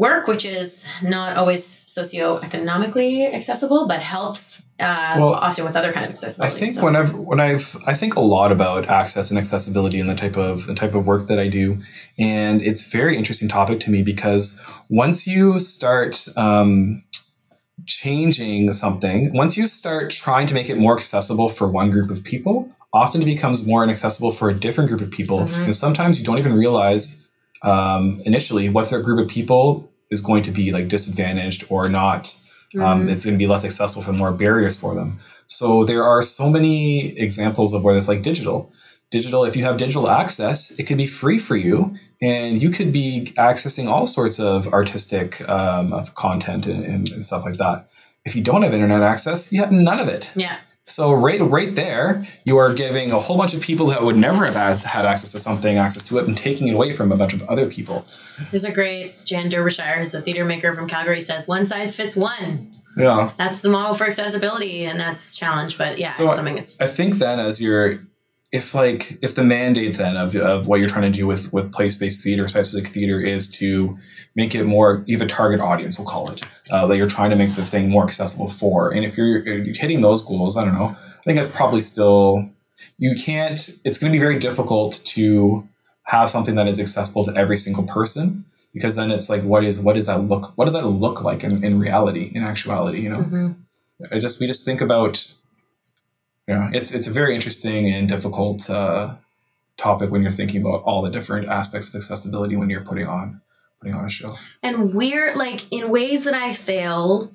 work, 0.00 0.26
which 0.26 0.44
is 0.46 0.86
not 1.02 1.36
always 1.36 1.62
socioeconomically 1.84 3.32
accessible, 3.34 3.86
but 3.86 4.00
helps 4.00 4.60
uh, 4.80 5.14
Well, 5.18 5.34
often 5.34 5.66
with 5.66 5.76
other 5.76 5.92
kinds 5.92 6.08
of 6.08 6.14
accessibility. 6.14 6.56
I 6.56 6.58
think 6.58 6.72
so. 6.72 6.84
whenever 6.84 7.16
when 7.18 7.38
I've 7.38 7.76
I 7.86 7.94
think 7.94 8.16
a 8.16 8.20
lot 8.20 8.50
about 8.50 8.88
access 8.88 9.28
and 9.28 9.38
accessibility 9.38 10.00
and 10.00 10.08
the 10.08 10.14
type 10.14 10.38
of 10.38 10.66
the 10.66 10.74
type 10.74 10.94
of 10.94 11.06
work 11.06 11.28
that 11.28 11.38
I 11.38 11.48
do, 11.48 11.82
and 12.18 12.62
it's 12.62 12.82
a 12.86 12.88
very 12.88 13.18
interesting 13.18 13.48
topic 13.48 13.80
to 13.80 13.90
me 13.90 14.02
because 14.02 14.58
once 14.88 15.26
you 15.26 15.58
start 15.58 16.26
um, 16.36 17.04
changing 17.84 18.72
something, 18.72 19.34
once 19.34 19.58
you 19.58 19.66
start 19.66 20.10
trying 20.10 20.46
to 20.46 20.54
make 20.54 20.70
it 20.70 20.78
more 20.78 20.96
accessible 20.96 21.50
for 21.50 21.70
one 21.70 21.90
group 21.90 22.10
of 22.10 22.24
people, 22.24 22.70
often 22.94 23.20
it 23.20 23.26
becomes 23.26 23.66
more 23.66 23.84
inaccessible 23.84 24.32
for 24.32 24.48
a 24.48 24.54
different 24.58 24.88
group 24.88 25.02
of 25.02 25.10
people, 25.10 25.40
Mhm. 25.40 25.64
and 25.66 25.76
sometimes 25.76 26.18
you 26.18 26.24
don't 26.24 26.38
even 26.38 26.54
realize 26.54 27.19
um, 27.62 28.22
initially 28.24 28.68
what 28.68 28.90
their 28.90 29.00
group 29.02 29.18
of 29.24 29.28
people 29.28 29.90
is 30.10 30.20
going 30.20 30.42
to 30.44 30.50
be 30.50 30.72
like 30.72 30.88
disadvantaged 30.88 31.64
or 31.68 31.88
not 31.88 32.34
um, 32.78 33.06
Mhm. 33.06 33.10
it's 33.10 33.24
going 33.24 33.34
to 33.34 33.38
be 33.38 33.48
less 33.48 33.64
accessible 33.64 34.00
for 34.02 34.12
more 34.12 34.30
barriers 34.32 34.76
for 34.76 34.94
them. 34.94 35.18
So 35.46 35.84
there 35.84 36.04
are 36.04 36.22
so 36.22 36.48
many 36.48 37.18
examples 37.18 37.72
of 37.72 37.82
where 37.82 37.96
it's 37.96 38.06
like 38.06 38.22
digital. 38.22 38.70
Digital, 39.10 39.44
if 39.44 39.56
you 39.56 39.64
have 39.64 39.76
digital 39.76 40.08
access, 40.08 40.70
it 40.78 40.84
could 40.84 40.96
be 40.96 41.06
free 41.06 41.40
for 41.40 41.56
you, 41.56 41.96
and 42.22 42.62
you 42.62 42.70
could 42.70 42.92
be 42.92 43.32
accessing 43.36 43.88
all 43.88 44.06
sorts 44.06 44.38
of 44.38 44.68
artistic 44.72 45.28
um, 45.48 45.92
of 45.92 46.14
content 46.14 46.66
and, 46.66 47.08
and 47.10 47.26
stuff 47.26 47.44
like 47.44 47.56
that. 47.58 47.88
If 48.24 48.36
you 48.36 48.42
don't 48.44 48.62
have 48.62 48.72
internet 48.72 49.02
access, 49.02 49.50
you 49.52 49.60
have 49.62 49.72
none 49.72 49.98
of 49.98 50.06
it. 50.06 50.30
yeah. 50.36 50.58
So 50.90 51.12
right, 51.12 51.40
right 51.40 51.74
there, 51.74 52.26
you 52.44 52.56
are 52.58 52.74
giving 52.74 53.12
a 53.12 53.20
whole 53.20 53.36
bunch 53.36 53.54
of 53.54 53.60
people 53.60 53.86
that 53.86 54.02
would 54.02 54.16
never 54.16 54.44
have 54.44 54.54
had, 54.54 54.82
had 54.82 55.06
access 55.06 55.32
to 55.32 55.38
something 55.38 55.78
access 55.78 56.02
to 56.04 56.18
it, 56.18 56.26
and 56.26 56.36
taking 56.36 56.68
it 56.68 56.74
away 56.74 56.92
from 56.92 57.12
a 57.12 57.16
bunch 57.16 57.32
of 57.32 57.42
other 57.42 57.70
people. 57.70 58.04
There's 58.50 58.64
a 58.64 58.72
great 58.72 59.24
Jan 59.24 59.48
Derbyshire, 59.48 59.98
who's 59.98 60.14
a 60.14 60.22
theater 60.22 60.44
maker 60.44 60.74
from 60.74 60.88
Calgary, 60.88 61.20
says 61.20 61.46
one 61.46 61.66
size 61.66 61.94
fits 61.94 62.16
one. 62.16 62.74
Yeah. 62.96 63.32
That's 63.38 63.60
the 63.60 63.68
model 63.68 63.94
for 63.94 64.04
accessibility, 64.04 64.84
and 64.84 64.98
that's 64.98 65.34
challenge. 65.34 65.78
But 65.78 65.98
yeah, 65.98 66.12
So 66.12 66.26
it's 66.26 66.36
something 66.36 66.56
that's 66.56 66.80
I 66.80 66.86
think 66.86 67.14
then 67.14 67.38
as 67.38 67.60
you're 67.60 68.00
if 68.52 68.74
like 68.74 69.18
if 69.22 69.34
the 69.34 69.44
mandate 69.44 69.96
then 69.96 70.16
of, 70.16 70.34
of 70.36 70.66
what 70.66 70.80
you're 70.80 70.88
trying 70.88 71.10
to 71.12 71.16
do 71.16 71.26
with 71.26 71.52
with 71.52 71.72
place-based 71.72 72.22
theater 72.22 72.48
site-specific 72.48 72.92
theater 72.92 73.18
is 73.20 73.48
to 73.48 73.96
make 74.34 74.54
it 74.54 74.64
more 74.64 75.04
you 75.06 75.16
have 75.16 75.24
a 75.24 75.28
target 75.30 75.60
audience 75.60 75.98
we'll 75.98 76.08
call 76.08 76.28
it 76.30 76.42
uh, 76.70 76.86
that 76.86 76.96
you're 76.96 77.08
trying 77.08 77.30
to 77.30 77.36
make 77.36 77.54
the 77.54 77.64
thing 77.64 77.88
more 77.88 78.04
accessible 78.04 78.48
for 78.50 78.92
and 78.92 79.04
if 79.04 79.16
you're, 79.16 79.38
if 79.46 79.66
you're 79.66 79.76
hitting 79.76 80.00
those 80.00 80.22
goals 80.22 80.56
i 80.56 80.64
don't 80.64 80.74
know 80.74 80.96
i 80.96 81.22
think 81.24 81.36
that's 81.36 81.50
probably 81.50 81.80
still 81.80 82.48
you 82.98 83.14
can't 83.16 83.70
it's 83.84 83.98
going 83.98 84.10
to 84.12 84.16
be 84.16 84.20
very 84.20 84.38
difficult 84.38 85.00
to 85.04 85.66
have 86.02 86.28
something 86.28 86.56
that 86.56 86.66
is 86.66 86.80
accessible 86.80 87.24
to 87.24 87.36
every 87.36 87.56
single 87.56 87.84
person 87.84 88.44
because 88.74 88.96
then 88.96 89.12
it's 89.12 89.28
like 89.28 89.42
what 89.42 89.62
is 89.64 89.78
what 89.78 89.94
does 89.94 90.06
that 90.06 90.22
look 90.22 90.56
what 90.56 90.64
does 90.64 90.74
that 90.74 90.86
look 90.86 91.22
like 91.22 91.44
in, 91.44 91.62
in 91.62 91.78
reality 91.78 92.32
in 92.34 92.42
actuality 92.42 93.00
you 93.00 93.10
know 93.10 93.18
Mhm. 93.18 93.54
I 94.10 94.18
just 94.18 94.40
we 94.40 94.46
just 94.46 94.64
think 94.64 94.80
about 94.80 95.30
you 96.48 96.54
know 96.54 96.68
it's 96.72 96.92
it's 96.92 97.06
a 97.08 97.12
very 97.12 97.34
interesting 97.34 97.92
and 97.92 98.08
difficult 98.08 98.68
uh, 98.70 99.14
topic 99.76 100.10
when 100.10 100.22
you're 100.22 100.30
thinking 100.30 100.60
about 100.60 100.82
all 100.82 101.02
the 101.02 101.10
different 101.10 101.48
aspects 101.48 101.88
of 101.88 101.96
accessibility 101.96 102.56
when 102.56 102.70
you're 102.70 102.84
putting 102.84 103.06
on 103.06 103.40
putting 103.80 103.94
on 103.94 104.04
a 104.04 104.10
show. 104.10 104.28
And 104.62 104.92
we're 104.94 105.34
like 105.34 105.72
in 105.72 105.90
ways 105.90 106.24
that 106.24 106.34
I 106.34 106.52
fail, 106.52 107.32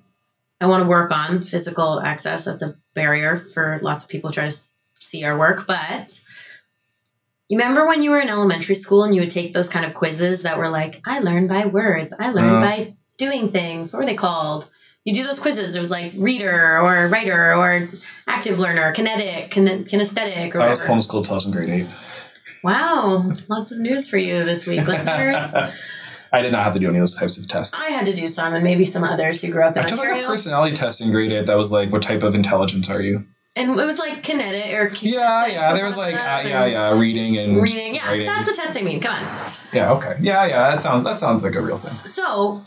I 0.61 0.67
want 0.67 0.83
to 0.83 0.87
work 0.87 1.11
on 1.11 1.43
physical 1.43 1.99
access. 1.99 2.43
That's 2.45 2.61
a 2.61 2.75
barrier 2.93 3.37
for 3.53 3.79
lots 3.81 4.03
of 4.03 4.09
people 4.09 4.29
who 4.29 4.35
try 4.35 4.49
to 4.49 4.57
see 4.99 5.23
our 5.23 5.37
work. 5.37 5.65
But 5.65 6.19
you 7.47 7.57
remember 7.57 7.87
when 7.87 8.03
you 8.03 8.11
were 8.11 8.19
in 8.19 8.29
elementary 8.29 8.75
school 8.75 9.03
and 9.03 9.15
you 9.15 9.21
would 9.21 9.31
take 9.31 9.53
those 9.53 9.69
kind 9.69 9.85
of 9.85 9.93
quizzes 9.95 10.43
that 10.43 10.57
were 10.59 10.69
like, 10.69 11.01
I 11.05 11.19
learn 11.19 11.47
by 11.47 11.65
words, 11.65 12.13
I 12.17 12.29
learn 12.31 12.55
Uh. 12.55 12.61
by 12.61 12.95
doing 13.17 13.51
things. 13.51 13.91
What 13.91 13.99
were 13.99 14.05
they 14.05 14.15
called? 14.15 14.69
You 15.05 15.13
do 15.13 15.23
those 15.23 15.39
quizzes. 15.39 15.75
It 15.75 15.79
was 15.79 15.91
like 15.91 16.13
reader 16.17 16.79
or 16.79 17.07
writer 17.07 17.53
or 17.53 17.89
active 18.27 18.57
learner, 18.57 18.91
kinetic, 18.91 19.51
kin- 19.51 19.85
kinesthetic, 19.85 20.55
or 20.55 20.61
I 20.61 20.69
was 20.69 20.81
whatever. 20.81 20.99
homeschooled 20.99 21.25
till 21.25 21.33
I 21.33 21.35
was 21.35 21.45
in 21.45 21.51
grade 21.51 21.69
eight. 21.69 21.87
Wow, 22.63 23.29
lots 23.47 23.71
of 23.71 23.77
news 23.77 24.07
for 24.07 24.17
you 24.17 24.43
this 24.43 24.65
week, 24.65 24.87
listeners. 24.87 25.43
I 26.33 26.41
did 26.41 26.51
not 26.51 26.63
have 26.63 26.73
to 26.73 26.79
do 26.79 26.89
any 26.89 26.97
of 26.97 27.03
those 27.03 27.15
types 27.15 27.37
of 27.37 27.47
tests. 27.47 27.75
I 27.79 27.91
had 27.91 28.07
to 28.07 28.15
do 28.15 28.27
some, 28.27 28.55
and 28.55 28.63
maybe 28.63 28.85
some 28.85 29.03
others 29.03 29.39
who 29.41 29.51
grew 29.51 29.61
up 29.61 29.77
in 29.77 29.83
I 29.83 29.87
took 29.87 29.99
like 29.99 30.23
a 30.23 30.25
personality 30.25 30.75
test 30.75 30.99
in 30.99 31.11
grade 31.11 31.31
eight 31.31 31.45
that 31.45 31.57
was 31.57 31.71
like, 31.71 31.91
what 31.91 32.01
type 32.01 32.23
of 32.23 32.33
intelligence 32.33 32.89
are 32.89 33.01
you? 33.01 33.25
and 33.55 33.79
it 33.79 33.85
was 33.85 33.97
like 33.97 34.23
kinetic 34.23 34.73
or 34.73 34.93
Yeah, 35.01 35.45
yeah. 35.47 35.73
There 35.73 35.85
was 35.85 35.97
like, 35.97 36.15
uh, 36.15 36.43
yeah, 36.45 36.65
yeah, 36.65 36.99
reading 36.99 37.37
and 37.37 37.61
reading. 37.61 37.95
Yeah, 37.95 38.09
writing. 38.09 38.25
that's 38.25 38.47
the 38.47 38.53
test 38.53 38.77
I 38.77 38.81
mean. 38.81 38.99
Come 38.99 39.15
on. 39.15 39.51
yeah, 39.71 39.93
okay, 39.93 40.15
yeah, 40.19 40.45
yeah. 40.45 40.71
That 40.71 40.83
sounds 40.83 41.03
that 41.05 41.17
sounds 41.19 41.43
like 41.43 41.55
a 41.55 41.61
real 41.61 41.77
thing. 41.77 41.93
So 42.07 42.61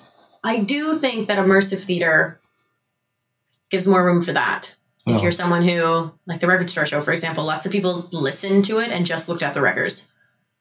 I 0.45 0.61
do 0.61 0.97
think 0.99 1.29
that 1.29 1.39
immersive 1.39 1.81
theater 1.81 2.41
gives 3.71 3.87
more 3.87 4.05
room 4.05 4.23
for 4.23 4.33
that. 4.33 4.75
If 5.07 5.17
Oh. 5.17 5.23
you're 5.23 5.33
someone 5.33 5.67
who, 5.67 6.11
like 6.27 6.41
the 6.41 6.47
record 6.47 6.71
store 6.71 6.87
show, 6.87 7.01
for 7.01 7.13
example, 7.13 7.45
lots 7.45 7.67
of 7.67 7.73
people 7.73 8.09
listened 8.13 8.67
to 8.67 8.79
it 8.79 8.91
and 8.91 9.07
just 9.07 9.29
looked 9.29 9.43
at 9.43 9.55
the 9.55 9.61
records. 9.61 10.07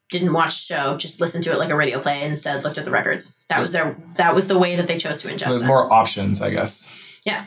Didn't 0.09 0.31
watch 0.31 0.67
the 0.67 0.73
show, 0.75 0.97
just 0.97 1.19
listened 1.19 1.43
to 1.45 1.51
it 1.51 1.57
like 1.57 1.69
a 1.69 1.75
radio 1.75 1.99
play. 1.99 2.23
Instead, 2.23 2.63
looked 2.63 2.77
at 2.77 2.85
the 2.85 2.91
records. 2.91 3.33
That 3.49 3.59
was 3.59 3.71
their. 3.73 3.97
That 4.15 4.33
was 4.33 4.47
the 4.47 4.57
way 4.57 4.77
that 4.77 4.87
they 4.87 4.97
chose 4.97 5.17
to 5.19 5.27
ingest 5.27 5.49
There's 5.49 5.61
it. 5.63 5.67
more 5.67 5.91
options, 5.91 6.41
I 6.41 6.51
guess. 6.51 6.87
Yeah. 7.25 7.45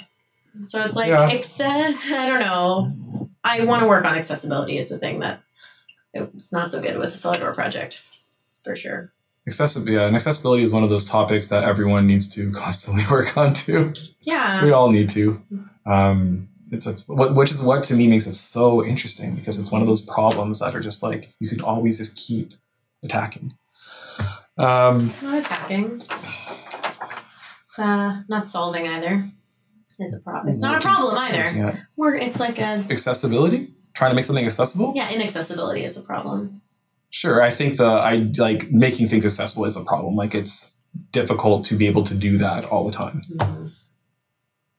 So 0.65 0.83
it's 0.85 0.95
like 0.97 1.09
Yeah. 1.09 1.23
access. 1.31 2.05
I 2.11 2.27
don't 2.29 2.41
know. 2.41 3.29
I 3.43 3.65
want 3.65 3.81
to 3.83 3.89
work 3.89 4.05
on 4.05 4.15
accessibility. 4.15 4.77
It's 4.77 4.91
a 4.91 4.99
thing 4.99 5.21
that 5.21 5.41
it's 6.13 6.53
not 6.53 6.71
so 6.71 6.83
good 6.83 6.99
with 6.99 7.13
the 7.13 7.17
Cellar 7.19 7.39
Door 7.39 7.55
project, 7.55 8.03
for 8.65 8.77
sure. 8.77 9.11
Accessibility, 9.47 9.93
yeah, 9.93 10.07
and 10.07 10.15
accessibility 10.15 10.63
is 10.63 10.71
one 10.71 10.85
of 10.85 10.91
those 10.91 11.05
topics 11.05 11.49
that 11.49 11.65
everyone 11.65 12.07
needs 12.07 12.33
to 12.35 12.53
constantly 12.65 13.05
work 13.11 13.37
on 13.37 13.55
too. 13.55 13.95
Yeah. 14.23 14.65
we 14.65 14.73
all 14.73 14.91
need 14.91 15.09
to. 15.11 15.43
Um, 15.87 16.49
it's, 16.71 16.87
it's 16.87 17.05
which 17.09 17.51
is 17.51 17.63
what 17.63 17.83
to 17.85 17.95
me 17.95 18.07
makes 18.07 18.27
it 18.27 18.35
so 18.35 18.85
interesting 18.85 19.35
because 19.35 19.59
it's 19.59 19.73
one 19.73 19.81
of 19.81 19.89
those 19.89 20.03
problems 20.03 20.61
that 20.61 20.75
are 20.75 20.81
just 20.81 21.03
like 21.03 21.35
you 21.41 21.49
can 21.49 21.61
always 21.63 21.99
just 21.99 22.15
keep 22.17 22.53
attacking. 23.03 23.55
Um, 24.59 25.15
Not 25.23 25.39
attacking. 25.39 26.03
Uh, 27.79 28.21
not 28.29 28.47
solving 28.47 28.87
either. 28.87 29.31
Is 29.99 30.15
a 30.15 30.21
problem. 30.21 30.53
It's 30.53 30.63
not 30.63 30.77
a 30.77 30.81
problem 30.81 31.17
either. 31.17 31.51
yeah. 31.57 31.77
We're. 31.97 32.15
It's 32.15 32.39
like 32.41 32.59
a. 32.59 32.87
Accessibility, 32.91 33.73
trying 33.95 34.11
to 34.11 34.15
make 34.15 34.25
something 34.25 34.45
accessible. 34.47 34.93
Yeah, 34.95 35.11
inaccessibility 35.11 35.85
is 35.85 35.97
a 35.97 36.03
problem. 36.03 36.63
Sure, 37.11 37.43
I 37.43 37.51
think 37.51 37.77
the 37.77 37.85
I 37.87 38.17
like 38.39 38.71
making 38.71 39.09
things 39.09 39.27
accessible 39.27 39.65
is 39.65 39.77
a 39.77 39.83
problem. 39.85 40.15
Like 40.15 40.35
it's 40.35 40.73
difficult 41.13 41.65
to 41.67 41.75
be 41.77 41.87
able 41.89 42.05
to 42.05 42.15
do 42.15 42.39
that 42.39 42.65
all 42.65 42.87
the 42.89 42.97
time 42.97 43.23
Mhm. 43.31 43.73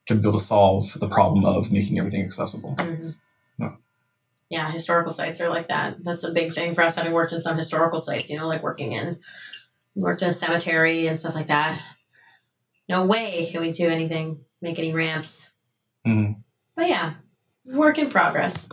to 0.06 0.14
be 0.14 0.20
able 0.20 0.38
to 0.38 0.44
solve 0.44 0.92
the 0.98 1.08
problem 1.08 1.44
of 1.44 1.70
making 1.70 1.98
everything 1.98 2.22
accessible. 2.24 2.74
Mhm. 2.76 3.14
Yeah. 3.58 3.72
Yeah, 4.48 4.70
historical 4.70 5.12
sites 5.12 5.40
are 5.40 5.48
like 5.48 5.68
that. 5.68 6.02
That's 6.02 6.24
a 6.24 6.30
big 6.32 6.52
thing 6.54 6.74
for 6.74 6.82
us, 6.82 6.94
having 6.94 7.12
worked 7.12 7.32
in 7.32 7.40
some 7.42 7.56
historical 7.56 7.98
sites. 7.98 8.30
You 8.30 8.38
know, 8.38 8.48
like 8.48 8.62
working 8.62 8.92
in, 8.92 9.18
worked 9.94 10.22
in 10.22 10.28
a 10.28 10.32
cemetery 10.32 11.06
and 11.06 11.18
stuff 11.18 11.34
like 11.34 11.48
that. 11.48 11.82
No 12.88 13.06
way 13.06 13.48
can 13.50 13.60
we 13.60 13.72
do 13.72 13.88
anything, 13.88 14.44
make 14.60 14.78
any 14.78 14.92
ramps. 14.92 15.50
Mhm. 16.06 16.42
But 16.76 16.88
yeah, 16.88 17.14
work 17.66 17.98
in 17.98 18.10
progress. 18.10 18.68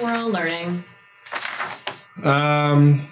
We're 0.00 0.12
all 0.12 0.30
learning. 0.30 0.84
Um, 2.24 3.10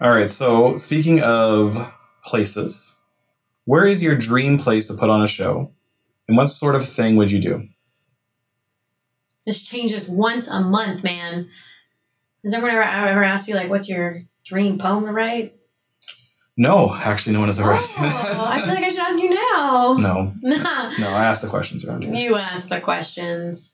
all 0.00 0.10
right. 0.10 0.28
So 0.28 0.76
speaking 0.76 1.20
of 1.22 1.76
places, 2.24 2.94
where 3.64 3.86
is 3.86 4.02
your 4.02 4.16
dream 4.16 4.58
place 4.58 4.86
to 4.86 4.94
put 4.94 5.10
on 5.10 5.22
a 5.22 5.26
show, 5.28 5.72
and 6.26 6.36
what 6.36 6.48
sort 6.48 6.74
of 6.74 6.84
thing 6.88 7.16
would 7.16 7.30
you 7.30 7.40
do? 7.40 7.64
This 9.46 9.62
changes 9.62 10.08
once 10.08 10.46
a 10.46 10.60
month, 10.60 11.02
man. 11.02 11.48
Has 12.44 12.52
everyone 12.54 12.76
ever, 12.76 12.82
ever 12.84 13.24
asked 13.24 13.48
you 13.48 13.54
like, 13.54 13.70
what's 13.70 13.88
your 13.88 14.22
dream 14.44 14.78
poem 14.78 15.06
to 15.06 15.12
write? 15.12 15.54
No, 16.56 16.92
actually, 16.94 17.32
no 17.34 17.40
one 17.40 17.48
has 17.48 17.58
ever 17.60 17.72
Oh, 17.72 17.76
asked 17.76 17.96
me 18.00 18.08
that. 18.08 18.36
I 18.36 18.60
feel 18.60 18.74
like 18.74 18.84
I 18.84 18.88
should 18.88 18.98
ask 18.98 19.18
you 19.18 19.30
now. 19.30 19.96
no, 19.98 20.32
Nah. 20.42 20.92
no. 20.98 21.08
I 21.08 21.24
asked 21.26 21.42
the 21.42 21.48
questions 21.48 21.84
around 21.84 22.02
here. 22.02 22.12
You 22.12 22.36
ask 22.36 22.68
the 22.68 22.80
questions. 22.80 23.72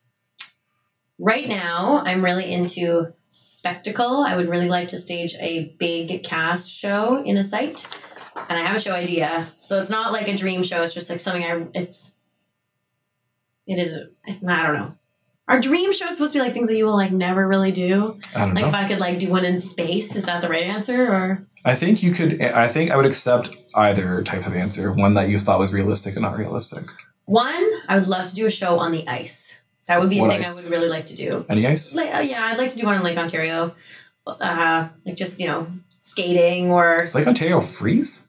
Right 1.19 1.49
now, 1.49 2.03
I'm 2.05 2.23
really 2.25 2.51
into 2.53 3.13
spectacle. 3.35 4.25
I 4.27 4.37
would 4.37 4.49
really 4.49 4.69
like 4.69 4.89
to 4.89 4.99
stage 4.99 5.35
a 5.41 5.75
big 5.79 6.23
cast 6.23 6.69
show 6.71 7.23
in 7.23 7.37
a 7.37 7.43
site, 7.45 7.87
and 8.37 8.59
I 8.59 8.63
have 8.63 8.77
a 8.77 8.81
show 8.81 8.93
idea. 8.93 9.49
So 9.61 9.79
it's 9.81 9.91
not 9.91 10.13
like 10.13 10.29
a 10.29 10.37
dream 10.37 10.63
show. 10.63 10.83
It's 10.83 10.95
just 10.95 11.11
like 11.11 11.21
something 11.21 11.43
I. 11.45 11.67
It's. 11.75 12.13
It 13.67 13.79
is. 13.79 13.97
I 14.27 14.63
don't 14.63 14.75
know. 14.75 14.95
Are 15.47 15.61
dream 15.61 15.93
shows 15.93 16.13
supposed 16.13 16.33
to 16.33 16.39
be 16.39 16.43
like 16.43 16.55
things 16.55 16.69
that 16.69 16.77
you 16.77 16.87
will 16.87 16.97
like 16.97 17.13
never 17.13 17.47
really 17.47 17.71
do? 17.73 18.19
I 18.35 18.41
don't 18.41 18.55
Like 18.55 18.63
know. 18.63 18.69
if 18.69 18.75
I 18.75 18.89
could 18.89 18.99
like 18.99 19.19
do 19.19 19.31
one 19.31 19.45
in 19.45 19.61
space, 19.61 20.17
is 20.17 20.25
that 20.25 20.41
the 20.41 20.49
right 20.49 20.63
answer? 20.63 21.07
Or 21.13 21.47
I 21.67 21.75
think 21.75 22.03
you 22.03 22.13
could. 22.13 22.41
I 22.41 22.69
think 22.69 22.91
I 22.91 22.97
would 22.97 23.07
accept 23.07 23.51
either 23.75 24.23
type 24.23 24.47
of 24.47 24.55
answer. 24.55 24.93
One 24.93 25.15
that 25.15 25.29
you 25.29 25.39
thought 25.39 25.59
was 25.59 25.73
realistic 25.73 26.15
and 26.15 26.23
not 26.23 26.39
realistic. 26.39 26.85
one, 27.27 27.71
I 27.89 27.97
would 27.99 28.07
love 28.07 28.27
to 28.27 28.35
do 28.35 28.47
a 28.47 28.51
show 28.51 28.79
on 28.79 28.93
the 28.93 29.07
ice. 29.09 29.57
That 29.87 30.01
would 30.01 30.11
be 30.11 30.19
a 30.19 30.23
What 30.23 30.31
thing 30.31 30.45
I 30.45 30.53
would 30.55 30.65
really 30.71 30.89
like 30.89 31.07
to 31.07 31.15
do. 31.15 31.45
Any 31.49 31.67
ice? 31.67 31.93
Like, 31.93 32.15
uh, 32.15 32.21
yeah, 32.21 32.45
I'd 32.47 32.57
like 32.59 32.71
to 32.71 32.79
do 32.79 32.87
one 32.87 32.97
in 32.97 33.03
Lake 33.03 33.19
Ontario, 33.19 33.75
uh, 34.27 34.89
like 35.05 35.17
just 35.17 35.41
you 35.41 35.47
know 35.47 35.67
skating 35.99 36.71
or 36.71 36.97
It's 36.99 37.15
like 37.15 37.27
Ontario 37.27 37.61
freeze. 37.61 38.23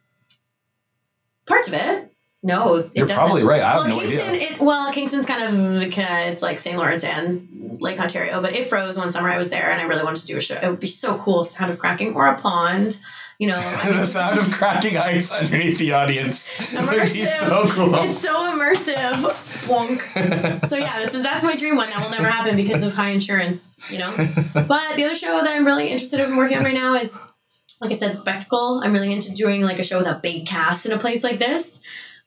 parts 1.45 1.67
of 1.67 1.73
it. 1.73 2.04
No, 2.45 2.75
it 2.75 2.91
You're 2.93 3.07
doesn't. 3.07 3.17
probably 3.17 3.41
right. 3.41 3.59
I 3.59 3.71
have 3.71 3.77
well, 3.77 3.87
no 3.87 3.97
Kingston, 3.97 4.29
idea. 4.29 4.49
it 4.51 4.59
well, 4.61 4.93
Kingston's 4.93 5.25
kind 5.25 5.43
of 5.43 5.81
uh, 5.81 6.29
it's 6.29 6.43
like 6.43 6.59
St. 6.59 6.77
Lawrence 6.77 7.03
and 7.03 7.79
Lake 7.81 7.99
Ontario, 7.99 8.39
but 8.39 8.55
it 8.55 8.69
froze 8.69 8.95
one 8.95 9.09
summer. 9.09 9.31
I 9.31 9.39
was 9.39 9.49
there, 9.49 9.71
and 9.71 9.81
I 9.81 9.85
really 9.85 10.03
wanted 10.03 10.21
to 10.21 10.27
do 10.27 10.37
a 10.37 10.39
show. 10.39 10.53
It 10.53 10.69
would 10.69 10.79
be 10.79 10.85
so 10.85 11.17
cool, 11.17 11.43
sound 11.43 11.71
of 11.71 11.79
cracking 11.79 12.13
or 12.13 12.27
a 12.27 12.37
pond, 12.37 12.99
you 13.39 13.47
know. 13.47 13.55
I 13.57 13.89
mean, 13.89 13.97
the 13.97 14.05
sound 14.05 14.37
of 14.37 14.51
cracking 14.51 14.95
ice 14.95 15.31
underneath 15.31 15.79
the 15.79 15.93
audience 15.93 16.47
would 16.71 17.11
be 17.13 17.25
so 17.25 17.65
cool. 17.69 17.95
It's 17.95 18.21
so 18.21 18.35
immersive. 18.35 19.33
Plonk. 19.63 20.03
So 20.67 20.77
yeah, 20.77 21.03
this 21.03 21.15
is 21.15 21.23
that's 21.23 21.43
my 21.43 21.55
dream 21.55 21.75
one. 21.75 21.89
That 21.89 21.99
will 21.99 22.11
never 22.11 22.29
happen 22.29 22.55
because 22.55 22.83
of 22.83 22.93
high 22.93 23.09
insurance, 23.09 23.75
you 23.89 23.97
know. 23.97 24.15
But 24.53 24.97
the 24.97 25.05
other 25.05 25.15
show 25.15 25.41
that 25.41 25.51
I'm 25.51 25.65
really 25.65 25.87
interested 25.87 26.19
in 26.19 26.37
working 26.37 26.59
on 26.59 26.63
right 26.63 26.75
now 26.75 26.93
is, 26.93 27.17
like 27.81 27.91
I 27.91 27.95
said, 27.95 28.15
spectacle. 28.15 28.81
I'm 28.83 28.93
really 28.93 29.11
into 29.11 29.33
doing 29.33 29.63
like 29.63 29.79
a 29.79 29.83
show 29.83 29.97
with 29.97 30.07
a 30.07 30.19
big 30.21 30.45
cast 30.45 30.85
in 30.85 30.91
a 30.91 30.99
place 30.99 31.23
like 31.23 31.39
this. 31.39 31.79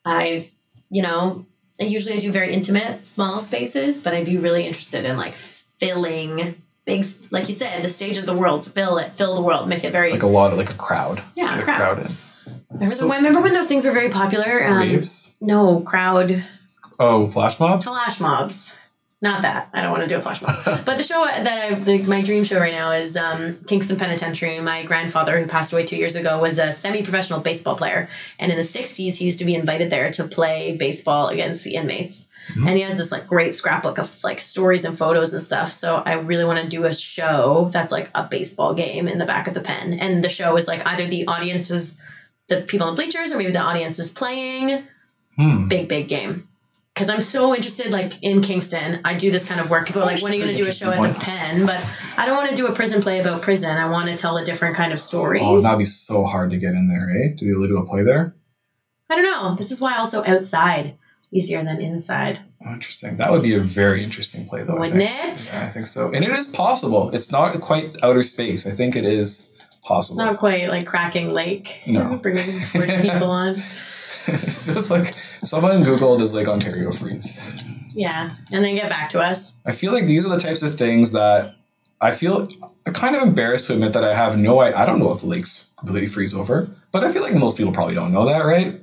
I, 0.09 0.51
you 0.91 1.03
know, 1.03 1.45
I 1.81 1.85
usually 1.85 2.15
I 2.17 2.19
do 2.19 2.33
very 2.33 2.53
intimate, 2.53 3.05
small 3.05 3.41
spaces, 3.41 4.01
but 4.01 4.15
I'd 4.15 4.25
be 4.27 4.39
really 4.39 4.67
interested 4.67 5.05
in 5.05 5.17
like 5.17 5.37
filling 5.79 6.61
big, 6.85 7.07
like 7.31 7.49
you 7.49 7.55
said, 7.55 7.83
the 7.85 7.89
stage 7.89 8.17
of 8.17 8.27
the 8.27 8.35
world. 8.35 8.65
Fill 8.73 8.99
it, 8.99 9.17
fill 9.17 9.35
the 9.35 9.43
world, 9.43 9.69
make 9.69 9.85
it 9.85 9.93
very. 9.93 10.11
like 10.13 10.23
a 10.23 10.27
lot 10.27 10.51
of 10.53 10.59
like 10.59 10.71
a 10.71 10.75
crowd. 10.75 11.23
Yeah, 11.35 11.61
a 11.61 11.63
crowd. 11.63 11.99
in. 11.99 12.55
remember, 12.71 12.95
so- 12.95 13.07
the, 13.07 13.15
remember 13.17 13.41
when 13.43 13.53
those 13.53 13.67
things 13.67 13.85
were 13.85 13.93
very 13.93 14.09
popular? 14.11 14.67
Um, 14.67 15.01
no, 15.41 15.81
crowd 15.81 16.45
Oh, 17.01 17.31
flash 17.31 17.61
mobs. 17.61 17.87
flash 17.87 18.19
mobs. 18.19 18.75
Not 19.21 19.43
that. 19.43 19.71
I 19.75 19.83
don't 19.83 19.91
want 19.91 20.05
to 20.05 20.09
do 20.09 20.17
a 20.17 20.23
flash 20.23 20.41
mob. 20.41 20.85
But 20.87 20.97
the 20.97 21.03
show 21.03 21.25
that 21.25 21.47
I, 21.47 21.75
the, 21.75 22.03
my 22.05 22.23
dream 22.23 22.45
show 22.45 22.61
right 22.61 22.73
now 22.73 22.93
is 22.93 23.17
um, 23.17 23.59
Kingston 23.67 23.97
Penitentiary. 23.97 24.61
My 24.61 24.85
grandfather, 24.85 25.41
who 25.41 25.49
passed 25.49 25.73
away 25.73 25.85
two 25.85 25.97
years 25.97 26.15
ago, 26.15 26.39
was 26.41 26.61
a 26.61 26.71
semi-professional 26.71 27.41
baseball 27.41 27.77
player, 27.77 28.09
and 28.39 28.53
in 28.53 28.57
the 28.57 28.63
'60s, 28.63 29.17
he 29.17 29.25
used 29.25 29.41
to 29.41 29.45
be 29.45 29.57
invited 29.57 29.91
there 29.91 30.13
to 30.13 30.25
play 30.29 30.77
baseball 30.77 31.29
against 31.29 31.65
the 31.65 31.75
inmates. 31.75 32.27
And 32.57 32.71
he 32.71 32.81
has 32.81 32.97
this 32.97 33.13
like 33.13 33.27
great 33.27 33.57
scrapbook 33.57 33.99
of 33.99 34.25
like 34.25 34.41
stories 34.41 34.85
and 34.85 34.97
photos 34.97 35.35
and 35.35 35.43
stuff. 35.43 35.73
So 35.73 35.97
I 35.97 36.15
really 36.15 36.45
want 36.45 36.63
to 36.63 36.69
do 36.69 36.87
a 36.87 36.95
show 36.95 37.69
that's 37.73 37.93
like 37.93 38.11
a 38.15 38.27
baseball 38.27 38.73
game 38.75 39.07
in 39.07 39.19
the 39.19 39.27
back 39.27 39.49
of 39.49 39.55
the 39.55 39.61
pen, 39.61 39.95
and 39.95 40.23
the 40.23 40.29
show 40.29 40.57
is 40.57 40.69
like 40.69 40.87
either 40.87 41.09
the 41.09 41.27
audience 41.27 41.71
is 41.73 41.97
the 42.47 42.63
people 42.63 42.89
in 42.89 42.95
bleachers, 42.95 43.33
or 43.33 43.37
maybe 43.37 43.53
the 43.53 43.59
audience 43.59 43.99
is 43.99 44.13
playing 44.13 44.85
Hmm. 45.37 45.69
big 45.69 45.89
big 45.89 46.09
game 46.09 46.48
because 46.99 47.09
i'm 47.11 47.21
so 47.21 47.55
interested 47.55 47.93
like 47.93 48.21
in 48.23 48.43
kingston 48.43 49.01
i 49.05 49.15
do 49.17 49.31
this 49.31 49.45
kind 49.45 49.61
of 49.61 49.71
work 49.71 49.87
people 49.87 50.03
are 50.03 50.07
like 50.07 50.21
when 50.21 50.33
are 50.33 50.35
you 50.35 50.43
going 50.43 50.57
to 50.57 50.61
do 50.61 50.69
a 50.69 50.73
show 50.73 50.91
at 50.91 51.15
the 51.15 51.21
pen 51.21 51.65
but 51.65 51.81
i 52.17 52.27
don't 52.27 52.37
want 52.37 52.51
to 52.51 52.57
do 52.57 52.67
a 52.67 52.73
prison 52.73 53.01
play 53.01 53.21
about 53.21 53.41
prison 53.41 53.71
i 53.71 53.89
want 53.89 54.09
to 54.09 54.17
tell 54.17 54.37
a 54.37 54.45
different 54.45 54.75
kind 54.75 54.93
of 54.93 55.01
story 55.01 55.39
Oh, 55.41 55.61
that'd 55.61 55.79
be 55.79 55.85
so 55.85 56.25
hard 56.25 56.51
to 56.51 56.57
get 56.59 56.75
in 56.75 56.89
there, 56.89 57.09
eh? 57.11 57.37
To 57.37 57.45
be 57.45 57.51
able 57.53 57.63
to 57.63 57.69
do 57.69 57.79
a 57.79 57.87
play 57.87 58.03
there. 58.03 58.35
i 59.09 59.15
don't 59.15 59.25
know 59.25 59.55
this 59.55 59.71
is 59.71 59.81
why 59.81 59.97
also 59.97 60.25
outside 60.25 60.99
easier 61.31 61.63
than 61.63 61.81
inside 61.81 62.41
Oh, 62.67 62.73
interesting. 62.73 63.19
That 63.19 63.31
would 63.31 63.43
be 63.43 63.55
a 63.55 63.61
very 63.61 64.03
interesting 64.03 64.49
play, 64.49 64.65
though. 64.65 64.75
Wouldn't 64.77 65.01
it 65.01 65.49
Yeah, 65.53 65.65
I 65.65 65.71
think 65.71 65.87
so. 65.87 66.11
And 66.13 66.25
it 66.25 66.31
is 66.33 66.49
possible. 66.49 67.11
It's 67.15 67.31
not 67.31 67.61
quite 67.61 67.97
outer 68.03 68.21
space. 68.23 68.67
I 68.67 68.73
think 68.73 68.97
it 68.97 69.05
is 69.05 69.49
possible. 69.85 70.21
it's 70.21 70.31
not 70.33 70.41
quite 70.41 70.69
like 70.69 70.85
cracking 70.85 71.29
lake 71.33 71.79
No. 71.87 72.17
bringing 72.21 72.65
40 72.65 73.01
people 73.03 73.31
on 73.31 73.63
it's 74.27 74.91
like 74.91 75.15
someone 75.45 75.83
Googled 75.85 76.21
is 76.23 76.35
like 76.35 76.49
Ontario 76.49 76.91
freeze. 76.93 77.39
yeah 77.95 78.35
and 78.53 78.65
then 78.65 78.75
get 78.75 78.89
back 78.89 79.11
to 79.11 79.21
us 79.21 79.53
I 79.67 79.73
feel 79.73 79.93
like 79.93 80.07
these 80.07 80.25
are 80.25 80.29
the 80.31 80.39
types 80.41 80.63
of 80.63 80.77
things 80.77 81.13
that 81.13 81.55
I 82.01 82.13
feel 82.13 82.49
kind 82.93 83.17
of 83.17 83.23
embarrassed 83.23 83.67
to 83.67 83.75
admit 83.75 83.93
that 83.95 84.05
I 84.05 84.15
have 84.15 84.37
no 84.39 84.59
I, 84.61 84.83
I 84.83 84.87
don't 84.87 84.99
know 85.01 85.11
if 85.13 85.21
the 85.21 85.27
lakes 85.27 85.65
completely 85.77 86.09
freeze 86.09 86.35
over, 86.35 86.69
but 86.93 87.05
I 87.05 87.13
feel 87.13 87.23
like 87.23 87.35
most 87.35 87.57
people 87.57 87.73
probably 87.73 87.95
don't 87.95 88.13
know 88.13 88.27
that, 88.27 88.41
right? 88.45 88.81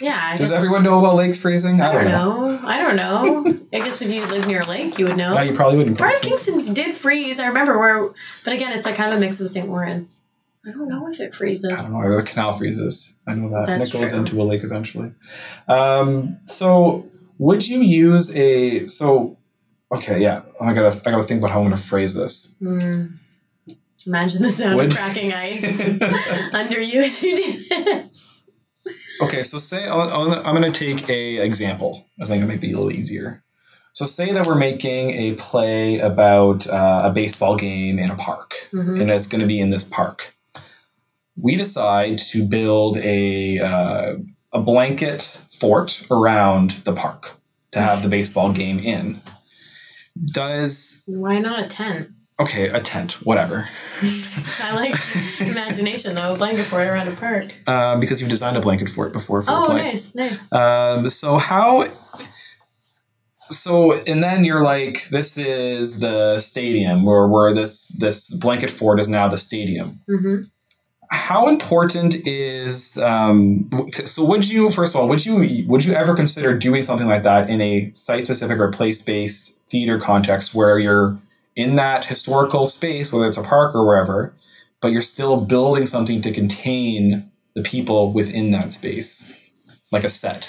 yeah 0.00 0.18
I 0.32 0.36
Does 0.36 0.50
guess- 0.50 0.56
everyone 0.56 0.82
know 0.82 0.98
about 0.98 1.16
lakes 1.16 1.38
freezing? 1.38 1.80
I 1.80 1.92
don't 1.92 2.06
know. 2.08 2.58
I 2.64 2.78
don't 2.78 2.96
know. 2.96 3.44
I 3.72 3.78
guess 3.78 4.00
if 4.02 4.10
you 4.10 4.24
live 4.26 4.46
near 4.46 4.62
a 4.62 4.66
lake, 4.66 4.98
you 4.98 5.04
would 5.06 5.16
know. 5.16 5.34
Yeah, 5.34 5.42
you 5.42 5.54
probably 5.54 5.78
wouldn't. 5.78 5.98
Part 5.98 6.14
of 6.16 6.22
Kingston 6.22 6.72
did 6.74 6.94
freeze. 6.96 7.38
I 7.38 7.46
remember 7.46 7.78
where, 7.78 8.10
but 8.44 8.52
again, 8.54 8.72
it's 8.72 8.84
like 8.86 8.96
kind 8.96 9.12
of 9.12 9.18
a 9.18 9.20
mix 9.20 9.38
of 9.40 9.44
the 9.44 9.52
St. 9.52 9.68
Lawrence. 9.68 10.22
I 10.66 10.72
don't 10.72 10.88
know 10.88 11.08
if 11.08 11.20
it 11.20 11.34
freezes. 11.34 11.72
I 11.72 11.76
don't 11.76 11.92
know. 11.92 12.16
The 12.16 12.22
canal 12.22 12.56
freezes. 12.58 13.14
I 13.26 13.34
know 13.34 13.50
that. 13.50 13.70
and 13.72 13.82
it 13.82 13.90
goes 13.92 14.10
true. 14.10 14.18
into 14.18 14.40
a 14.40 14.44
lake 14.44 14.62
eventually. 14.62 15.12
Um, 15.68 16.38
so 16.44 17.08
would 17.38 17.66
you 17.66 17.80
use 17.80 18.34
a 18.34 18.86
so? 18.86 19.38
Okay, 19.92 20.20
yeah. 20.20 20.42
I 20.60 20.74
gotta 20.74 21.00
I 21.06 21.10
gotta 21.10 21.24
think 21.24 21.38
about 21.40 21.50
how 21.50 21.60
I'm 21.62 21.70
gonna 21.70 21.80
phrase 21.82 22.14
this. 22.14 22.54
Hmm. 22.58 23.06
Imagine 24.06 24.42
the 24.42 24.50
sound 24.50 24.76
Would- 24.76 24.86
of 24.88 24.94
cracking 24.94 25.32
ice 25.32 25.62
under 26.52 26.80
you 26.80 27.02
as 27.02 27.22
you 27.22 27.36
do 27.36 27.64
this. 27.68 28.42
Okay, 29.20 29.42
so 29.42 29.58
say 29.58 29.84
I'll, 29.86 30.00
I'll, 30.00 30.32
I'm 30.46 30.54
going 30.58 30.72
to 30.72 30.78
take 30.96 31.06
a 31.10 31.36
example. 31.44 32.06
I 32.18 32.24
think 32.24 32.42
it 32.42 32.46
might 32.46 32.62
be 32.62 32.72
a 32.72 32.76
little 32.76 32.90
easier. 32.90 33.44
So 33.92 34.06
say 34.06 34.32
that 34.32 34.46
we're 34.46 34.54
making 34.54 35.10
a 35.10 35.34
play 35.34 35.98
about 35.98 36.66
uh, 36.66 37.02
a 37.04 37.10
baseball 37.10 37.56
game 37.56 37.98
in 37.98 38.10
a 38.10 38.16
park, 38.16 38.54
Mhm. 38.72 39.02
and 39.02 39.10
it's 39.10 39.26
going 39.26 39.42
to 39.42 39.46
be 39.46 39.60
in 39.60 39.68
this 39.68 39.84
park. 39.84 40.34
We 41.36 41.56
decide 41.56 42.18
to 42.32 42.46
build 42.46 42.96
a 42.98 43.58
uh, 43.60 44.12
a 44.52 44.60
blanket 44.60 45.40
fort 45.60 46.02
around 46.10 46.72
the 46.84 46.92
park 46.92 47.30
to 47.72 47.80
have 47.80 48.02
the 48.02 48.08
baseball 48.08 48.52
game 48.52 48.78
in. 48.78 49.20
Does 50.34 51.02
Why 51.06 51.38
not 51.38 51.64
a 51.64 51.68
tent? 51.68 52.08
okay 52.40 52.68
a 52.68 52.80
tent, 52.80 53.12
whatever, 53.24 53.68
I 54.58 54.72
like 54.74 54.94
imagination 55.40 56.14
though. 56.14 56.36
Blanket 56.36 56.64
fort 56.66 56.86
around 56.86 57.08
a 57.08 57.16
park. 57.16 57.54
um, 57.68 58.00
because 58.00 58.20
you've 58.20 58.30
designed 58.30 58.56
a 58.56 58.60
blanket 58.60 58.88
fort 58.88 59.12
before 59.12 59.42
for 59.42 59.50
a 59.50 59.62
Oh, 59.62 59.66
play. 59.66 59.82
nice, 59.82 60.14
nice. 60.14 60.50
Um, 60.52 61.08
so 61.10 61.36
how? 61.36 61.86
So 63.50 63.92
and 63.92 64.22
then 64.22 64.44
you're 64.44 64.62
like, 64.62 65.08
this 65.10 65.36
is 65.36 65.98
the 65.98 66.38
stadium, 66.38 67.04
where 67.04 67.26
where 67.28 67.54
this 67.54 67.88
this 67.98 68.32
blanket 68.32 68.70
fort 68.70 69.00
is 69.00 69.08
now 69.08 69.28
the 69.28 69.36
stadium. 69.38 70.00
hmm 70.08 70.42
How 71.12 71.48
important 71.48 72.14
is 72.26 72.96
um? 72.96 73.68
t- 73.92 74.06
So 74.06 74.24
would 74.24 74.48
you 74.48 74.70
first 74.70 74.94
of 74.94 75.00
all 75.00 75.08
would 75.08 75.24
you 75.26 75.64
would 75.66 75.84
you 75.84 75.92
ever 75.92 76.14
consider 76.14 76.56
doing 76.56 76.82
something 76.84 77.08
like 77.08 77.24
that 77.24 77.50
in 77.50 77.60
a 77.60 77.90
site 77.94 78.24
specific 78.24 78.58
or 78.60 78.70
place 78.70 79.02
based 79.02 79.52
theater 79.68 79.98
context 79.98 80.54
where 80.54 80.78
you're 80.78 81.18
in 81.56 81.76
that 81.76 82.04
historical 82.04 82.66
space, 82.66 83.12
whether 83.12 83.26
it's 83.26 83.38
a 83.38 83.42
park 83.42 83.74
or 83.74 83.84
wherever, 83.84 84.32
but 84.80 84.92
you're 84.92 85.00
still 85.02 85.44
building 85.44 85.84
something 85.84 86.22
to 86.22 86.32
contain 86.32 87.30
the 87.54 87.62
people 87.62 88.12
within 88.12 88.52
that 88.52 88.72
space, 88.72 89.28
like 89.90 90.04
a 90.04 90.08
set. 90.08 90.48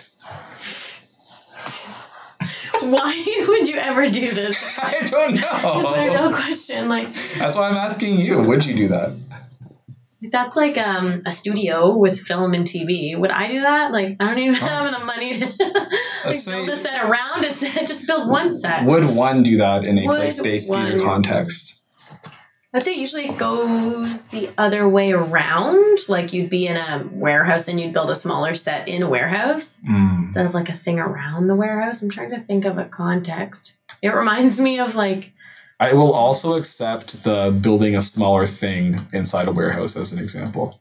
Why 2.82 3.46
would 3.48 3.68
you 3.68 3.76
ever 3.78 4.10
do 4.10 4.32
this? 4.34 4.56
I 4.78 5.06
don't 5.06 5.36
Is 5.36 5.42
my 5.84 6.06
real 6.06 6.30
know. 6.30 6.36
question. 6.36 6.88
Like, 6.90 7.08
That's 7.38 7.56
why 7.58 7.68
I'm 7.70 7.76
asking 7.78 8.18
you. 8.20 8.40
Would 8.40 8.66
you 8.66 8.76
do 8.76 8.88
that? 8.90 9.16
That's 10.22 10.56
like 10.56 10.78
um, 10.78 11.24
a 11.26 11.32
studio 11.32 11.98
with 11.98 12.20
film 12.20 12.54
and 12.54 12.66
TV. 12.66 13.18
Would 13.20 13.32
I 13.32 13.48
do 13.48 13.62
that? 13.62 13.92
Like, 13.92 14.18
I 14.20 14.28
don't 14.28 14.38
even 14.38 14.54
have 14.56 14.92
the 14.92 15.06
money 15.06 15.34
to 15.34 15.46
like, 16.26 16.46
build 16.46 16.70
a 16.70 16.76
set 16.76 17.04
around 17.04 17.44
a 17.44 17.54
set. 17.54 17.88
Just 17.88 18.06
build 18.06 18.30
one 18.30 18.54
set. 18.54 18.86
Would 18.86 19.16
one 19.16 19.42
do 19.42 19.58
that 19.58 19.88
in 19.88 19.98
a 19.98 20.06
place-based 20.06 20.70
theater 20.70 21.00
context? 21.00 21.80
I'd 22.74 22.86
say 22.86 22.94
usually 22.94 23.28
it 23.28 23.38
goes 23.38 24.30
the 24.30 24.50
other 24.58 24.88
way 24.88 25.12
around. 25.12 25.98
Like 26.08 26.32
you'd 26.32 26.50
be 26.50 26.68
in 26.68 26.78
a 26.78 27.06
warehouse 27.12 27.68
and 27.68 27.82
you'd 27.82 27.92
build 27.92 28.10
a 28.12 28.16
smaller 28.16 28.54
set 28.54 28.88
in 28.88 29.02
a 29.04 29.10
warehouse 29.10 29.82
Mm. 29.90 30.24
instead 30.24 30.46
of 30.46 30.54
like 30.54 30.70
a 30.70 30.74
thing 30.74 30.98
around 31.00 31.48
the 31.48 31.56
warehouse. 31.56 32.02
I'm 32.02 32.10
trying 32.10 32.30
to 32.32 32.42
think 32.42 32.64
of 32.66 32.78
a 32.78 32.86
context. 32.86 33.74
It 34.02 34.10
reminds 34.10 34.58
me 34.60 34.80
of 34.80 34.96
like 34.96 35.34
I 35.82 35.94
will 35.94 36.14
also 36.14 36.54
accept 36.58 37.24
the 37.24 37.58
building 37.60 37.96
a 37.96 38.04
smaller 38.04 38.46
thing 38.46 39.00
inside 39.14 39.48
a 39.48 39.52
warehouse 39.52 39.98
as 39.98 40.12
an 40.12 40.20
example. 40.20 40.80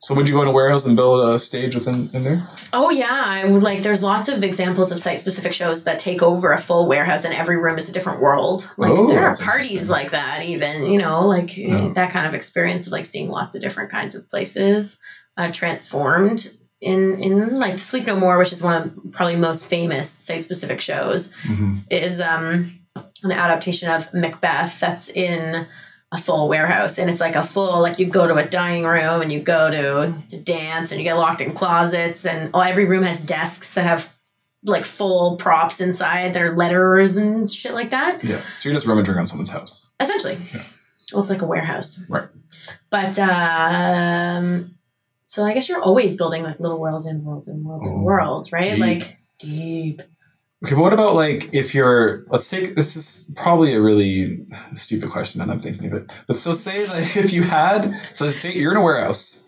So 0.00 0.14
would 0.14 0.28
you 0.28 0.34
go 0.34 0.42
in 0.42 0.48
a 0.48 0.52
warehouse 0.52 0.86
and 0.86 0.96
build 0.96 1.28
a 1.28 1.38
stage 1.38 1.76
within 1.76 2.10
in 2.12 2.24
there? 2.24 2.42
Oh 2.72 2.90
yeah, 2.90 3.06
I 3.12 3.48
would 3.48 3.62
like. 3.62 3.84
There's 3.84 4.02
lots 4.02 4.28
of 4.28 4.42
examples 4.42 4.90
of 4.90 4.98
site-specific 4.98 5.52
shows 5.52 5.84
that 5.84 6.00
take 6.00 6.20
over 6.20 6.52
a 6.52 6.58
full 6.58 6.88
warehouse, 6.88 7.24
and 7.24 7.32
every 7.32 7.58
room 7.58 7.78
is 7.78 7.88
a 7.88 7.92
different 7.92 8.20
world. 8.20 8.68
Like 8.76 8.90
Oh, 8.90 9.06
there 9.08 9.24
are 9.24 9.36
parties 9.36 9.88
like 9.88 10.10
that, 10.10 10.42
even 10.42 10.86
you 10.90 10.98
know, 10.98 11.28
like 11.28 11.56
Yeah. 11.56 11.92
that 11.94 12.12
kind 12.12 12.26
of 12.26 12.34
experience 12.34 12.86
of 12.88 12.92
like 12.92 13.06
seeing 13.06 13.28
lots 13.28 13.54
of 13.54 13.60
different 13.60 13.92
kinds 13.92 14.16
of 14.16 14.28
places 14.28 14.98
uh, 15.36 15.52
transformed 15.52 16.50
in 16.80 17.22
in 17.22 17.54
like 17.60 17.78
Sleep 17.78 18.04
No 18.04 18.16
More, 18.16 18.36
which 18.36 18.52
is 18.52 18.60
one 18.62 18.82
of 18.82 19.12
probably 19.12 19.36
most 19.36 19.66
famous 19.66 20.10
site-specific 20.10 20.80
shows, 20.80 21.28
Mm-hmm. 21.46 21.74
is 21.90 22.20
um 22.20 22.79
an 23.24 23.32
adaptation 23.32 23.90
of 23.90 24.12
Macbeth 24.14 24.78
that's 24.80 25.08
in 25.08 25.66
a 26.12 26.18
full 26.18 26.48
warehouse 26.48 26.98
and 26.98 27.08
it's 27.08 27.20
like 27.20 27.36
a 27.36 27.42
full 27.42 27.80
like 27.80 28.00
you 28.00 28.06
go 28.06 28.26
to 28.26 28.34
a 28.34 28.44
dining 28.44 28.82
room 28.84 29.22
and 29.22 29.30
you 29.30 29.40
go 29.40 29.70
to 29.70 30.38
dance 30.42 30.90
and 30.90 31.00
you 31.00 31.04
get 31.04 31.14
locked 31.14 31.40
in 31.40 31.52
closets 31.54 32.26
and 32.26 32.50
oh, 32.52 32.60
every 32.60 32.84
room 32.86 33.04
has 33.04 33.22
desks 33.22 33.74
that 33.74 33.84
have 33.86 34.08
like 34.64 34.84
full 34.84 35.36
props 35.36 35.80
inside 35.80 36.34
their 36.34 36.56
letters 36.56 37.16
and 37.16 37.48
shit 37.48 37.72
like 37.74 37.90
that 37.90 38.24
Yeah. 38.24 38.42
So 38.58 38.68
you're 38.68 38.74
just 38.76 38.86
rummaging 38.88 39.14
around 39.14 39.28
someone's 39.28 39.50
house. 39.50 39.88
essentially 40.00 40.36
Yeah. 40.52 40.62
well 41.12 41.20
it's 41.22 41.30
like 41.30 41.42
a 41.42 41.46
warehouse 41.46 42.00
Right. 42.08 42.26
but 42.90 43.16
um 43.20 44.74
so 45.28 45.44
i 45.44 45.54
guess 45.54 45.68
you're 45.68 45.80
always 45.82 46.16
building 46.16 46.42
like 46.42 46.58
little 46.58 46.80
worlds 46.80 47.06
and 47.06 47.24
worlds 47.24 47.46
and 47.46 47.64
worlds 47.64 47.84
Oh, 47.86 47.90
and 47.90 48.02
worlds 48.02 48.50
right 48.52 48.72
deep. 48.72 48.80
like 48.80 49.16
deep 49.38 50.02
Okay, 50.62 50.74
what 50.74 50.92
about 50.92 51.14
like 51.14 51.54
if 51.54 51.74
you're 51.74 52.24
let's 52.28 52.46
take 52.46 52.74
this 52.74 52.94
is 52.94 53.24
probably 53.34 53.74
a 53.74 53.80
really 53.80 54.46
stupid 54.74 55.10
question 55.10 55.38
that 55.38 55.48
I'm 55.48 55.62
thinking 55.62 55.86
of 55.86 55.94
it. 55.94 56.12
But 56.26 56.36
so 56.36 56.52
say 56.52 56.86
like 56.86 57.16
if 57.24 57.32
you 57.32 57.42
had 57.42 57.98
so 58.14 58.30
say 58.30 58.52
you're 58.52 58.72
in 58.72 58.76
a 58.76 58.82
warehouse, 58.82 59.42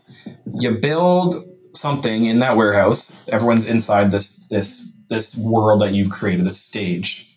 you 0.54 0.78
build 0.78 1.44
something 1.74 2.24
in 2.26 2.38
that 2.40 2.56
warehouse, 2.56 3.14
everyone's 3.28 3.66
inside 3.66 4.10
this 4.10 4.36
this 4.48 4.90
this 5.10 5.36
world 5.36 5.82
that 5.82 5.92
you've 5.92 6.10
created, 6.10 6.46
this 6.46 6.62
stage. 6.62 7.31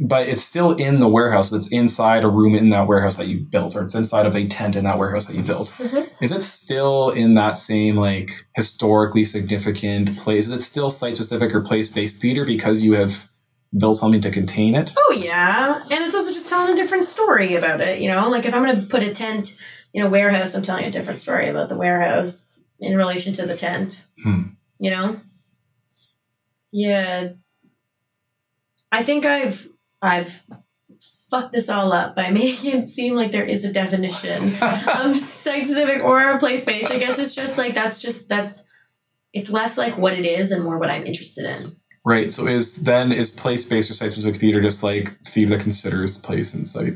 But 0.00 0.28
it's 0.28 0.44
still 0.44 0.72
in 0.72 1.00
the 1.00 1.08
warehouse 1.08 1.50
that's 1.50 1.68
inside 1.68 2.22
a 2.24 2.28
room 2.28 2.54
in 2.54 2.70
that 2.70 2.86
warehouse 2.86 3.16
that 3.16 3.26
you 3.26 3.44
built, 3.50 3.74
or 3.74 3.82
it's 3.82 3.94
inside 3.94 4.26
of 4.26 4.36
a 4.36 4.46
tent 4.46 4.76
in 4.76 4.84
that 4.84 4.98
warehouse 4.98 5.26
that 5.26 5.34
you 5.36 5.42
built. 5.42 5.72
Mhm. 5.76 6.08
Is 6.20 6.32
it 6.32 6.44
still 6.44 7.10
in 7.10 7.34
that 7.34 7.58
same 7.58 7.96
like 7.96 8.30
historically 8.54 9.24
significant 9.24 10.16
place? 10.18 10.46
Is 10.46 10.52
it 10.52 10.62
still 10.62 10.90
site 10.90 11.16
specific 11.16 11.54
or 11.54 11.62
place 11.62 11.90
based 11.90 12.20
theater 12.20 12.44
because 12.44 12.80
you 12.80 12.92
have 12.92 13.28
built 13.76 13.98
something 13.98 14.20
to 14.20 14.30
contain 14.30 14.74
it? 14.76 14.92
Oh 14.96 15.12
yeah, 15.16 15.82
and 15.90 16.04
it's 16.04 16.14
also 16.14 16.32
just 16.32 16.48
telling 16.48 16.72
a 16.72 16.76
different 16.76 17.04
story 17.04 17.56
about 17.56 17.80
it. 17.80 18.00
You 18.00 18.08
know, 18.08 18.28
like 18.28 18.46
if 18.46 18.54
I'm 18.54 18.64
gonna 18.64 18.86
put 18.86 19.02
a 19.02 19.12
tent 19.12 19.56
in 19.92 20.04
a 20.06 20.08
warehouse, 20.08 20.54
I'm 20.54 20.62
telling 20.62 20.84
a 20.84 20.90
different 20.90 21.18
story 21.18 21.48
about 21.48 21.68
the 21.68 21.76
warehouse 21.76 22.60
in 22.78 22.96
relation 22.96 23.32
to 23.34 23.46
the 23.46 23.56
tent. 23.56 24.04
Hmm. 24.22 24.42
You 24.78 24.90
know. 24.90 25.20
Yeah. 26.70 27.30
I 28.92 29.02
think 29.02 29.24
I've 29.26 29.66
I've 30.00 30.42
fucked 31.30 31.52
this 31.52 31.68
all 31.68 31.92
up 31.92 32.16
by 32.16 32.30
making 32.32 32.80
it 32.80 32.86
seem 32.86 33.14
like 33.14 33.32
there 33.32 33.44
is 33.44 33.64
a 33.64 33.72
definition 33.72 34.56
of 34.62 35.16
site 35.16 35.64
specific 35.64 36.02
or 36.02 36.20
a 36.20 36.38
place 36.38 36.64
based. 36.64 36.90
I 36.90 36.98
guess 36.98 37.18
it's 37.18 37.34
just 37.34 37.58
like 37.58 37.74
that's 37.74 37.98
just 37.98 38.28
that's 38.28 38.62
it's 39.32 39.50
less 39.50 39.76
like 39.76 39.98
what 39.98 40.14
it 40.14 40.24
is 40.24 40.50
and 40.50 40.64
more 40.64 40.78
what 40.78 40.90
I'm 40.90 41.06
interested 41.06 41.44
in. 41.44 41.76
Right. 42.04 42.32
So 42.32 42.46
is 42.46 42.76
then 42.76 43.12
is 43.12 43.30
place 43.30 43.64
based 43.64 43.90
or 43.90 43.94
site 43.94 44.12
specific 44.12 44.40
theater 44.40 44.62
just 44.62 44.82
like 44.82 45.18
theater 45.26 45.56
that 45.56 45.62
considers 45.62 46.16
place 46.16 46.54
and 46.54 46.66
site? 46.66 46.94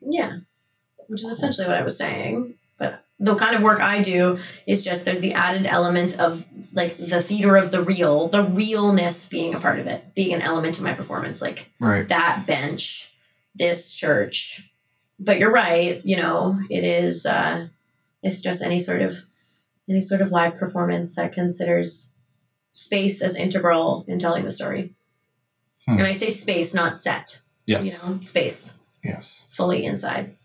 Yeah, 0.00 0.38
which 1.08 1.22
is 1.22 1.30
essentially 1.30 1.66
what 1.66 1.76
I 1.76 1.82
was 1.82 1.98
saying. 1.98 2.54
But 2.78 3.04
the 3.18 3.34
kind 3.34 3.56
of 3.56 3.62
work 3.62 3.80
I 3.80 4.02
do 4.02 4.38
is 4.66 4.84
just 4.84 5.04
there's 5.04 5.20
the 5.20 5.32
added 5.32 5.66
element 5.66 6.18
of 6.18 6.44
like 6.72 6.98
the 6.98 7.22
theater 7.22 7.56
of 7.56 7.70
the 7.70 7.82
real, 7.82 8.28
the 8.28 8.42
realness 8.42 9.26
being 9.26 9.54
a 9.54 9.60
part 9.60 9.78
of 9.78 9.86
it, 9.86 10.14
being 10.14 10.34
an 10.34 10.42
element 10.42 10.76
of 10.76 10.84
my 10.84 10.92
performance, 10.92 11.40
like 11.40 11.66
Right. 11.80 12.06
that 12.08 12.44
bench, 12.46 13.10
this 13.54 13.92
church. 13.92 14.68
But 15.18 15.38
you're 15.38 15.50
right, 15.52 16.04
you 16.04 16.16
know, 16.16 16.58
it 16.68 16.84
is 16.84 17.24
uh 17.24 17.68
it's 18.22 18.40
just 18.40 18.60
any 18.62 18.80
sort 18.80 19.00
of 19.02 19.16
any 19.88 20.00
sort 20.02 20.20
of 20.20 20.30
live 20.30 20.56
performance 20.56 21.14
that 21.14 21.32
considers 21.32 22.10
space 22.72 23.22
as 23.22 23.34
integral 23.34 24.04
in 24.08 24.18
telling 24.18 24.44
the 24.44 24.50
story. 24.50 24.92
Hmm. 25.86 25.92
And 25.98 26.06
I 26.06 26.12
say 26.12 26.28
space, 26.30 26.74
not 26.74 26.96
set. 26.96 27.38
Yes. 27.64 27.84
You 27.86 27.92
know, 28.14 28.20
space, 28.20 28.70
Yes. 29.02 29.46
fully 29.52 29.86
inside. 29.86 30.36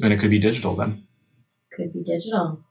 And 0.00 0.12
it 0.12 0.18
could 0.18 0.30
be 0.30 0.40
digital 0.40 0.74
then. 0.74 1.06
Could 1.76 1.92
be 1.92 2.02
digital. 2.02 2.62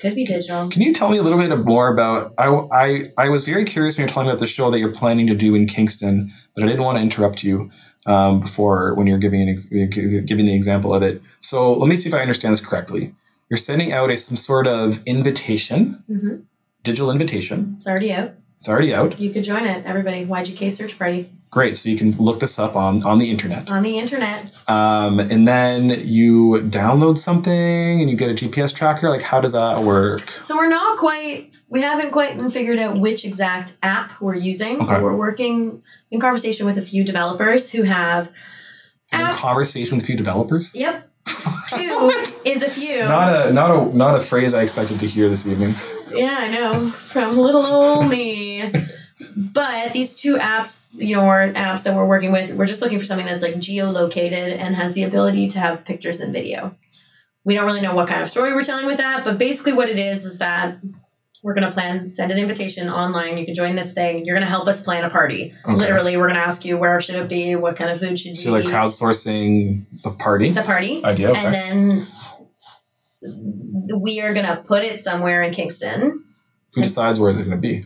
Could 0.00 0.14
be 0.14 0.24
digital. 0.24 0.68
Can 0.68 0.82
you 0.82 0.92
tell 0.94 1.10
me 1.10 1.18
a 1.18 1.22
little 1.22 1.38
bit 1.38 1.56
more 1.58 1.92
about? 1.92 2.32
I, 2.38 2.46
I, 2.46 3.00
I 3.18 3.28
was 3.30 3.44
very 3.44 3.64
curious 3.64 3.96
when 3.96 4.06
you're 4.06 4.14
talking 4.14 4.28
about 4.28 4.38
the 4.38 4.46
show 4.46 4.70
that 4.70 4.78
you're 4.78 4.92
planning 4.92 5.26
to 5.26 5.34
do 5.34 5.56
in 5.56 5.66
Kingston, 5.66 6.32
but 6.54 6.62
I 6.62 6.68
didn't 6.68 6.84
want 6.84 6.96
to 6.98 7.02
interrupt 7.02 7.42
you 7.42 7.70
um, 8.06 8.40
before 8.40 8.94
when 8.94 9.08
you're 9.08 9.18
giving 9.18 9.42
an 9.42 9.48
ex- 9.48 9.64
giving 9.64 10.46
the 10.46 10.54
example 10.54 10.94
of 10.94 11.02
it. 11.02 11.20
So 11.40 11.72
let 11.72 11.88
me 11.88 11.96
see 11.96 12.08
if 12.08 12.14
I 12.14 12.20
understand 12.20 12.52
this 12.52 12.64
correctly. 12.64 13.12
You're 13.50 13.56
sending 13.56 13.92
out 13.92 14.10
a 14.10 14.16
some 14.16 14.36
sort 14.36 14.66
of 14.66 15.00
invitation, 15.04 16.04
hmm 16.06 16.36
digital 16.84 17.10
invitation. 17.10 17.72
It's 17.74 17.86
already 17.88 18.12
out. 18.12 18.34
It's 18.58 18.68
already 18.68 18.94
out. 18.94 19.18
You 19.20 19.32
could 19.32 19.44
join 19.44 19.66
it, 19.66 19.86
everybody. 19.86 20.26
YGK 20.26 20.70
search 20.72 20.98
party 20.98 21.30
Great. 21.50 21.78
So 21.78 21.88
you 21.88 21.96
can 21.96 22.12
look 22.12 22.40
this 22.40 22.58
up 22.58 22.76
on 22.76 23.02
on 23.04 23.18
the 23.18 23.30
internet. 23.30 23.68
on 23.68 23.82
the 23.82 23.98
internet. 23.98 24.52
Um, 24.68 25.18
and 25.18 25.48
then 25.48 25.88
you 25.88 26.60
download 26.68 27.16
something 27.16 28.00
and 28.00 28.10
you 28.10 28.16
get 28.16 28.30
a 28.30 28.34
GPS 28.34 28.74
tracker. 28.74 29.08
Like, 29.08 29.22
how 29.22 29.40
does 29.40 29.52
that 29.52 29.82
work? 29.82 30.20
So 30.42 30.56
we're 30.56 30.68
not 30.68 30.98
quite, 30.98 31.56
we 31.70 31.80
haven't 31.80 32.10
quite 32.10 32.38
figured 32.52 32.78
out 32.78 33.00
which 33.00 33.24
exact 33.24 33.76
app 33.82 34.20
we're 34.20 34.34
using. 34.34 34.82
Okay. 34.82 35.00
We're 35.00 35.16
working 35.16 35.82
in 36.10 36.20
conversation 36.20 36.66
with 36.66 36.76
a 36.76 36.82
few 36.82 37.02
developers 37.02 37.70
who 37.70 37.82
have 37.82 38.30
In 39.10 39.26
conversation 39.32 39.96
with 39.96 40.04
a 40.04 40.06
few 40.06 40.16
developers. 40.16 40.74
Yep. 40.74 41.08
Two 41.68 42.24
is 42.44 42.62
a 42.62 42.68
few. 42.68 43.00
Not 43.04 43.46
a 43.46 43.52
not 43.52 43.70
a 43.70 43.96
not 43.96 44.14
a 44.14 44.20
phrase 44.20 44.54
I 44.54 44.62
expected 44.62 45.00
to 45.00 45.06
hear 45.06 45.28
this 45.28 45.46
evening. 45.46 45.74
Yeah, 46.10 46.38
I 46.40 46.48
know. 46.50 46.90
From 46.90 47.36
little 47.36 47.64
old 47.64 48.08
me. 48.08 48.47
But 49.36 49.92
these 49.92 50.16
two 50.16 50.36
apps, 50.36 50.88
you 50.94 51.16
know, 51.16 51.22
are 51.22 51.52
apps 51.52 51.82
that 51.82 51.94
we're 51.94 52.06
working 52.06 52.32
with. 52.32 52.52
We're 52.52 52.66
just 52.66 52.80
looking 52.80 52.98
for 52.98 53.04
something 53.04 53.26
that's 53.26 53.42
like 53.42 53.56
geolocated 53.56 54.58
and 54.58 54.76
has 54.76 54.92
the 54.92 55.04
ability 55.04 55.48
to 55.48 55.58
have 55.58 55.84
pictures 55.84 56.20
and 56.20 56.32
video. 56.32 56.76
We 57.44 57.54
don't 57.54 57.66
really 57.66 57.80
know 57.80 57.94
what 57.94 58.08
kind 58.08 58.22
of 58.22 58.30
story 58.30 58.52
we're 58.52 58.62
telling 58.62 58.86
with 58.86 58.98
that, 58.98 59.24
but 59.24 59.38
basically 59.38 59.72
what 59.72 59.88
it 59.88 59.98
is 59.98 60.24
is 60.24 60.38
that 60.38 60.78
we're 61.42 61.54
gonna 61.54 61.72
plan, 61.72 62.10
send 62.10 62.32
an 62.32 62.38
invitation 62.38 62.88
online. 62.88 63.38
You 63.38 63.44
can 63.44 63.54
join 63.54 63.74
this 63.74 63.92
thing. 63.92 64.24
You're 64.24 64.36
gonna 64.36 64.46
help 64.46 64.68
us 64.68 64.80
plan 64.80 65.04
a 65.04 65.10
party. 65.10 65.54
Okay. 65.64 65.74
Literally, 65.74 66.16
we're 66.16 66.28
gonna 66.28 66.40
ask 66.40 66.64
you 66.64 66.76
where 66.76 67.00
should 67.00 67.16
it 67.16 67.28
be, 67.28 67.54
what 67.56 67.76
kind 67.76 67.90
of 67.90 67.98
food 67.98 68.18
should 68.18 68.36
So 68.36 68.42
you 68.42 68.50
you're 68.56 68.64
like 68.64 68.74
crowdsourcing 68.74 70.02
the 70.02 70.10
party 70.10 70.50
the 70.50 70.62
party, 70.62 71.04
idea. 71.04 71.30
Okay. 71.30 71.40
and 71.40 71.54
then 71.54 72.06
we 74.00 74.20
are 74.20 74.34
gonna 74.34 74.62
put 74.64 74.84
it 74.84 75.00
somewhere 75.00 75.42
in 75.42 75.52
Kingston. 75.52 76.24
Who 76.74 76.82
decides 76.82 77.18
where 77.18 77.30
is 77.30 77.40
it 77.40 77.44
going 77.44 77.56
to 77.56 77.60
be? 77.60 77.84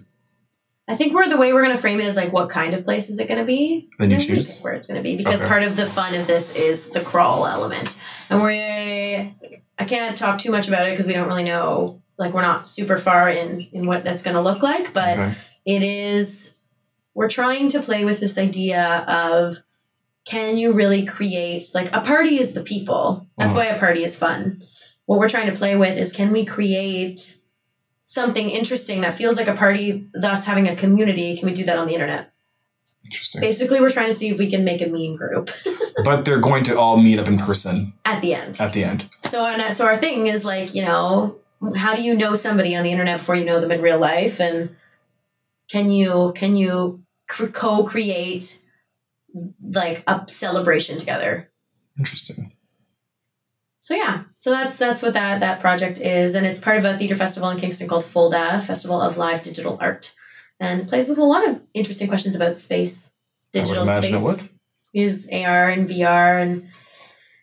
I 0.89 0.97
think 0.97 1.15
we're 1.15 1.29
the 1.29 1.37
way 1.37 1.53
we're 1.53 1.63
gonna 1.63 1.77
frame 1.77 2.01
it 2.01 2.07
is 2.07 2.17
like 2.17 2.33
what 2.33 2.49
kind 2.49 2.75
of 2.75 2.85
place 2.85 3.09
is 3.09 3.19
it 3.19 3.29
gonna 3.29 3.45
be? 3.45 3.89
Then 3.99 4.11
you 4.11 4.19
choose? 4.19 4.61
where 4.61 4.73
it's 4.73 4.87
gonna 4.87 5.03
be 5.03 5.17
because 5.17 5.41
Okay. 5.41 5.49
part 5.49 5.63
of 5.63 5.77
the 5.77 5.87
fun 5.87 6.15
of 6.15 6.27
this 6.27 6.55
is 6.57 6.87
the 6.87 7.01
crawl 7.01 7.47
element, 7.47 7.97
and 8.29 8.43
we 8.43 9.35
I 9.79 9.85
can't 9.85 10.17
talk 10.17 10.39
too 10.39 10.51
much 10.51 10.69
about 10.69 10.87
it 10.87 10.91
because 10.91 11.07
we 11.07 11.13
don't 11.13 11.29
really 11.29 11.45
know. 11.45 12.01
Like 12.19 12.35
we're 12.35 12.43
not 12.43 12.67
super 12.67 12.99
far 12.99 13.29
in 13.29 13.61
in 13.73 13.87
what 13.87 14.05
that's 14.05 14.23
gonna 14.23 14.43
look 14.43 14.63
like, 14.63 14.93
but 14.93 15.19
Okay. 15.19 15.33
it 15.67 15.83
is 15.83 16.51
we're 17.15 17.29
trying 17.29 17.69
to 17.69 17.81
play 17.81 18.05
with 18.05 18.19
this 18.21 18.37
idea 18.37 19.05
of 19.07 19.57
can 20.25 20.57
you 20.57 20.73
really 20.73 21.05
create 21.05 21.71
like 21.75 21.93
a 21.93 22.01
party 22.01 22.39
is 22.39 22.53
the 22.53 22.63
people 22.63 23.27
that's 23.39 23.53
Mhm. 23.53 23.57
why 23.57 23.65
a 23.67 23.79
party 23.79 24.05
is 24.05 24.15
fun 24.15 24.61
what 25.07 25.19
we're 25.19 25.29
trying 25.29 25.51
to 25.51 25.57
play 25.57 25.75
with 25.77 25.99
is 25.99 26.13
can 26.13 26.31
we 26.31 26.45
create 26.45 27.37
something 28.03 28.51
interesting 28.51 29.01
that 29.03 29.15
feels 29.15 29.37
like 29.37 29.49
a 29.49 29.55
party 29.55 30.07
thus 30.15 30.45
having 30.45 30.69
a 30.69 30.77
community 30.77 31.37
can 31.37 31.47
we 31.47 31.55
do 31.55 31.65
that 31.65 31.79
on 31.79 31.87
the 31.87 31.95
internet 31.95 32.33
Interesting. 33.05 33.41
basically 33.41 33.81
we're 33.81 33.91
trying 33.91 34.09
to 34.09 34.15
see 34.15 34.29
if 34.29 34.39
we 34.39 34.51
can 34.51 34.65
make 34.65 34.81
a 34.81 34.87
meme 34.87 35.17
group 35.17 35.51
But 36.05 36.25
they're 36.25 36.41
going 36.41 36.65
to 36.65 36.79
all 36.79 36.97
meet 36.97 37.19
up 37.19 37.29
in 37.29 37.37
person 37.39 37.93
at 38.05 38.21
the 38.23 38.35
end 38.35 38.61
at 38.61 38.73
the 38.73 38.85
end. 38.85 39.09
so 39.25 39.45
and 39.45 39.61
uh, 39.63 39.73
so 39.73 39.85
our 39.87 39.97
thing 39.97 40.27
is 40.27 40.45
like 40.45 40.75
you 40.75 40.83
know 40.83 41.37
how 41.77 41.95
do 41.95 42.03
you 42.03 42.15
know 42.15 42.35
somebody 42.35 42.75
on 42.75 42.83
the 42.83 42.91
internet 42.91 43.19
before 43.19 43.37
you 43.37 43.45
know 43.45 43.61
them 43.61 43.71
in 43.71 43.81
real 43.83 43.99
life 43.99 44.41
and 44.41 44.75
can 45.71 45.91
you 45.91 46.33
can 46.35 46.57
you 46.57 47.03
cr- 47.29 47.47
co-create 47.47 48.59
like 49.63 50.03
a 50.07 50.25
celebration 50.29 50.99
together 50.99 51.49
Interesting. 51.99 52.53
So 53.83 53.95
yeah. 53.95 54.23
So 54.37 54.51
that's 54.51 54.79
that's 54.79 55.03
what 55.03 55.15
that 55.15 55.41
that 55.41 55.61
project 55.61 56.01
is. 56.01 56.35
And 56.35 56.47
it's 56.47 56.59
part 56.59 56.79
of 56.79 56.85
a 56.85 56.97
theater 56.97 57.15
festival 57.15 57.51
in 57.51 57.59
kingston 57.59 57.89
called 57.89 58.05
FOLDA 58.05 58.63
festival 58.63 59.01
of 59.01 59.17
live 59.17 59.43
digital 59.43 59.79
art 59.81 60.15
and 60.63 60.83
it 60.83 60.89
plays 60.89 61.09
with 61.09 61.19
a 61.19 61.25
lot 61.25 61.47
of 61.47 61.61
interesting 61.75 62.09
questions 62.09 62.35
about 62.35 62.57
space 62.57 63.11
digital 63.53 63.85
space. 63.85 64.49
use 64.93 65.29
ar 65.29 65.69
and 65.69 65.89
vr 65.89 66.43
and 66.43 66.69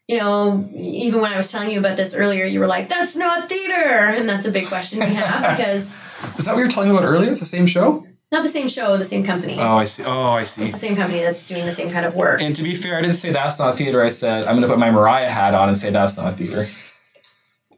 you 0.08 0.18
know 0.18 0.68
even 0.74 1.22
when 1.22 1.32
i 1.32 1.38
was 1.38 1.52
telling 1.52 1.70
you 1.70 1.80
about 1.80 1.98
this 1.98 2.16
earlier 2.16 2.46
you 2.46 2.60
were 2.60 2.68
like 2.68 2.90
that's 2.90 3.16
not 3.16 3.50
theater! 3.50 3.74
And 3.74 4.28
that's 4.28 4.46
a 4.46 4.52
big 4.52 4.68
question 4.68 5.00
we 5.00 5.14
have 5.14 5.58
because 5.58 5.92
Is 6.38 6.46
that 6.46 6.54
what 6.54 6.60
you 6.60 6.66
were 6.66 6.72
telling 6.72 6.90
me 6.90 6.98
about 6.98 7.08
earlier? 7.08 7.32
It's 7.32 7.40
the 7.40 7.46
same 7.46 7.68
show? 7.68 8.06
Not 8.32 8.44
the 8.44 8.50
same 8.50 8.68
show 8.68 8.98
the 8.98 9.04
same 9.04 9.24
company 9.24 9.58
Oh, 9.60 9.78
I 9.78 9.86
see. 9.86 10.04
Oh, 10.04 10.24
I 10.24 10.44
see. 10.44 10.66
it's 10.66 10.74
the 10.74 10.80
same 10.80 10.96
company 10.96 11.22
that's 11.22 11.46
doing 11.48 11.66
the 11.66 11.72
same 11.72 11.90
kind 11.90 12.06
of 12.06 12.16
work 12.16 12.42
And 12.42 12.56
to 12.56 12.64
be 12.64 12.76
fair, 12.76 12.98
I 12.98 13.02
didn't 13.02 13.16
say 13.18 13.32
that's 13.32 13.58
not 13.60 13.76
theater. 13.78 14.04
I 14.04 14.10
said 14.10 14.44
I'm 14.46 14.56
going 14.56 14.62
to 14.62 14.68
put 14.68 14.80
my 14.80 14.92
Mariah 14.92 15.30
hat 15.32 15.54
on 15.54 15.70
and 15.70 15.78
say 15.78 15.90
that's 15.92 16.16
not 16.18 16.34
a 16.34 16.36
theater. 16.38 16.68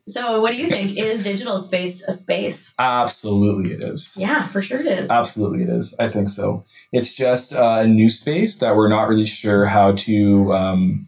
so 0.08 0.41
what 0.41 0.52
do 0.52 0.58
you 0.58 0.68
think 0.70 0.97
is 0.97 1.22
digital 1.22 1.58
space 1.58 2.02
a 2.02 2.12
space 2.12 2.74
Absolutely, 2.80 3.74
it 3.74 3.82
is. 3.82 4.14
yeah 4.18 4.45
for 4.47 4.62
sure 4.62 4.80
it 4.80 4.88
is 4.99 5.10
Absolutely, 5.10 5.64
it 5.64 5.70
is. 5.70 5.95
I 5.99 6.10
think 6.10 6.28
so. 6.30 6.66
It's 6.91 7.14
just 7.14 7.54
uh, 7.54 7.80
a 7.84 7.88
new 7.88 8.10
space 8.10 8.58
that 8.58 8.76
we're 8.76 8.89
not 8.89 9.08
really 9.08 9.26
sure 9.28 9.66
how 9.66 9.93
to 9.93 10.54
um, 10.54 11.08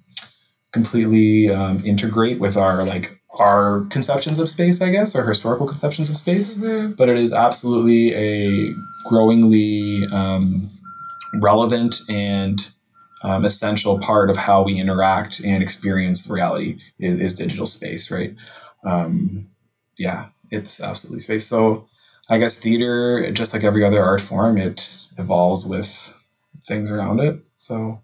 completely 0.71 1.49
um, 1.53 1.85
integrate 1.85 2.39
with 2.39 2.55
our 2.55 2.83
like 2.85 3.19
our 3.39 3.85
conceptions 3.89 4.39
of 4.39 4.49
space, 4.49 4.81
I 4.81 4.89
guess, 4.89 5.15
our 5.15 5.27
historical 5.27 5.67
conceptions 5.67 6.09
of 6.09 6.17
space. 6.17 6.57
Mhm. 6.57 6.95
But 6.95 7.09
it 7.09 7.17
is 7.17 7.33
absolutely 7.33 8.13
a 8.13 8.75
growingly 9.05 10.05
um, 10.11 10.69
relevant 11.41 12.01
and 12.09 12.59
um, 13.23 13.45
essential 13.45 13.99
part 13.99 14.29
of 14.29 14.37
how 14.37 14.63
we 14.63 14.79
interact 14.79 15.39
and 15.39 15.63
experience 15.63 16.27
reality 16.29 16.79
is, 16.99 17.17
is 17.17 17.33
digital 17.33 17.65
space, 17.65 18.11
right? 18.11 18.35
Um, 18.85 19.47
yeah, 19.97 20.27
it's 20.51 20.81
absolutely 20.81 21.19
space. 21.19 21.47
So 21.47 21.87
I 22.29 22.37
guess 22.37 22.59
theater, 22.59 23.31
just 23.31 23.53
like 23.53 23.63
every 23.63 23.85
other 23.85 24.03
art 24.03 24.21
form, 24.21 24.57
it 24.57 24.89
evolves 25.17 25.65
with 25.65 26.13
things 26.67 26.91
around 26.91 27.19
it. 27.19 27.39
So 27.55 28.01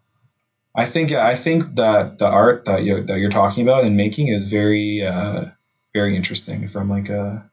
I 0.79 0.85
think 0.85 1.09
yeah, 1.09 1.27
I 1.27 1.35
think 1.35 1.75
that 1.75 2.19
the 2.19 2.27
art 2.27 2.63
that 2.65 2.83
you 2.83 3.03
that 3.03 3.17
you're 3.17 3.29
talking 3.29 3.63
about 3.63 3.83
and 3.83 3.97
making 3.97 4.29
is 4.29 4.45
very 4.45 5.05
uh, 5.05 5.45
very 5.93 6.15
interesting 6.15 6.69
from 6.69 6.89
like 6.89 7.09
a 7.09 7.49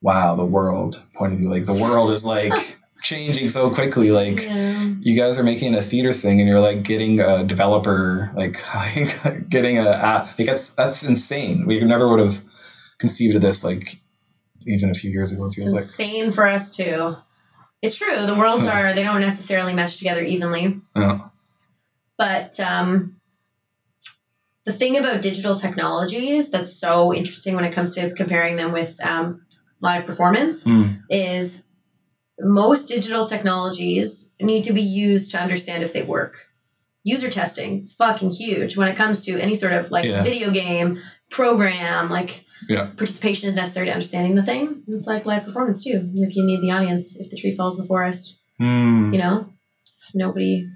wow 0.00 0.36
the 0.36 0.44
world 0.44 1.02
point 1.16 1.32
of 1.32 1.38
view. 1.40 1.50
Like 1.50 1.66
the 1.66 1.74
world 1.74 2.10
is 2.10 2.24
like 2.24 2.78
changing 3.02 3.48
so 3.48 3.74
quickly. 3.74 4.12
Like 4.12 4.44
yeah. 4.44 4.94
you 5.00 5.16
guys 5.16 5.38
are 5.38 5.42
making 5.42 5.74
a 5.74 5.82
theater 5.82 6.12
thing 6.12 6.38
and 6.40 6.48
you're 6.48 6.60
like 6.60 6.84
getting 6.84 7.18
a 7.18 7.44
developer 7.44 8.30
like 8.36 8.56
getting 9.48 9.78
a 9.78 9.90
app. 9.90 10.38
Like 10.38 10.46
that's 10.46 10.70
that's 10.70 11.02
insane. 11.02 11.66
We 11.66 11.82
never 11.82 12.08
would 12.08 12.20
have 12.20 12.40
conceived 12.98 13.34
of 13.34 13.42
this 13.42 13.64
like 13.64 13.96
even 14.68 14.90
a 14.90 14.94
few 14.94 15.10
years 15.10 15.32
ago. 15.32 15.46
It 15.46 15.48
It's 15.48 15.56
feels 15.56 15.72
like 15.72 15.82
insane 15.82 16.30
for 16.30 16.46
us 16.46 16.70
too. 16.70 17.16
It's 17.82 17.96
true. 17.96 18.24
The 18.24 18.36
worlds 18.36 18.66
are 18.66 18.92
they 18.92 19.02
don't 19.02 19.20
necessarily 19.20 19.74
mesh 19.74 19.96
together 19.96 20.22
evenly, 20.22 20.80
yeah. 20.94 21.28
But 22.18 22.58
um, 22.60 23.16
the 24.64 24.72
thing 24.72 24.98
about 24.98 25.22
digital 25.22 25.54
technologies 25.54 26.50
that's 26.50 26.74
so 26.74 27.14
interesting 27.14 27.54
when 27.54 27.64
it 27.64 27.72
comes 27.72 27.92
to 27.94 28.12
comparing 28.14 28.56
them 28.56 28.72
with 28.72 28.94
um, 29.02 29.42
live 29.80 30.04
performance 30.04 30.64
Mm. 30.64 31.00
is 31.08 31.62
most 32.40 32.86
digital 32.88 33.26
technologies 33.26 34.30
need 34.40 34.64
to 34.64 34.72
be 34.72 34.82
used 34.82 35.30
to 35.32 35.38
understand 35.40 35.82
if 35.82 35.92
they 35.92 36.02
work. 36.02 36.46
User 37.02 37.30
testing 37.30 37.80
is 37.80 37.92
fucking 37.94 38.30
huge 38.32 38.76
when 38.76 38.88
it 38.88 38.96
comes 38.96 39.24
to 39.24 39.40
any 39.40 39.54
sort 39.54 39.72
of 39.72 39.90
like 39.90 40.04
Yeah. 40.04 40.22
video 40.22 40.50
game, 40.50 40.98
program, 41.30 42.10
like 42.10 42.44
Yeah. 42.68 42.86
participation 42.96 43.48
is 43.48 43.54
necessary 43.54 43.86
to 43.86 43.92
understanding 43.92 44.34
the 44.34 44.42
thing. 44.44 44.82
It's 44.88 45.06
like 45.06 45.24
live 45.26 45.44
performance 45.44 45.82
too. 45.82 46.10
Like 46.14 46.34
you 46.36 46.44
need 46.44 46.60
the 46.60 46.72
audience 46.72 47.16
if 47.16 47.30
the 47.30 47.36
tree 47.36 47.54
falls 47.56 47.76
in 47.76 47.82
the 47.82 47.88
forest, 47.88 48.36
Hmm. 48.58 49.12
you 49.12 49.18
know? 49.18 49.48
If 50.08 50.14
nobody 50.14 50.68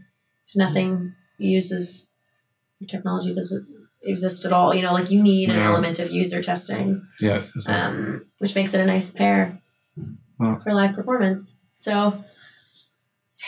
if 0.48 0.56
nothing 0.56 1.14
uses 1.42 2.06
technology 2.88 3.32
doesn't 3.34 3.66
exist 4.02 4.44
at 4.44 4.52
all. 4.52 4.74
You 4.74 4.82
know, 4.82 4.92
like 4.92 5.10
you 5.10 5.22
need 5.22 5.50
an 5.50 5.56
Yeah. 5.56 5.68
element 5.70 5.98
of 6.00 6.10
user 6.10 6.42
testing 6.42 7.06
Yeah. 7.20 7.40
um, 7.68 8.26
which 8.38 8.54
makes 8.54 8.74
it 8.74 8.80
a 8.80 8.86
nice 8.86 9.10
pair 9.10 9.60
for 10.62 10.72
live 10.74 10.94
performance. 10.96 11.54
So, 11.72 12.22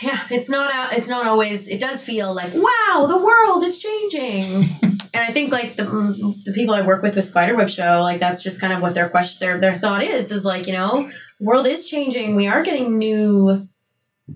yeah, 0.01 0.19
it's 0.29 0.49
not 0.49 0.93
a, 0.93 0.97
it's 0.97 1.07
not 1.07 1.25
always. 1.25 1.67
It 1.67 1.79
does 1.79 2.01
feel 2.01 2.33
like 2.33 2.53
wow, 2.53 3.05
the 3.07 3.17
world 3.17 3.63
it's 3.63 3.77
changing. 3.79 4.65
and 4.81 4.99
I 5.15 5.31
think 5.31 5.51
like 5.53 5.77
the 5.77 5.83
mm, 5.83 6.43
the 6.43 6.51
people 6.53 6.75
I 6.75 6.85
work 6.85 7.01
with 7.01 7.15
with 7.15 7.25
Spiderweb 7.25 7.69
Show, 7.69 8.01
like 8.01 8.19
that's 8.19 8.43
just 8.43 8.59
kind 8.59 8.73
of 8.73 8.81
what 8.81 8.93
their 8.93 9.09
question, 9.09 9.37
their 9.45 9.57
their 9.59 9.75
thought 9.75 10.03
is, 10.03 10.31
is 10.31 10.43
like 10.43 10.67
you 10.67 10.73
know, 10.73 11.09
world 11.39 11.65
is 11.67 11.85
changing. 11.85 12.35
We 12.35 12.47
are 12.47 12.61
getting 12.63 12.97
new, 12.97 13.67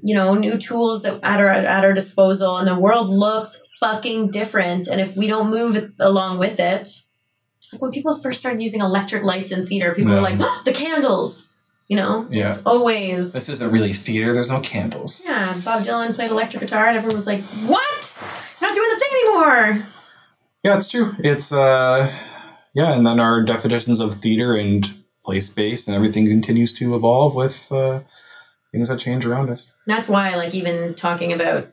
you 0.01 0.15
know, 0.15 0.35
new 0.35 0.57
tools 0.57 1.03
that 1.03 1.19
at 1.23 1.39
our 1.39 1.49
at 1.49 1.83
our 1.83 1.93
disposal, 1.93 2.57
and 2.57 2.67
the 2.67 2.77
world 2.77 3.09
looks 3.09 3.59
fucking 3.79 4.29
different. 4.31 4.87
And 4.87 4.99
if 5.01 5.15
we 5.15 5.27
don't 5.27 5.49
move 5.51 5.93
along 5.99 6.39
with 6.39 6.59
it, 6.59 6.89
like 7.73 7.81
when 7.81 7.91
people 7.91 8.15
first 8.21 8.39
started 8.39 8.61
using 8.61 8.81
electric 8.81 9.23
lights 9.23 9.51
in 9.51 9.65
theater, 9.65 9.93
people 9.95 10.13
were 10.13 10.21
like, 10.21 10.37
"Oh, 10.39 10.61
the 10.65 10.71
candles. 10.73 11.45
You 11.87 11.95
know, 11.95 12.27
Yeah. 12.29 12.49
it's 12.49 12.61
always 12.67 13.33
This 13.33 13.49
isn't 13.49 13.71
really 13.71 13.93
theater. 13.93 14.31
There's 14.31 14.47
no 14.47 14.59
candles. 14.59 15.23
yeah. 15.25 15.59
Bob 15.65 15.81
Dylan 15.83 16.13
played 16.13 16.29
electric 16.29 16.61
guitar, 16.61 16.85
and 16.87 16.95
everyone 16.95 17.15
was 17.15 17.25
like, 17.25 17.41
"What? 17.65 18.17
You're 18.61 18.69
not 18.69 18.75
doing 18.75 18.89
the 18.93 18.99
thing 18.99 19.09
anymore." 19.23 19.85
Yeah, 20.63 20.75
it's 20.77 20.87
true. 20.87 21.15
It's 21.19 21.51
uh, 21.51 22.13
yeah, 22.75 22.93
and 22.93 23.03
then 23.07 23.19
our 23.19 23.43
definitions 23.43 23.99
of 23.99 24.21
theater 24.21 24.55
and 24.55 24.87
place 25.25 25.47
space 25.47 25.87
and 25.87 25.95
everything 25.95 26.27
continues 26.27 26.73
to 26.73 26.95
evolve 26.95 27.33
with 27.33 27.71
uh, 27.71 28.01
things 28.71 28.89
that 28.89 28.99
change 28.99 29.25
around 29.25 29.49
us. 29.49 29.73
That's 29.87 30.07
why, 30.07 30.35
like, 30.35 30.53
even 30.53 30.95
talking 30.95 31.33
about 31.33 31.71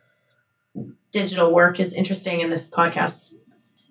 digital 1.12 1.52
work 1.52 1.80
is 1.80 1.92
interesting 1.92 2.40
in 2.40 2.50
this 2.50 2.68
podcast. 2.68 3.34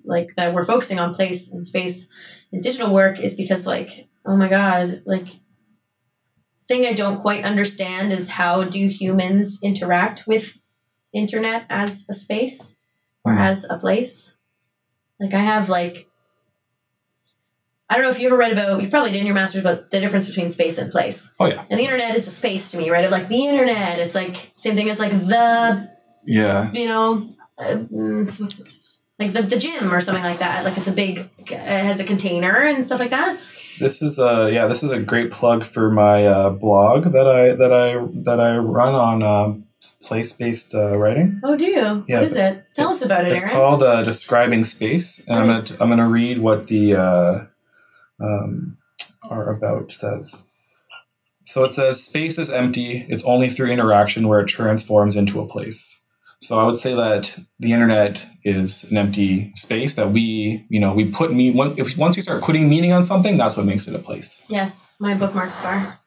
Like 0.07 0.35
that, 0.35 0.53
we're 0.53 0.63
focusing 0.65 0.99
on 0.99 1.15
place 1.15 1.49
and 1.51 1.65
space 1.65 2.07
and 2.51 2.61
digital 2.61 2.93
work 2.93 3.19
is 3.19 3.33
because, 3.33 3.65
like, 3.65 4.07
oh 4.23 4.35
my 4.35 4.49
god, 4.49 5.01
like, 5.05 5.27
thing 6.67 6.85
I 6.85 6.93
don't 6.93 7.21
quite 7.21 7.43
understand 7.43 8.11
is 8.13 8.27
how 8.29 8.63
do 8.63 8.87
humans 8.87 9.59
interact 9.63 10.25
with 10.27 10.51
internet 11.13 11.65
as 11.69 12.05
a 12.09 12.13
space 12.13 12.75
or 13.23 13.33
Hmm. 13.33 13.39
as 13.39 13.65
a 13.67 13.77
place? 13.77 14.35
Like, 15.19 15.33
I 15.33 15.41
have 15.41 15.69
like. 15.69 16.07
I 17.95 17.99
don't 17.99 18.07
know 18.07 18.11
if 18.11 18.19
you 18.19 18.27
ever 18.27 18.35
read 18.35 18.51
about, 18.51 18.83
you 18.83 18.89
probably 18.89 19.11
did 19.11 19.21
in 19.21 19.25
your 19.25 19.35
master's, 19.35 19.63
but 19.63 19.89
the 19.89 20.01
difference 20.01 20.27
between 20.27 20.49
space 20.49 20.77
and 20.77 20.91
place. 20.91 21.31
Oh 21.39 21.45
yeah, 21.45 21.63
And 21.69 21.79
the 21.79 21.83
internet 21.85 22.13
is 22.13 22.27
a 22.27 22.29
space 22.29 22.71
to 22.71 22.77
me, 22.77 22.89
right? 22.89 23.05
Of 23.05 23.11
like 23.11 23.29
the 23.29 23.45
internet, 23.45 23.99
it's 23.99 24.13
like 24.15 24.51
same 24.55 24.75
thing 24.75 24.89
as 24.89 24.99
like 24.99 25.13
the, 25.13 25.89
yeah, 26.25 26.73
you 26.73 26.89
know, 26.89 27.29
uh, 27.57 27.77
like 29.17 29.31
the, 29.31 29.43
the 29.43 29.55
gym 29.57 29.93
or 29.93 30.01
something 30.01 30.25
like 30.25 30.39
that. 30.39 30.65
Like 30.65 30.77
it's 30.77 30.87
a 30.87 30.91
big, 30.91 31.29
it 31.37 31.49
has 31.49 32.01
a 32.01 32.03
container 32.03 32.63
and 32.63 32.83
stuff 32.83 32.99
like 32.99 33.11
that. 33.11 33.37
this 33.79 34.01
is 34.01 34.19
a, 34.19 34.49
yeah 34.51 34.67
this 34.67 34.83
is 34.83 34.91
a 34.91 34.99
great 34.99 35.31
plug 35.31 35.65
for 35.65 35.89
my 35.89 36.25
uh, 36.25 36.49
blog 36.49 37.05
that 37.05 37.27
I 37.27 37.55
that 37.55 37.71
I 37.71 38.05
that 38.23 38.41
I 38.41 38.57
run 38.57 38.93
on 38.93 39.23
um, 39.23 39.67
place 40.01 40.33
based 40.33 40.75
uh, 40.75 40.97
writing. 40.97 41.39
Oh, 41.45 41.55
do 41.55 41.65
you? 41.65 42.03
Yeah, 42.09 42.15
what 42.15 42.23
is 42.23 42.35
it? 42.35 42.65
Tell 42.75 42.89
us 42.89 43.01
about 43.01 43.25
it, 43.25 43.31
It's 43.31 43.43
Aaron. 43.43 43.55
called 43.55 43.83
uh, 43.83 44.03
describing 44.03 44.65
space, 44.65 45.23
and 45.29 45.39
I'm 45.39 45.47
gonna 45.47 45.77
I'm 45.79 45.89
gonna 45.89 46.09
read 46.09 46.39
what 46.39 46.67
the 46.67 46.95
uh, 46.95 47.45
um, 48.19 48.77
our 49.29 49.49
about 49.51 49.91
says. 49.91 50.43
So 51.43 51.61
it 51.61 51.73
says 51.73 52.03
space 52.03 52.39
is 52.39 52.49
empty. 52.49 53.05
It's 53.07 53.23
only 53.23 53.49
through 53.49 53.71
interaction 53.71 54.27
where 54.27 54.39
it 54.39 54.47
transforms 54.47 55.15
into 55.15 55.41
a 55.41 55.47
place. 55.47 56.01
So 56.39 56.59
I 56.59 56.63
would 56.63 56.77
say 56.77 56.95
that 56.95 57.35
the 57.59 57.71
internet 57.71 58.23
is 58.43 58.83
an 58.85 58.97
empty 58.97 59.51
space 59.55 59.95
that 59.95 60.11
we, 60.11 60.65
you 60.69 60.79
know, 60.79 60.93
we 60.93 61.11
put 61.11 61.33
me. 61.33 61.51
When, 61.51 61.79
if 61.79 61.97
once 61.97 62.17
you 62.17 62.23
start 62.23 62.43
putting 62.43 62.67
meaning 62.67 62.91
on 62.91 63.03
something, 63.03 63.37
that's 63.37 63.55
what 63.55 63.65
makes 63.65 63.87
it 63.87 63.95
a 63.95 63.99
place. 63.99 64.43
yes, 64.49 64.91
my 64.99 65.15
bookmarks 65.17 65.55
bar. 65.57 65.97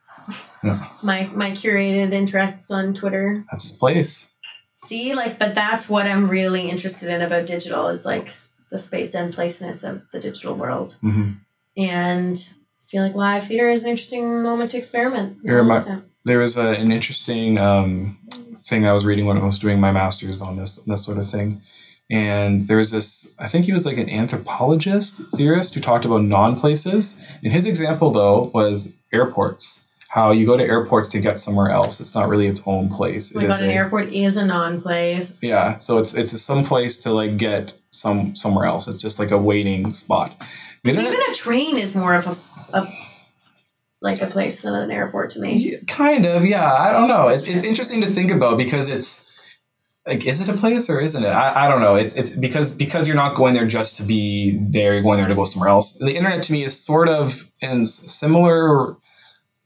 Yeah. 0.62 0.86
My 1.02 1.30
my 1.34 1.50
curated 1.52 2.12
interests 2.12 2.70
on 2.70 2.92
Twitter. 2.92 3.44
That's 3.50 3.64
its 3.64 3.76
place. 3.76 4.28
See, 4.74 5.14
like, 5.14 5.38
but 5.38 5.54
that's 5.54 5.88
what 5.88 6.06
I'm 6.06 6.28
really 6.28 6.68
interested 6.68 7.08
in 7.08 7.22
about 7.22 7.46
digital 7.46 7.88
is 7.88 8.04
like 8.04 8.32
the 8.70 8.78
space 8.78 9.14
and 9.14 9.32
placeness 9.32 9.82
of 9.82 10.02
the 10.12 10.20
digital 10.20 10.54
world. 10.54 10.96
hmm 11.00 11.32
And 11.78 12.36
I 12.36 12.90
feel 12.90 13.02
like 13.02 13.14
live 13.14 13.44
theater 13.46 13.70
is 13.70 13.84
an 13.84 13.88
interesting 13.90 14.42
moment 14.42 14.72
to 14.72 14.78
experiment. 14.78 15.38
You're 15.44 15.58
with 15.62 15.68
my- 15.68 15.80
that. 15.84 16.02
there 16.24 16.40
was 16.40 16.56
a, 16.56 16.70
an 16.72 16.90
interesting 16.92 17.56
um, 17.58 18.18
thing 18.66 18.84
I 18.86 18.92
was 18.92 19.04
reading 19.04 19.26
when 19.26 19.38
I 19.38 19.44
was 19.44 19.58
doing 19.58 19.80
my 19.80 19.92
master's 19.92 20.42
on 20.42 20.56
this 20.56 20.76
this 20.86 21.04
sort 21.04 21.18
of 21.18 21.30
thing, 21.30 21.62
and 22.10 22.66
there 22.66 22.78
was 22.78 22.90
this. 22.90 23.32
I 23.38 23.48
think 23.48 23.64
he 23.66 23.72
was 23.72 23.86
like 23.86 23.96
an 23.98 24.10
anthropologist 24.10 25.20
theorist 25.36 25.74
who 25.74 25.80
talked 25.80 26.04
about 26.04 26.22
non-places. 26.24 27.16
And 27.44 27.52
his 27.52 27.66
example 27.66 28.10
though 28.10 28.50
was 28.52 28.92
airports. 29.12 29.84
How 30.10 30.32
you 30.32 30.46
go 30.46 30.56
to 30.56 30.64
airports 30.64 31.08
to 31.10 31.20
get 31.20 31.38
somewhere 31.38 31.68
else. 31.70 32.00
It's 32.00 32.14
not 32.14 32.30
really 32.30 32.46
its 32.46 32.62
own 32.64 32.88
place. 32.88 33.34
My 33.34 33.44
It 33.44 33.50
is 33.50 33.58
an 33.58 33.68
a- 33.68 33.72
airport 33.74 34.10
is 34.10 34.38
a 34.38 34.44
non-place. 34.44 35.42
Yeah, 35.42 35.76
so 35.76 35.98
it's 35.98 36.14
it's 36.14 36.40
some 36.42 36.64
place 36.64 37.02
to 37.02 37.12
like 37.12 37.36
get 37.36 37.74
some 37.90 38.34
somewhere 38.34 38.64
else. 38.64 38.88
It's 38.88 39.02
just 39.02 39.18
like 39.18 39.30
a 39.32 39.38
waiting 39.38 39.90
spot. 39.90 40.34
Even 40.84 41.06
a 41.06 41.34
train 41.34 41.78
is 41.78 41.94
more 41.94 42.14
of 42.14 42.26
a, 42.26 42.36
a 42.72 42.92
like 44.00 44.20
a 44.22 44.26
place 44.28 44.62
than 44.62 44.74
an 44.74 44.90
airport 44.90 45.30
to 45.30 45.40
me. 45.40 45.76
Kind 45.88 46.24
of, 46.24 46.44
yeah. 46.44 46.72
I 46.72 46.92
don't 46.92 47.08
know. 47.08 47.28
It's, 47.28 47.48
it's 47.48 47.64
interesting 47.64 48.00
to 48.02 48.06
think 48.10 48.30
about 48.30 48.56
because 48.56 48.88
it's 48.88 49.28
like, 50.06 50.24
is 50.24 50.40
it 50.40 50.48
a 50.48 50.54
place 50.54 50.88
or 50.88 51.00
isn't 51.00 51.22
it? 51.24 51.28
I, 51.28 51.66
I 51.66 51.68
don't 51.68 51.80
know. 51.80 51.96
It's 51.96 52.14
it's 52.14 52.30
because 52.30 52.72
because 52.72 53.06
you're 53.08 53.16
not 53.16 53.34
going 53.36 53.54
there 53.54 53.66
just 53.66 53.96
to 53.96 54.04
be 54.04 54.58
there. 54.70 54.92
You're 54.94 55.02
going 55.02 55.18
there 55.18 55.28
to 55.28 55.34
go 55.34 55.44
somewhere 55.44 55.68
else. 55.68 55.94
The 55.98 56.10
internet 56.14 56.44
to 56.44 56.52
me 56.52 56.64
is 56.64 56.78
sort 56.78 57.08
of 57.08 57.46
in 57.60 57.84
similar 57.84 58.96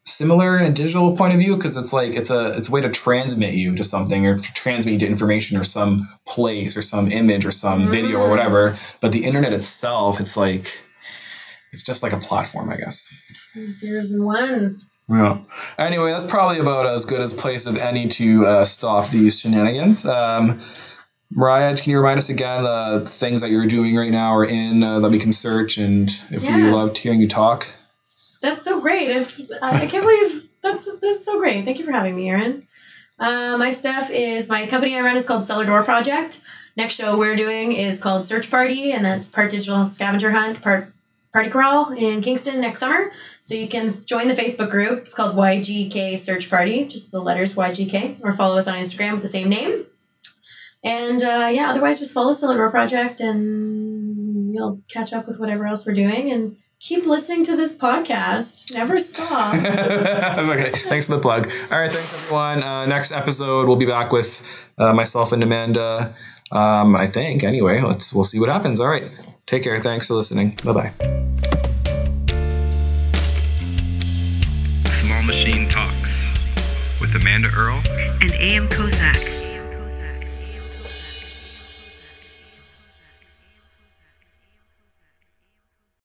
similar 0.04 0.58
in 0.58 0.64
a 0.64 0.74
digital 0.74 1.16
point 1.16 1.32
of 1.32 1.38
view 1.38 1.54
because 1.54 1.76
it's 1.76 1.92
like 1.92 2.16
it's 2.16 2.30
a 2.30 2.56
it's 2.58 2.68
a 2.68 2.72
way 2.72 2.80
to 2.80 2.90
transmit 2.90 3.54
you 3.54 3.76
to 3.76 3.84
something 3.84 4.26
or 4.26 4.36
to 4.38 4.54
transmit 4.54 4.94
you 4.94 4.98
to 5.00 5.06
information 5.06 5.56
or 5.56 5.62
some 5.64 6.08
place 6.26 6.76
or 6.76 6.82
some 6.82 7.12
image 7.12 7.46
or 7.46 7.52
some 7.52 7.88
video 7.90 8.18
or 8.20 8.26
Mm. 8.26 8.30
whatever. 8.30 8.78
But 9.00 9.12
the 9.12 9.24
internet 9.24 9.52
itself, 9.52 10.20
it's 10.20 10.36
like 10.36 10.72
it's 11.72 11.82
just 11.82 12.02
like 12.02 12.12
a 12.12 12.18
platform, 12.18 12.70
I 12.70 12.76
guess. 12.76 13.12
Zeros 13.70 14.10
and 14.10 14.24
ones. 14.24 14.86
Yeah. 15.08 15.38
Anyway, 15.78 16.10
that's 16.10 16.24
probably 16.24 16.58
about 16.58 16.86
as 16.86 17.04
good 17.04 17.20
as 17.20 17.32
place 17.32 17.66
of 17.66 17.76
any 17.76 18.08
to 18.08 18.46
uh, 18.46 18.64
stop 18.64 19.10
these 19.10 19.40
shenanigans. 19.40 20.04
Um, 20.04 20.62
Mariah, 21.34 21.76
can 21.76 21.90
you 21.90 21.98
remind 21.98 22.18
us 22.18 22.28
again 22.28 22.62
the 22.62 23.04
things 23.08 23.40
that 23.40 23.50
you're 23.50 23.66
doing 23.66 23.96
right 23.96 24.10
now 24.10 24.34
or 24.34 24.44
in 24.44 24.84
uh, 24.84 25.00
that 25.00 25.10
we 25.10 25.18
can 25.18 25.32
search 25.32 25.78
and 25.78 26.10
if 26.30 26.42
we 26.42 26.70
loved 26.70 26.98
hearing 26.98 27.20
you 27.20 27.28
talk? 27.28 27.66
That's 28.42 28.62
so 28.62 28.80
great. 28.80 29.10
If 29.10 29.40
I, 29.62 29.82
I 29.82 29.86
can't 29.86 30.04
believe 30.04 30.48
that's 30.62 30.84
this 31.00 31.18
is 31.18 31.24
so 31.24 31.38
great. 31.38 31.64
Thank 31.64 31.78
you 31.78 31.84
for 31.84 31.92
having 31.92 32.14
me, 32.14 32.28
Aaron. 32.28 32.66
Uh, 33.18 33.56
my 33.56 33.72
stuff 33.72 34.10
is 34.10 34.48
my 34.48 34.66
company 34.66 34.96
I 34.96 35.00
run 35.00 35.16
is 35.16 35.24
called 35.24 35.44
Cellar 35.44 35.64
Door 35.64 35.84
Project. 35.84 36.40
Next 36.76 36.94
show 36.94 37.18
we're 37.18 37.36
doing 37.36 37.72
is 37.72 38.00
called 38.00 38.26
Search 38.26 38.50
Party, 38.50 38.92
and 38.92 39.04
that's 39.04 39.28
part 39.28 39.50
digital 39.50 39.84
scavenger 39.86 40.30
hunt, 40.30 40.60
part 40.60 40.92
party 41.32 41.50
crawl 41.50 41.92
in 41.92 42.22
Kingston 42.22 42.60
next 42.60 42.80
summer. 42.80 43.12
So 43.40 43.54
you 43.54 43.68
can 43.68 44.04
join 44.04 44.28
the 44.28 44.34
Facebook 44.34 44.70
group. 44.70 45.04
It's 45.04 45.14
called 45.14 45.36
YGK 45.36 46.18
Search 46.18 46.50
Party, 46.50 46.84
just 46.84 47.10
the 47.10 47.20
letters 47.20 47.54
YGK, 47.54 48.24
or 48.24 48.32
follow 48.32 48.58
us 48.58 48.68
on 48.68 48.74
Instagram 48.74 49.12
with 49.12 49.22
the 49.22 49.28
same 49.28 49.48
name. 49.48 49.84
And 50.84 51.22
uh, 51.22 51.48
yeah, 51.52 51.70
otherwise 51.70 51.98
just 51.98 52.12
follow 52.12 52.32
Cellar 52.32 52.56
Door 52.56 52.70
Project, 52.70 53.20
and 53.20 54.52
you'll 54.52 54.80
catch 54.90 55.12
up 55.12 55.28
with 55.28 55.38
whatever 55.38 55.66
else 55.66 55.86
we're 55.86 55.94
doing. 55.94 56.32
And 56.32 56.56
keep 56.80 57.06
listening 57.06 57.44
to 57.44 57.56
this 57.56 57.72
podcast. 57.72 58.74
Never 58.74 58.98
stop. 58.98 59.54
okay, 59.64 60.72
thanks 60.88 61.06
for 61.06 61.14
the 61.14 61.20
plug. 61.20 61.48
All 61.70 61.78
right, 61.78 61.92
thanks 61.92 62.12
everyone. 62.12 62.62
Uh, 62.62 62.86
next 62.86 63.12
episode, 63.12 63.68
we'll 63.68 63.76
be 63.76 63.86
back 63.86 64.10
with 64.10 64.42
uh, 64.76 64.92
myself 64.92 65.32
and 65.32 65.42
Amanda. 65.42 66.16
Um, 66.50 66.96
I 66.96 67.06
think. 67.06 67.44
Anyway, 67.44 67.80
let's 67.80 68.12
we'll 68.12 68.24
see 68.24 68.38
what 68.38 68.50
happens. 68.50 68.80
All 68.80 68.88
right, 68.88 69.10
take 69.46 69.62
care. 69.64 69.82
Thanks 69.82 70.06
for 70.06 70.14
listening. 70.14 70.56
Bye 70.64 70.72
bye. 70.72 70.92
Small 75.00 75.22
Machine 75.24 75.68
Talks 75.68 76.26
with 77.00 77.14
Amanda 77.14 77.48
Earl 77.56 77.82
and 78.22 78.30
A.M. 78.32 78.68
Kozak. 78.68 79.41